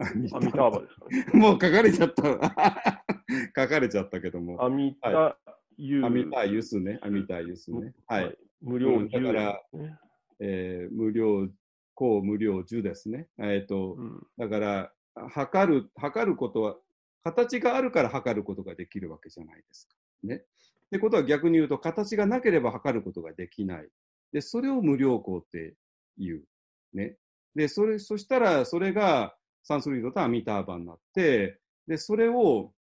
[0.00, 1.26] アミターバですかね。
[1.34, 2.22] もう書かれちゃった。
[3.56, 4.62] 書かれちゃったけども。
[4.64, 5.36] アミタ
[5.76, 6.06] ユー。
[6.06, 7.00] アミタユスね。
[7.02, 7.94] アミタユスね。
[8.06, 8.38] はい。。
[8.60, 9.98] 無料うんだから10ね
[10.40, 11.48] えー無料、
[11.94, 13.28] 高無料10ですね。
[13.38, 14.92] えっ、と、うんだから、
[15.28, 16.76] 測る、測ることは、
[17.24, 19.94] 形があるから測ることができるわけじゃないですか。
[20.22, 20.36] ね。
[20.36, 20.40] っ
[20.90, 23.88] てことは逆に言うと、形がなければ測ることができない。
[24.32, 25.74] で、それを無料光って
[26.16, 26.44] 言う。
[26.96, 27.16] ね。
[27.54, 32.72] で、それ、そしたら、それがサンスクリットとアミターバになって、で、それを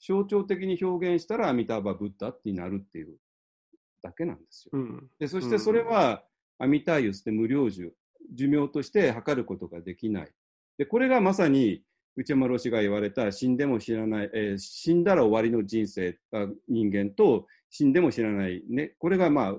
[0.00, 3.16] 象徴的に表現したらアミターバブッダってなるっていう
[4.02, 4.70] だけなんですよ。
[4.74, 6.24] うんで、そしてそれは、
[6.58, 7.92] アミタイユスって無料寿、
[8.32, 10.32] 寿命として測ることができない。
[10.78, 11.82] で、これがまさに、
[12.16, 19.54] 内山老師が言われた死んでも知らない、えー死んだら終わりの人生、あ人間と死んでも知らない、ね、これがまあ、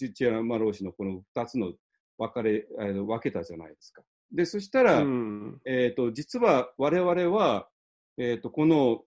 [0.00, 1.72] 内山老師のこの二つの
[2.18, 4.02] 分かれ、分けたじゃないですか。
[4.32, 5.60] で、そしたら、うん。
[5.66, 7.68] えっ、と、実は我々は、
[8.16, 9.02] えっ、と、この、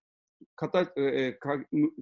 [0.55, 1.57] 形、えーか、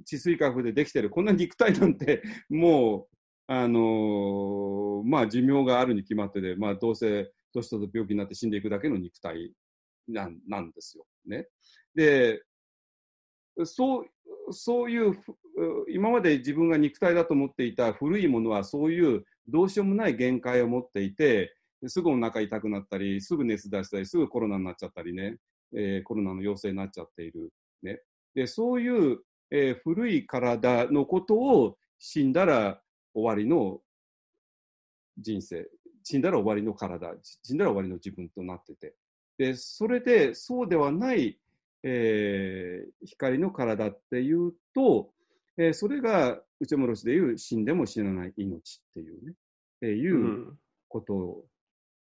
[0.05, 3.15] 治水化風でできてる、こんな肉体なんて、もう、
[3.47, 9.53] あのーまあ、寿命があるに決まってて、まあ、どうせ、年と病気になって死んでいくだけの肉体
[10.07, 11.05] なんなんですよ。
[11.25, 11.47] ね。
[11.95, 12.43] で、
[13.65, 14.05] そう、
[14.51, 15.17] そういう、
[15.89, 21.55] 今まで自分が肉体だと思っていた古いものは、そういうどうしようもない限界を持っていて、
[21.87, 25.37] すぐお腹痛くなったり、すぐ熱出したり、すぐコロナになっちゃったりね、
[25.75, 27.51] えーコロナの陽性になっちゃっている。
[27.81, 28.01] ね。
[28.33, 29.19] で、そういう、
[29.51, 32.81] えー古い体のことを死んだら
[33.13, 33.81] 終わりの
[35.17, 35.69] 人生、
[36.03, 38.95] 死んだら終わりの体、死んだら終わりの自分となってて。
[39.37, 41.39] で、それで、そうではない、
[41.83, 45.11] えー光の体っていうと、
[45.57, 49.33] えーそれが内山ロシでいう死んでも死なない命っていうね、
[49.81, 50.57] えーいう
[50.87, 51.45] こと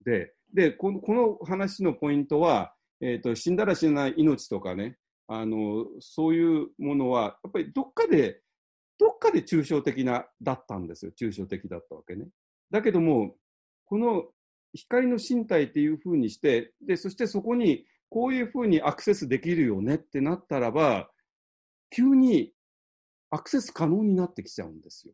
[0.04, 8.42] で、で、このこの話のポイントは、えっ、と、死んだら死なない命とかね、あの、そういうものは、やっぱりどっかで
[9.02, 11.10] どっかで抽象的な、だったんですよ。
[11.20, 12.28] 抽象的だったわけね。
[12.70, 13.34] だけども、
[13.92, 14.24] この
[14.72, 21.10] 光の身体っていうふうにして、で、そしてそこにこういうふうにアクセスできるよねってなったらば、
[21.90, 22.54] 急に
[23.30, 25.12] アクセス可能になってきちゃうんですよ。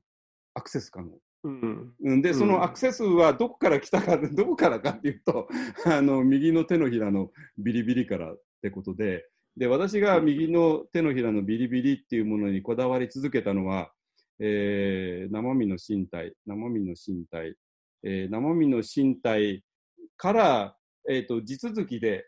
[0.55, 1.11] アクセス可能。
[1.43, 5.49] うん、で、そのアクセスはどこから来たか、 どこからかっていうと、
[5.85, 13.93] あの、右の手のひらのビリビリからってことで、で、私が右の手のひらのビリビリっていうものにこだわり続けたのは、
[14.39, 17.57] えー、生身の身体、生身の身体、
[18.05, 19.65] えー、生身の身体
[20.17, 20.77] から、
[21.09, 22.27] え、ー、と、地続きで、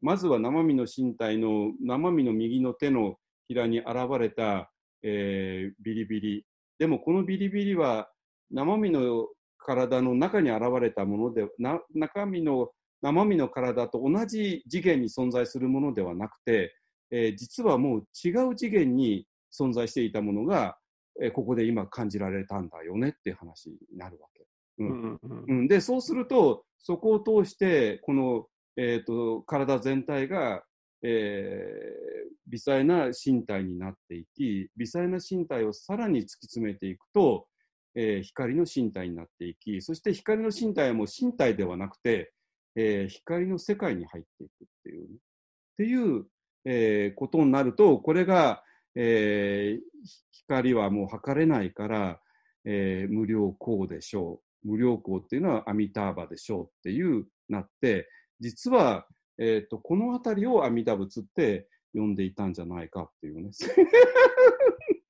[0.00, 3.16] まずは生身の身体の、生身の右の手の
[3.48, 3.88] ひらに現
[4.18, 4.70] れた、
[5.02, 6.46] えー、ビリビリ。
[6.78, 8.08] でもこのビリビリは
[8.50, 9.26] 生身の
[9.58, 12.70] 体の中に現れたもので、な中身の
[13.02, 16.74] 生身の体と同じ次元に存在するものではなくて、
[17.10, 19.26] えー、実はもう違う次元に
[19.56, 20.76] 存在していたものが、
[21.22, 24.44] えー、ここで今感じられたんだよねっていう話になるわけ。
[24.78, 25.20] うん。
[25.48, 28.46] うん、で、そうすると、そこを通して、この、
[28.76, 30.62] えーと、体全体が、
[31.02, 37.46] えー、微細な身体になっていき、微細な身体をさらに突き詰めていくと、
[37.94, 42.32] えー、光の身体になっていき、そして光の身体はもう身体ではなくて、
[42.76, 45.18] えー、光の世界に入っていくっていう、ね、っ
[45.78, 46.24] ていう、
[46.64, 48.62] えー、ことになると、これが、
[48.94, 49.80] えー、
[50.30, 52.20] 光はもう測れないから、
[52.64, 54.47] えー、無料光でしょう。
[54.64, 58.08] 無料光っていうのはアミターバでしょうっていうなって、
[58.40, 59.06] 実は、
[59.38, 63.50] えーと、この辺りを阿弥陀仏って呼んでいたんじゃないかっていうね。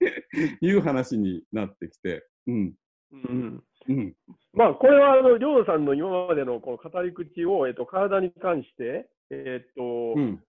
[0.61, 2.75] いう話になってきて、うん。
[3.13, 3.65] うん。
[3.89, 4.15] うん、
[4.53, 10.45] まあ、これは、あの、りょうさんの今までのこの語り口を、えっと、体に関して、えっと、うん、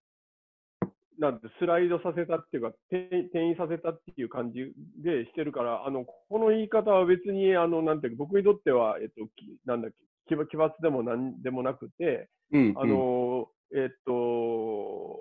[1.19, 4.71] なんて、スライドさせたっていうか、転移させたっていう感じ
[5.03, 9.27] でしてるから、あの、この言い方は別に、あの、なんていうか、僕にとっては、えっと、
[9.65, 15.19] なんだっけ、奇抜でもなんでもなくて、うん、あの、えっと、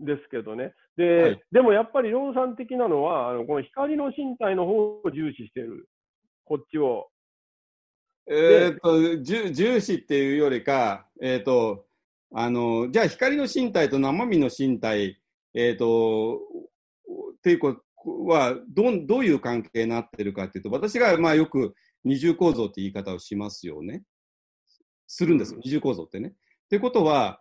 [0.00, 0.74] ですけどね。
[0.96, 5.88] で、はい、でもやっぱり量産的なのは、あのこの光の身体の方を重視してる。
[6.44, 7.08] こっちを。
[8.28, 11.85] えっと、重視っていうよりか、えっ、ー、と、
[12.34, 15.20] あの、じゃあ光の身体と生身の身体、
[15.54, 16.38] えっ、ー、と、
[17.36, 21.74] っていうことは、どどういう関係になってるかっていうと、私がまあよく
[22.04, 24.02] 二重構造って言い方をしますよね。
[25.06, 26.30] するんですよ、二重構造ってね。
[26.30, 26.32] っ
[26.68, 27.40] てことは、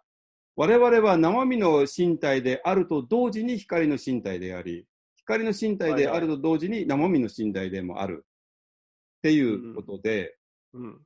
[0.55, 4.85] 我々は生身の身体であると同時に光の身体であり、
[5.17, 10.35] 光の身体であると同時に生身の身体でもあるっていうことで、うん、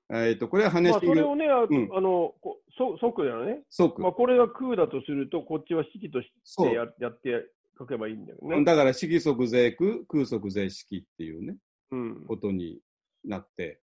[0.10, 1.16] えっ、ー、と、これは話している。
[1.16, 2.34] まあ、それをね、うん、あの、
[2.78, 3.62] そ即だよね。
[3.70, 4.02] 即。
[4.02, 7.46] まあ、これが空だとすると、こっちは式としてややって
[7.78, 8.64] 書けばいいんだよね。
[8.64, 11.58] だから式即税空、空即税式っていうね、
[11.92, 12.80] うん、ことに
[13.26, 13.80] なって、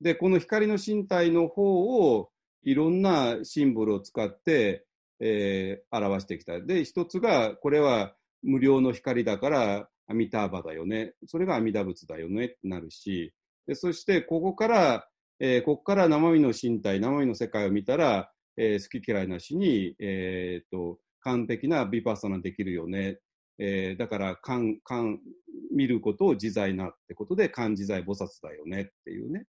[0.00, 2.30] で、この光の身体の方を
[2.62, 4.86] いろんなシンボルを使って、
[5.20, 6.60] えー、表してきた。
[6.60, 11.14] で、一つが、これは無料の光だからアミターバだよね。
[11.26, 13.32] それが阿弥陀仏だよねってなるし、
[13.66, 15.08] でそしてここから、
[15.38, 23.18] えー、ここから生身の身体、生身の世界を見たら、えー、好き嫌いなしに、えーと、完璧なビパッサナできるよね。
[23.58, 25.20] えー、だから、観、観、
[25.74, 29.44] 見ることを自在なってことで、観自在菩薩だよねっていうね。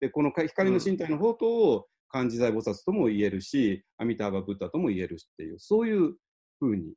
[0.00, 6.14] で、この光の身体の宝刀を漢字財菩薩とも言えるし、アミターバ・ブッダとも言えるっていう、そういう
[6.58, 6.94] ふうに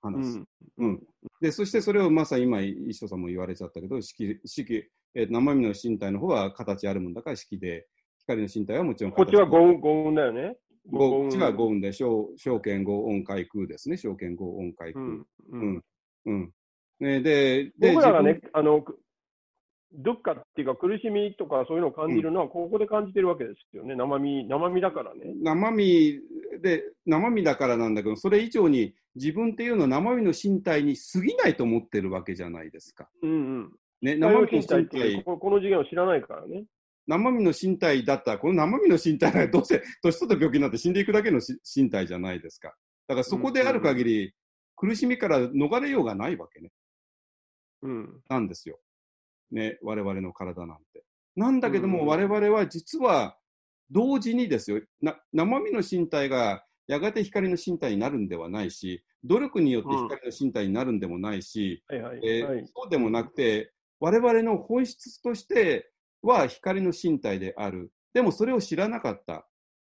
[0.00, 0.38] 話す。
[0.78, 1.02] うん、うん、
[1.40, 7.86] で、そしてそれをまさに今、一緒さんも言われちゃったけど、式、式、えー、生身の身体の方は形あるもんだから式で、
[8.20, 10.56] 光の身体はもちろんこっちは五音、五音だよね。
[10.92, 13.96] こっちは五音で、小、小剣五音階空ですね。
[13.96, 15.04] 小剣五音階空。
[15.04, 15.26] うん。
[15.50, 15.84] うん。
[16.26, 16.52] うん。
[17.00, 18.84] ね、で、で、僕らがね、あの、
[19.96, 23.94] どっかっていうか苦しみとかそういうのを感じるのはここで感じてるわけですよね。
[23.94, 25.32] 生身、生身だからね。
[25.40, 26.20] 生身
[26.60, 33.08] で、生身だからなんだけど、それ以上に自分っていうのは生身の身体に過ぎないと思ってるわけじゃないですか。
[33.22, 33.72] うんうん。
[34.02, 36.64] ね、生身の身体ってこの次元を知らないからね。
[37.06, 42.74] 生身の身体だったら、この生身の身体がどうせ 年取った病気になって死んでいくだけの身体じゃないですか。
[43.06, 44.34] だからそこである限り、
[44.76, 46.70] 苦しみから逃れようがないわけね。
[47.82, 48.22] うん。
[48.28, 48.80] なんですよ。
[49.50, 51.04] ね、我々の体なんて。
[51.36, 53.36] なんだけども、我々は実は
[53.90, 61.82] 同時にですよ、な生身の身体がやがて光の身体になるんではないし、努力によって光の身体になるんでもないし、
[62.74, 63.72] そうでもなくて、
[64.04, 65.90] 我々の本質として
[66.20, 67.90] は光の身体である。
[68.12, 69.46] でもそれを知らなかった。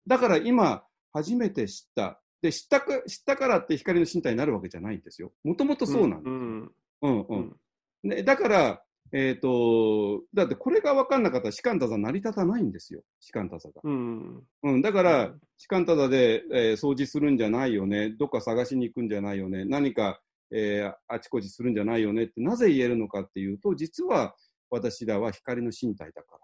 [0.06, 2.20] だから今、初めて知った。
[2.40, 5.32] で、知ったか知ったからって光の身体になるわけじゃないんですよ。
[5.42, 6.30] もともとそうなんです。
[6.30, 6.72] うん、
[7.02, 7.56] うん、うん。
[8.04, 8.82] ね、だから、
[9.12, 13.80] えっ、と、だってこれが分かんなかったら士官多座成り立たないんですよ、士官多座が。
[13.82, 14.42] うん。
[14.62, 20.20] うん、だかうらん、士官多座で、えー掃除するんじゃないよね、どっか探しに行くんじゃないよね、何か、
[20.54, 24.34] えーあちこちするんじゃないよねってなぜ言えるのかっていうと、実は
[24.70, 26.38] 私らは光の身体だから。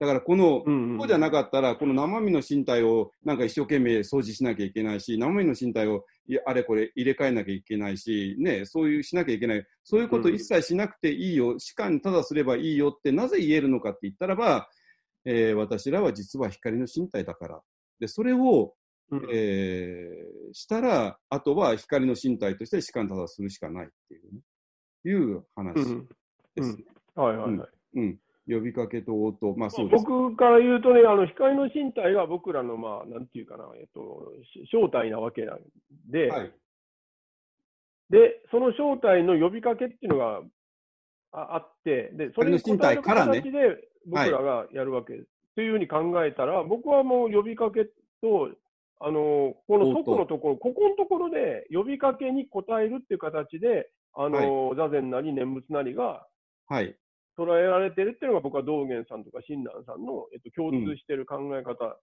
[0.00, 9.66] だからこの、うんそうじゃなかったら、この生身の身体をなんか一生懸命掃除しなきゃいけないし、生身の身体をいあれこれ入れ替えなきゃいけないし、ね、そういうしなきゃいけない。
[9.84, 14.68] そういうこと一切しなくていいよ、士官ただすればいいよってなぜ言えるのかって言ったらば、
[15.26, 17.60] えー私らは実は光の身体だから。
[17.98, 18.74] で、それを、
[19.10, 24.40] うんえーしたら、あとは光の身体として士官ただするしかないっていう、ね、
[25.04, 26.08] いう話うん
[26.56, 26.78] です。
[27.14, 27.68] はいはいはい。
[27.94, 28.18] うん。
[28.48, 30.04] 呼びかけと応答、まあそうです。
[30.04, 35.60] 僕から言うとね、あの光の身体が僕らの、まあ、なんていうかな、えっと、し正体なわけなん
[36.10, 36.52] で、はい。
[38.10, 40.40] で、その正体の呼びかけっていうのが
[41.32, 45.28] ああって、で、それに光の身体からね応える形で僕らがやるわけです。
[45.54, 47.84] というふうに考えたら、僕はもう呼びかけ
[48.20, 48.50] と、
[49.00, 56.26] あの、この応答即のところ、ここのところで呼びかけに応えるっていう形で、あの、座禅なり念仏なりが
[56.68, 56.94] はい。
[57.38, 61.96] 捉えられてるっていうのが僕は道元さんとか親鸞さんの、えっと、共通してる考え方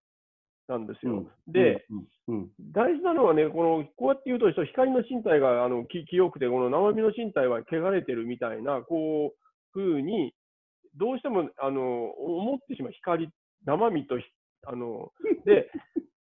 [0.68, 1.26] なんですよ。
[1.48, 1.86] で、
[2.28, 9.38] うん、うん、大事なのはね、このこうやって言うと、光の身体があのき清くて、この生身の身体は汚れてるみたいな、こう、
[9.72, 10.34] ふうに、
[10.96, 13.30] どうしてもあの思ってしまう、光、
[13.66, 14.26] 生身とひ、
[14.66, 15.12] あの、
[15.46, 15.70] で、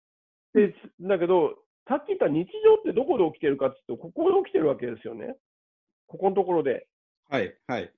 [0.57, 1.55] でだけど、
[1.87, 5.35] さっき言った日常ってどこで起きてるかっていうと、ここで起きてるわけですよね。
[6.07, 6.87] ここのところで。
[7.29, 7.91] はい、はい、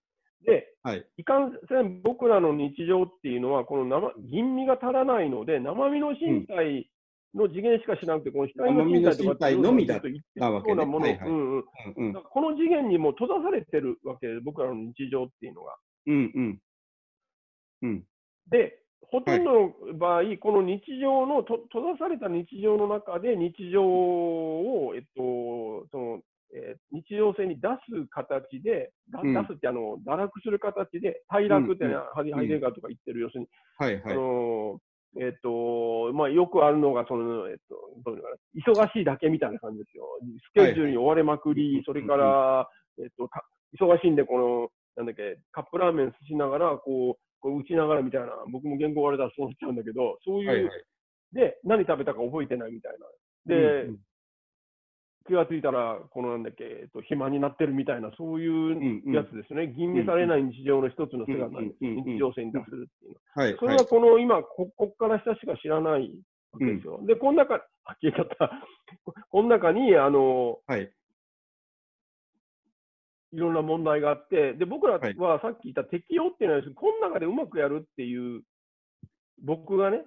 [0.46, 1.06] で、はい。
[1.18, 6.90] いかんせん僕らの日常っていうのは、この生吟味が足らないので、生身の身体
[7.34, 11.08] の次元しか知らなくて、この光の身体とかのみだ言ってそうなもの、
[12.24, 15.78] この次元にも閉ざされてるわけです、僕らの日常っていうのが。
[16.08, 16.62] うん、うん。
[17.82, 18.04] うん、
[18.50, 26.20] で、ほとんどの場合、この日常のと閉ざされた日常の中で日常を、えっと、その、
[26.54, 33.48] えー日常性に出す形で、出すってあの、堕落する形で、退落ってね、うんハリハイデガーとか言ってる、要するに、
[33.78, 34.14] はい、はい。
[34.14, 34.80] あの
[35.18, 38.30] えっと、まあ、よくあるのが、その、えっと、どういうのか
[38.78, 40.06] な、忙しいだけみたいな感じですよ。
[40.52, 42.70] スケジュールに追われまくり、それから、
[43.00, 43.44] えっと、か
[43.80, 50.84] 忙しいんで、この、なんだっけ、カップラーメンしながら、こう、こう打ちながらみたいな、僕も言語割れたらそうなっちゃうんだけど、そういう、はい、はい。
[51.34, 53.56] で、何食べたか覚えてないみたいな。
[53.56, 54.00] で、うん
[55.28, 59.14] 気がついたら、このなんだっけ、えっと、暇になってるみたいな、そういううん、うん。
[59.14, 59.68] やつですね。
[59.78, 63.44] 吟味されない日常の一つの姿にうんうんうんうん日常性に出するっていうのは。
[63.44, 63.86] はい、はいそれは。
[63.86, 66.12] この今、ここっから下しか知らない
[66.52, 67.00] わけですよ。
[67.06, 68.50] で、この中、あ、消えちゃった。
[69.30, 70.92] この中に、あの、はい、
[73.32, 75.16] いろんな問題があって、で、僕らはい。
[75.16, 78.42] はさっき言った適用っていうのは、この中でうまくやるっていう、
[79.44, 80.04] 僕がね、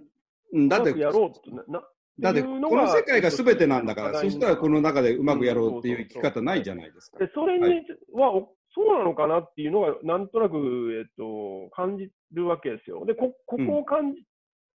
[0.53, 1.83] うんだってうまく、やろうってな、な
[2.21, 7.19] だって、こいうの世界が全てなんだから、そしたらこの中でうまくやろうっていう生き方ないじゃないですか。
[7.19, 7.83] で、それに
[8.13, 10.57] は、おそうなのかなっていうのが、なんとなく、
[10.99, 13.05] えっと、感じるわけですよ。
[13.05, 14.23] で、こ、ここを感じ、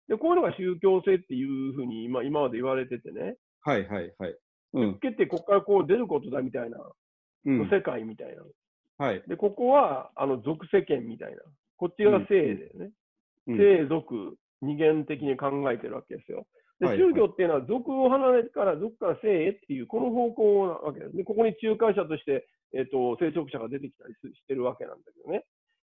[0.07, 4.37] で、こういうのが宗教性っていうふうに今、今まで言われててね、はい、はい、はい。
[4.73, 6.77] うん、受けてここからこう出ることだみたいな、
[7.47, 7.69] うん。
[7.69, 8.43] 世界みたいな。
[9.05, 9.23] はい。
[9.27, 11.37] で、ここは、あの、属世間みたいな。
[11.77, 12.91] こっちが性でね、
[13.47, 16.47] うん二元的に考えてるわけですよ。
[16.79, 21.15] で、はい宗教っていうのは、俗を離れてから、俗から性へっていう、この方向なわけです。
[21.15, 25.45] で、ここに仲介者として、えっ、と、聖職者が出てきたりすしてるわけなんだけどね。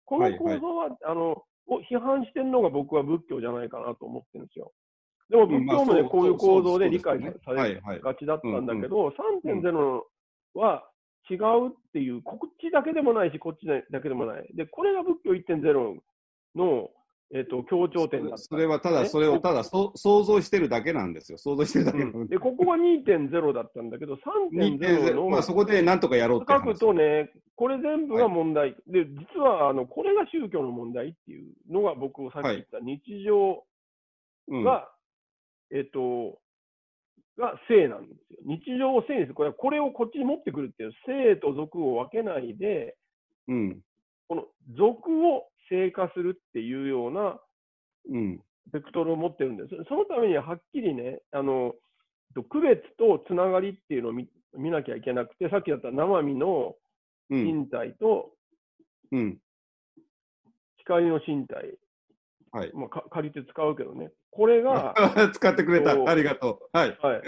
[0.06, 4.72] この構造は、あの、を批判してるのが僕は仏教じゃないかなと思ってるんですよ。
[5.31, 9.09] でも仏教もね、こういう構造で理解されはいはいがちだったんだけど、
[9.44, 10.02] 3.0
[10.55, 10.89] は
[11.31, 14.47] 違うっていう、こっちだけでもないし、こっちだけでもない。
[14.55, 15.97] で、これが仏教1.0
[16.57, 16.91] の、
[17.35, 18.39] えっと強調点だった。
[18.39, 21.39] それはただ、それをただそ想像してるだけなんですよ。
[21.39, 24.15] 想像してるだけなうんんで、ここが2.0だったんだけど、
[24.53, 28.77] 3.0のまあ、そこでなんとかやろうって書話くとね、これ全部が問題。
[28.87, 33.65] で、実は、あの、これが宗教の問題っていうのが僕さっき言った日常
[34.49, 34.91] うんが、
[35.71, 36.39] えっと、
[37.39, 38.39] が性なんですよ。
[38.44, 39.35] 日常を性にする。
[39.35, 42.97] これはこれをこっちに持ってくるっていう、性と俗を分けないで、
[43.48, 43.81] うん。
[44.28, 44.44] この
[44.77, 47.40] 俗を性化するっていうような
[48.11, 48.43] うん。
[48.73, 49.70] ベクトルを持ってるんです。
[49.89, 51.74] そのためにははっきりね、あの、
[52.35, 56.74] と区別とつながりっていうのを見見なきゃいけなくて、さっきだった生身の
[57.31, 57.44] うん。
[57.44, 58.32] 身体と
[59.12, 59.39] うん。
[60.78, 61.78] 光の身体、
[62.52, 62.73] はい。
[62.74, 64.94] まあ、か借りて使うけどね、これが、
[65.32, 66.77] 使ってくれたありがとう。
[66.77, 66.98] はい。
[67.01, 67.23] はい、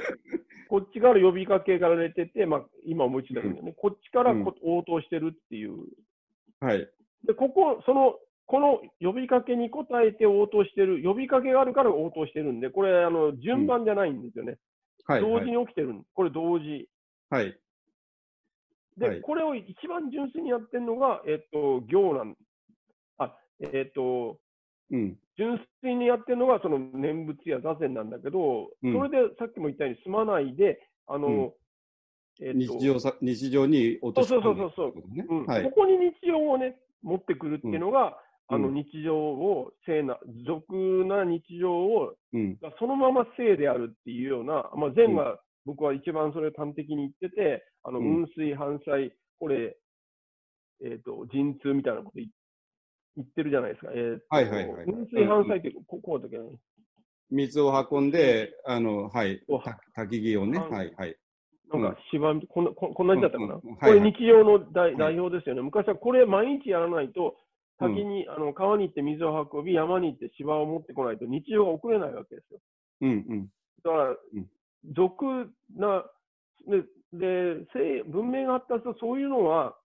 [0.68, 5.86] こっちから呼びかけられてて、まあ、今思いついたけどね、こっちからこ応答してるっていう
[6.60, 6.88] はい。
[7.24, 14.58] で、ここ、その、この呼びかけに応えて応答してる、呼びかけがあるから応答してるんで、これ、あの、順番じゃないんですよね。
[15.04, 15.20] はい。
[15.20, 16.88] 同時に起きてるんこれ同時。
[17.30, 17.58] はい。
[18.96, 22.36] で、はいこれを一番純粋にやってるのが、えっと、行なん、
[23.18, 24.38] あ、えっと、
[24.90, 25.18] うん。
[25.36, 28.92] 純粋にやってるのが、その念仏や座禅なんだけど、うん。
[28.92, 31.52] それでさっきも言ったように、済まないで、あの、うん。
[32.40, 35.26] え日常さ、日常に落とし込んでいくってことね。
[35.28, 35.64] うんはい。
[35.64, 35.70] こ。
[35.70, 38.18] こに日常をね、持ってくるっていうのが、
[38.48, 38.74] あのうん。
[38.74, 42.14] 日常を、聖な、俗な日常を、
[42.78, 48.26] そのまま聖であるっていうような、まあ、禅が僕は一番それを端的に言ってて、あの、うん。
[48.26, 49.76] 雲水、反災、これ、
[50.84, 52.28] えっ、と、陣痛みたいなこと言
[53.16, 53.92] 言ってるじゃないですか。
[53.92, 56.44] えーとはいはいはいはい雲水、反災ってここうだっけな。
[57.30, 59.42] 水を運んで、あの、はい
[59.96, 60.58] 焚き木をね。
[60.58, 60.94] うんはい。
[60.96, 61.16] はい。
[61.72, 63.54] なんか芝み、こんな、ここんなにだったかな。
[63.56, 65.62] これ日常の代,、い代表ですよね。
[65.62, 67.36] 昔はこれ毎日やらないと、
[67.78, 72.60] 滝に、あの川に行って水を運び、山に行って芝を持ってこないと日常が送れないわけですよ。
[73.02, 73.48] うんうん。
[73.82, 74.16] だからん、
[74.94, 76.04] 俗な、
[76.68, 76.82] で、
[77.12, 79.76] でせ文明が発達とそういうのは、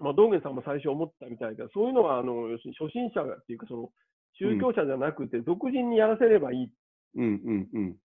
[0.00, 3.90] まあ、道元さんも最初思ったみたいだそういうのは、あの、要するに初心者がっていうか、その、
[4.38, 6.72] 宗教者じゃなくて、俗人にやらせればいい。
[7.16, 7.96] うんうんうん。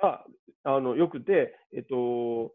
[0.00, 0.24] か
[0.64, 2.52] ら、あの、よくて、えっと、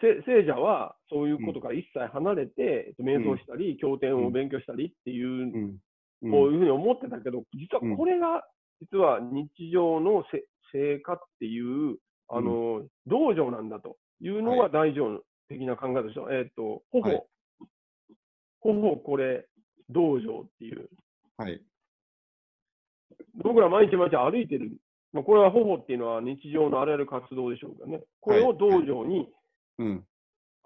[0.00, 5.78] せ聖者はそういうことから一切離れて、えっと、瞑想したり、経典を勉強したりっていうう、ん。
[6.30, 8.42] こういうふうに思ってたけど、実はこれが、
[8.80, 11.98] 実は日常のせ成果っていう、
[12.28, 16.32] あの、道場なんだというのが大乗的な考えでしょ。
[16.32, 17.22] えっと、ほはい
[18.62, 19.46] ほ、ほほこれ、
[19.90, 20.88] 道場っていう。
[21.36, 21.60] はい。
[23.42, 24.70] 僕ら毎日毎日歩いてる。
[25.12, 28.00] まあ、これはほほっていうのは日常のあらゆる活動でしょうけどね。
[28.20, 29.28] これを道場に、
[29.78, 30.06] うん。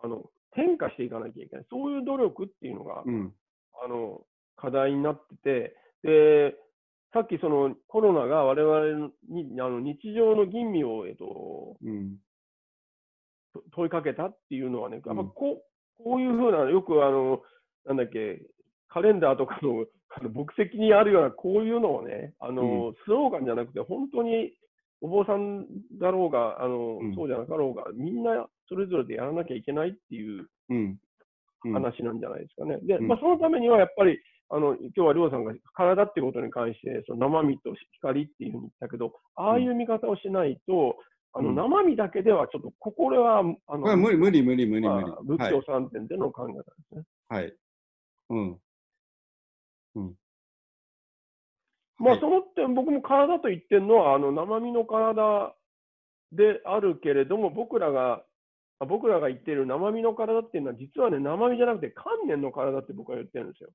[0.03, 1.67] あの、転化していかなきゃいけない。
[1.71, 3.35] そういう努力っていうのが、うん。
[3.85, 4.23] あの、
[4.57, 6.55] 課題になってて、で、
[7.13, 12.17] さっきそのコロナが我々にあの日常の吟味を、えっと、うん。
[13.55, 15.63] と問いかけたっていうのはね、やっぱうんこう
[16.03, 17.43] こういうふうな、よくあの、
[17.87, 18.41] なんだっけ、
[18.89, 19.87] カレンダーとかの
[20.19, 24.53] あの牧石にあるような、こういうのをね、あの、スローガンじゃなくて、本当に
[25.03, 25.67] お坊さん
[26.01, 30.99] だろうが、あの、うんそうじゃなかろうが、みんなそれぞれでやらなきゃいけないっていううん。
[31.65, 31.73] うん。
[31.73, 32.79] 話なんじゃないですかね。
[32.83, 34.19] で、うんまあ、そのためにはやっぱり、
[34.49, 40.97] あの、今日はりょうさんが体ってことに関して、その生身と光っていうふうに言ったけど、ああいう見方をしないと、
[41.33, 45.23] あの、うん生身だけではちょっと、これは、あの、無理無理無理無理無理まあ。
[45.23, 45.63] 仏はい教。
[45.67, 47.03] 三点での考え方ですね。
[47.29, 47.55] はい。
[48.31, 48.61] うん。
[51.99, 55.55] まあ、はいその点、僕も体と言ってるのは、あの、生身の体
[56.33, 58.23] であるけれども、僕らが、
[58.79, 63.71] あ僕らが言っている生身の体っていうのは、実はね、生身じゃなくて、観念の体って僕は言ってるんですよ。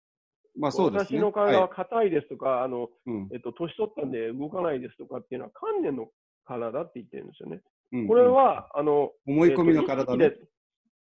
[0.60, 1.20] まあそうですね。
[1.20, 3.10] 私の体はは硬いですとか、あの、い。
[3.10, 6.10] うんえっと、年取ったんで動かないですとかっていうのは、観念の
[6.46, 7.62] 体って言ってるんですよね。
[7.94, 10.34] うんこれは、あの、思い込みの体ね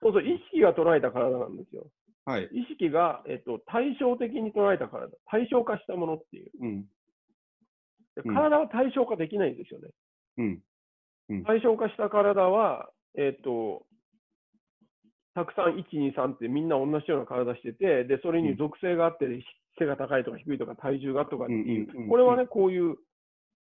[0.02, 1.86] そうそう、意識が捉えた体なんですよ。
[2.24, 2.48] はい。
[2.52, 6.50] 意識が、えっと、対照的に捉えた体、対象化したものっていう。
[6.60, 6.84] うん。
[8.34, 9.88] 体は対象化できないんですよね。
[10.38, 11.44] うん。
[11.44, 13.86] 対象化した体は、えっと、
[15.34, 19.26] たくさん1、2、3ってみんな同じような体してて、で、それに属性があって、
[19.78, 22.96] 背が高いとか低いとか体重がとかっていううんうんうんうんこれはね、こういう、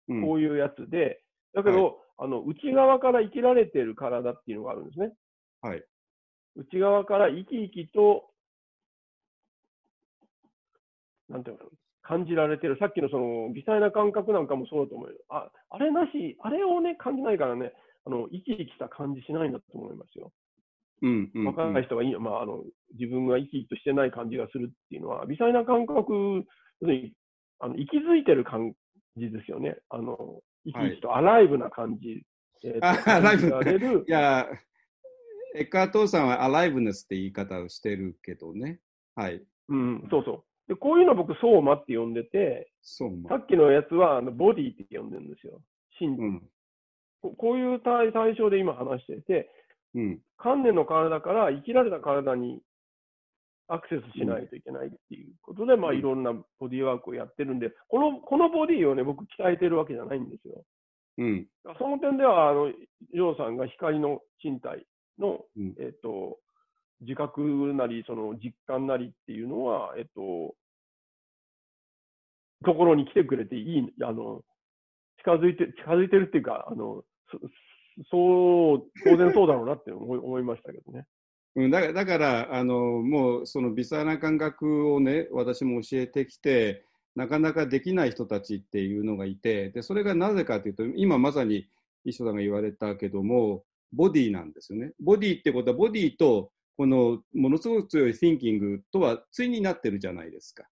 [0.09, 0.23] うん。
[0.23, 1.23] こういうやつで、
[1.55, 5.13] だけど、あの、内側から生きられてる体っていうのがあるんですね。
[5.61, 5.85] はい。
[6.57, 8.32] 内側から生き生きと、
[11.29, 11.65] なんていうの
[12.03, 12.77] 感じられてる。
[12.79, 15.17] さっきのその、微細な感覚なんかもそうだと思うよ。
[15.29, 17.73] あ、あれなし、あれをね、感じないからね、
[18.05, 20.33] あの、生き生きした感じしないんだと思いますよ。
[21.03, 21.31] うん。
[21.35, 21.47] うん。
[21.47, 22.65] 若い人がいい、まあ、あの、
[22.99, 26.43] 自分が生き生きとしてない感じがするっていうのは、微細な感覚、要
[26.81, 27.13] するに、
[27.61, 28.73] あの、息づいてる感
[29.17, 29.77] じですよね。
[29.89, 32.25] あの、生き生きとアライブな感じ。
[32.65, 34.49] えーとあアライブいや、
[35.57, 38.81] エッカートーさんはアライブネスって言い方をしてるけどね。
[39.15, 39.43] はい。
[39.69, 40.45] うん、そうそう。
[40.73, 42.71] で、こういうの僕、相馬って呼んでて。
[43.29, 45.61] さっきのやつは、あのボディって呼んでるんですよ。
[46.01, 46.43] 身うん。
[47.21, 49.51] ここういう対対象で今話していて、
[49.95, 50.21] うん。
[50.39, 52.63] 観念の体から生きられた体に
[53.69, 60.65] アクセスしないといけないっていうことで、まあ、うんいろんなボディーワークをやってるんで、この、このボディをね、僕鍛えてるわけじゃないんですよ。
[61.19, 61.47] うん。
[61.79, 64.87] その点では、あの、ジョーさんが光の身体
[65.19, 66.39] の、うんえっと、
[67.03, 67.43] 自覚
[67.75, 70.55] なり、その実感なりっていうのは、えっと、
[72.63, 74.43] ところに来てくれていい、あの、
[75.19, 77.05] 近づいて、近づいてるっていうか、あの、
[78.11, 81.07] そう、当然そうだろうなって思い思いましたけどね。
[81.55, 91.69] うん、だからだからあのもうその微細な感覚をね私も教えてきてなかなかできない人たちっていうのがいてでそれがなぜかというと今まさに
[92.05, 100.65] 石野さんが言われたけどもボディなんですよねボディってことはボディとこのものすごく強い thinking とは対になってるじゃないですか。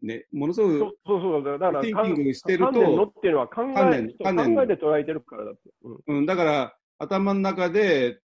[0.00, 5.60] ね、ものすごくそうそうそう、だから、thinking してると観念のっていうのは考観え考えて捉えてるからだって。
[6.06, 6.18] うん。
[6.18, 8.20] うん、だから頭の中で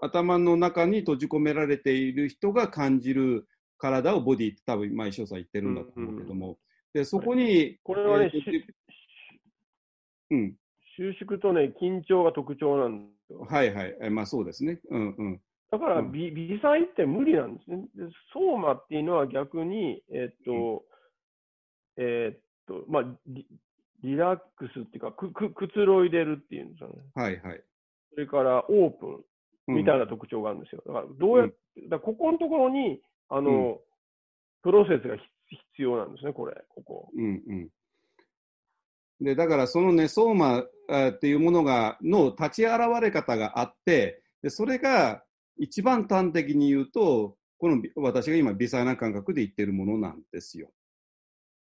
[0.00, 3.46] 頭の中に閉じ込められている人が感じる
[3.78, 6.58] 体をボディって多分今石尾さん言ってるんだと思うけども、
[6.92, 8.64] でそこに、これはね、えーし
[10.30, 10.54] うん、
[10.96, 13.46] 収縮とね、緊張が特徴なんですよ。
[13.48, 15.40] はいはい、えまあそうですね、うんうん、
[15.70, 16.12] だから、うん。
[16.12, 17.78] 微微細って無理なんですね。
[17.94, 20.84] で相馬っていうのは逆に、えっと、
[21.96, 23.46] えっと、まあリ、
[24.02, 26.94] リラックスっていうか、くくくつろいでるっていうんですよね。
[27.14, 27.62] はいはい。
[28.12, 29.24] それから、オープン
[29.68, 30.82] うんみたいな特徴があるんですよ。
[30.86, 31.56] だから、どうやって、
[31.88, 33.80] だここのところに、あの、
[34.62, 35.22] プロセスがひ
[35.76, 37.08] 必要なんですね、これ、ここ。
[37.14, 37.68] うんうん
[39.20, 45.22] でだからそのね、相馬あっていうものがの立ち現れ方があってで、それが
[45.56, 50.68] 一番端的に言うと、この私が今、微細な感覚で言ってるものなんですよ。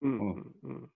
[0.02, 0.54] うんうん。
[0.64, 0.90] うん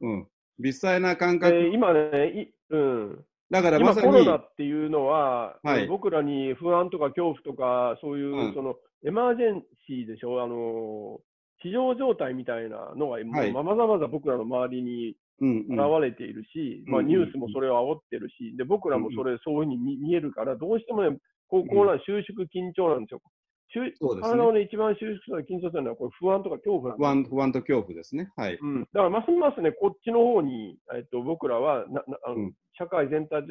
[0.00, 0.28] うん、
[0.60, 5.86] 微細な感覚、で今ね、いうん、だからまさに、今コロナっていうのは、はい。
[5.86, 8.54] 僕らに不安とか恐怖とか、そういう、うん。
[8.54, 8.76] その
[9.06, 11.20] エマージェンシーでしょ、あの
[11.60, 13.50] 非常状態みたいなのが、もはい。
[13.50, 17.10] うまざまざ僕らの周りに現れているし、まあ、うんうん。
[17.10, 21.16] ニュースもそれを煽ってるし、で僕らもそれ、そういうふうに見見えるから、どうしてもね、
[21.48, 23.22] こうこうな収縮、緊張なんですよ。
[23.68, 28.30] 収そうですね体をね、一番収縮する緊張するのは、これ不安とか恐怖不安不安と恐怖ですね。
[28.36, 28.58] はい。
[28.60, 33.42] うん、だからますますね、こっちの方に、えっと、僕らはななあの、うん社会全体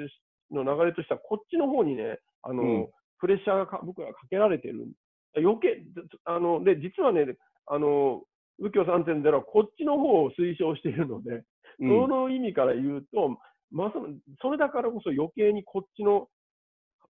[0.51, 2.87] の流れとしては、こっちの方にね、あのうん
[3.19, 4.87] プレッシャーがか僕らがかけられてる。
[5.35, 5.83] 余計
[6.23, 7.25] あので実はね
[7.65, 8.23] あの、
[8.59, 11.43] 仏教3.0はこっちの方を推奨しているので、
[11.79, 13.37] うんその意味から言うと、
[13.71, 13.95] まさ
[14.41, 16.27] それだからこそ余計にこっちの、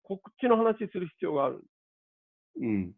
[0.03, 1.63] こっちの話する必要がある。
[2.61, 2.91] うん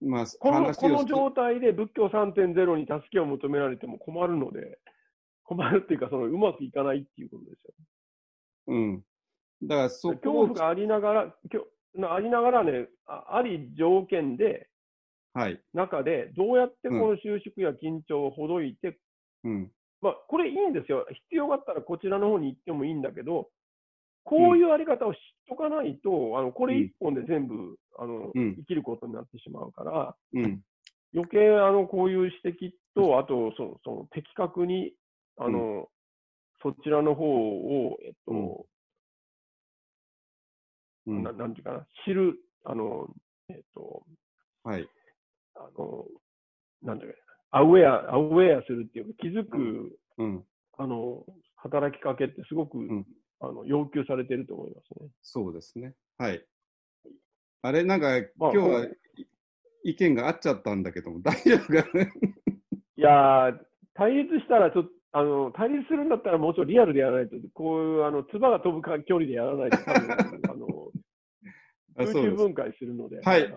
[0.00, 4.78] まあ、このこの状態で仏教3.0に助けを求められても困るので、
[5.44, 7.74] 困るっていうか、そのうまくいかないっていうことですよ。
[8.68, 9.02] うん。
[9.62, 11.66] だからそ恐こを怖がありながら、きょ
[12.02, 14.68] ありながらね、ああり条件で、
[15.32, 15.60] はい。
[15.72, 18.98] 中で、どうやってこの収縮や緊張をほどいて、
[19.42, 19.70] うん。
[20.00, 21.06] まあ、これいいんですよ。
[21.10, 23.48] 必要があったらこちらの方に行ってもいいんだけど、
[24.24, 28.56] こういうあり方を知っとかないと、あのこれ一本で全部、あのうん。
[28.56, 30.62] 生きることになってしまうから、うん。
[31.14, 34.94] 余計あのこういう指摘と、あとそのその的確に
[35.36, 35.88] あの、
[36.62, 38.66] そちらの方を、えっと、
[41.06, 41.22] うん。
[41.22, 43.08] ななんていうかな、知る、あの、
[43.48, 44.04] えっと、
[44.62, 44.88] はい。
[45.56, 46.06] あの、
[46.82, 47.18] なんていうか
[47.52, 50.44] な、アウェア、アウェアするっていうか、気づく、うん。
[50.78, 51.24] あの、
[51.56, 53.06] 働きかけってすごく、ん
[53.40, 55.08] あの要求されてると思いますね。
[55.22, 55.94] そうですね。
[56.18, 56.44] はい。
[57.62, 58.86] あれ、なんか、まあ今日は
[59.84, 62.12] 意見が合っちゃったんだけども、大丈夫かね。
[62.96, 63.58] いやー、
[63.94, 70.92] 対立したらちょっと、あの、対立するんだったらもうちょっとリアルでやらないと、こういう、あの、唾が飛ぶか距離でやらないと、多分、あの、
[71.96, 72.12] あ空。
[72.14, 73.52] 中分解するので、はい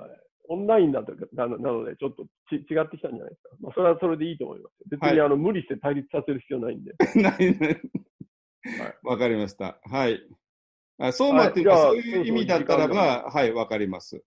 [0.49, 3.49] オンラインだとかなのなので、ちょっとち違ってきたんじゃないですか。
[3.59, 4.89] まあ、それはそれでいいと思います。
[4.89, 6.95] 別に、はいあの無理して対立させる必要ないんで。
[7.21, 7.81] ないない
[9.03, 9.79] わかりました。
[9.83, 10.21] はい。
[10.99, 14.23] あ相馬っていうのはそういう意味だったらば、はい、わかります。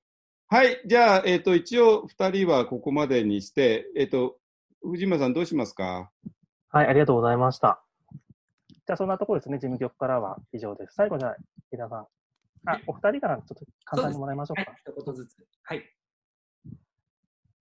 [0.49, 0.81] はい。
[0.87, 4.37] じゃあ、えっ、と、一応、二人はここまでにして、えっ、と、
[4.83, 6.11] 藤村さんどうしますか？
[6.71, 7.85] はい、ありがとうございました。
[8.69, 10.95] じゃあ、そんなところですね、事務局からは以上です。
[10.95, 11.37] 最後、じゃあ、
[11.89, 12.07] さん。
[12.67, 14.71] あ、お二人からちょっと簡単にもらいましょうか。
[14.71, 15.37] はい、一言ずつ。
[15.63, 15.83] はい。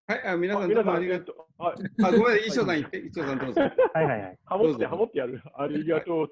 [0.09, 1.63] はい、あ皆さんどうもありがとう。
[1.63, 3.61] はいあ、ごめんなさい、衣装さん言って、衣装さんどうぞ。
[3.93, 4.39] はいはいはい。
[4.43, 5.39] ハモって、ハモってやる。
[5.55, 6.29] ありがとう。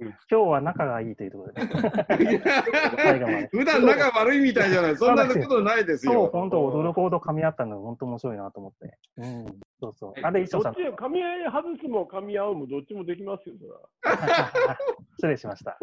[0.00, 1.60] 今日は仲がいいというところで。
[3.52, 4.96] 普段仲悪いみたいじゃない。
[4.96, 6.30] そんなことないですそう、よ。
[6.32, 8.96] 本当、驚くほど噛み合ったのが本当面白いなと思って。
[9.18, 9.46] うん、
[9.80, 10.12] そうそう。
[10.22, 10.84] あれ、衣装さんどっち。
[10.84, 13.80] で噛み合い外すも噛み合うもどっちもできますよ、それは。
[15.18, 15.76] 失礼しました。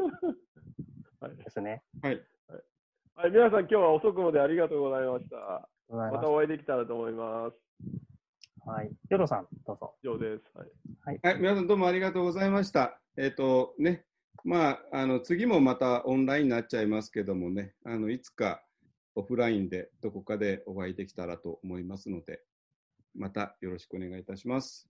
[1.20, 1.84] はいですね。
[2.02, 2.20] はい。
[3.14, 5.70] はい、皆さん、今日は遅くまでありがとうございました。
[5.92, 7.58] ございままたお会いできたらと思います。
[8.64, 8.70] す。
[8.70, 8.92] はい。
[9.10, 9.94] ヨロさん、どうぞ。
[10.02, 10.44] 以上です。
[10.56, 10.64] は
[11.14, 13.00] いはい、皆さんどうもありがとうございました。
[13.18, 14.06] えっ、とね、
[14.46, 18.64] まあ、あの、次もまたオンラインになっちゃいますけどもね、あの、いつか
[19.16, 22.42] オフラインでどこかでお会いできたらと思いますので、
[23.14, 24.88] またよろしくお願いいたします。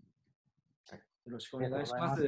[1.25, 2.27] よろしくお願いします。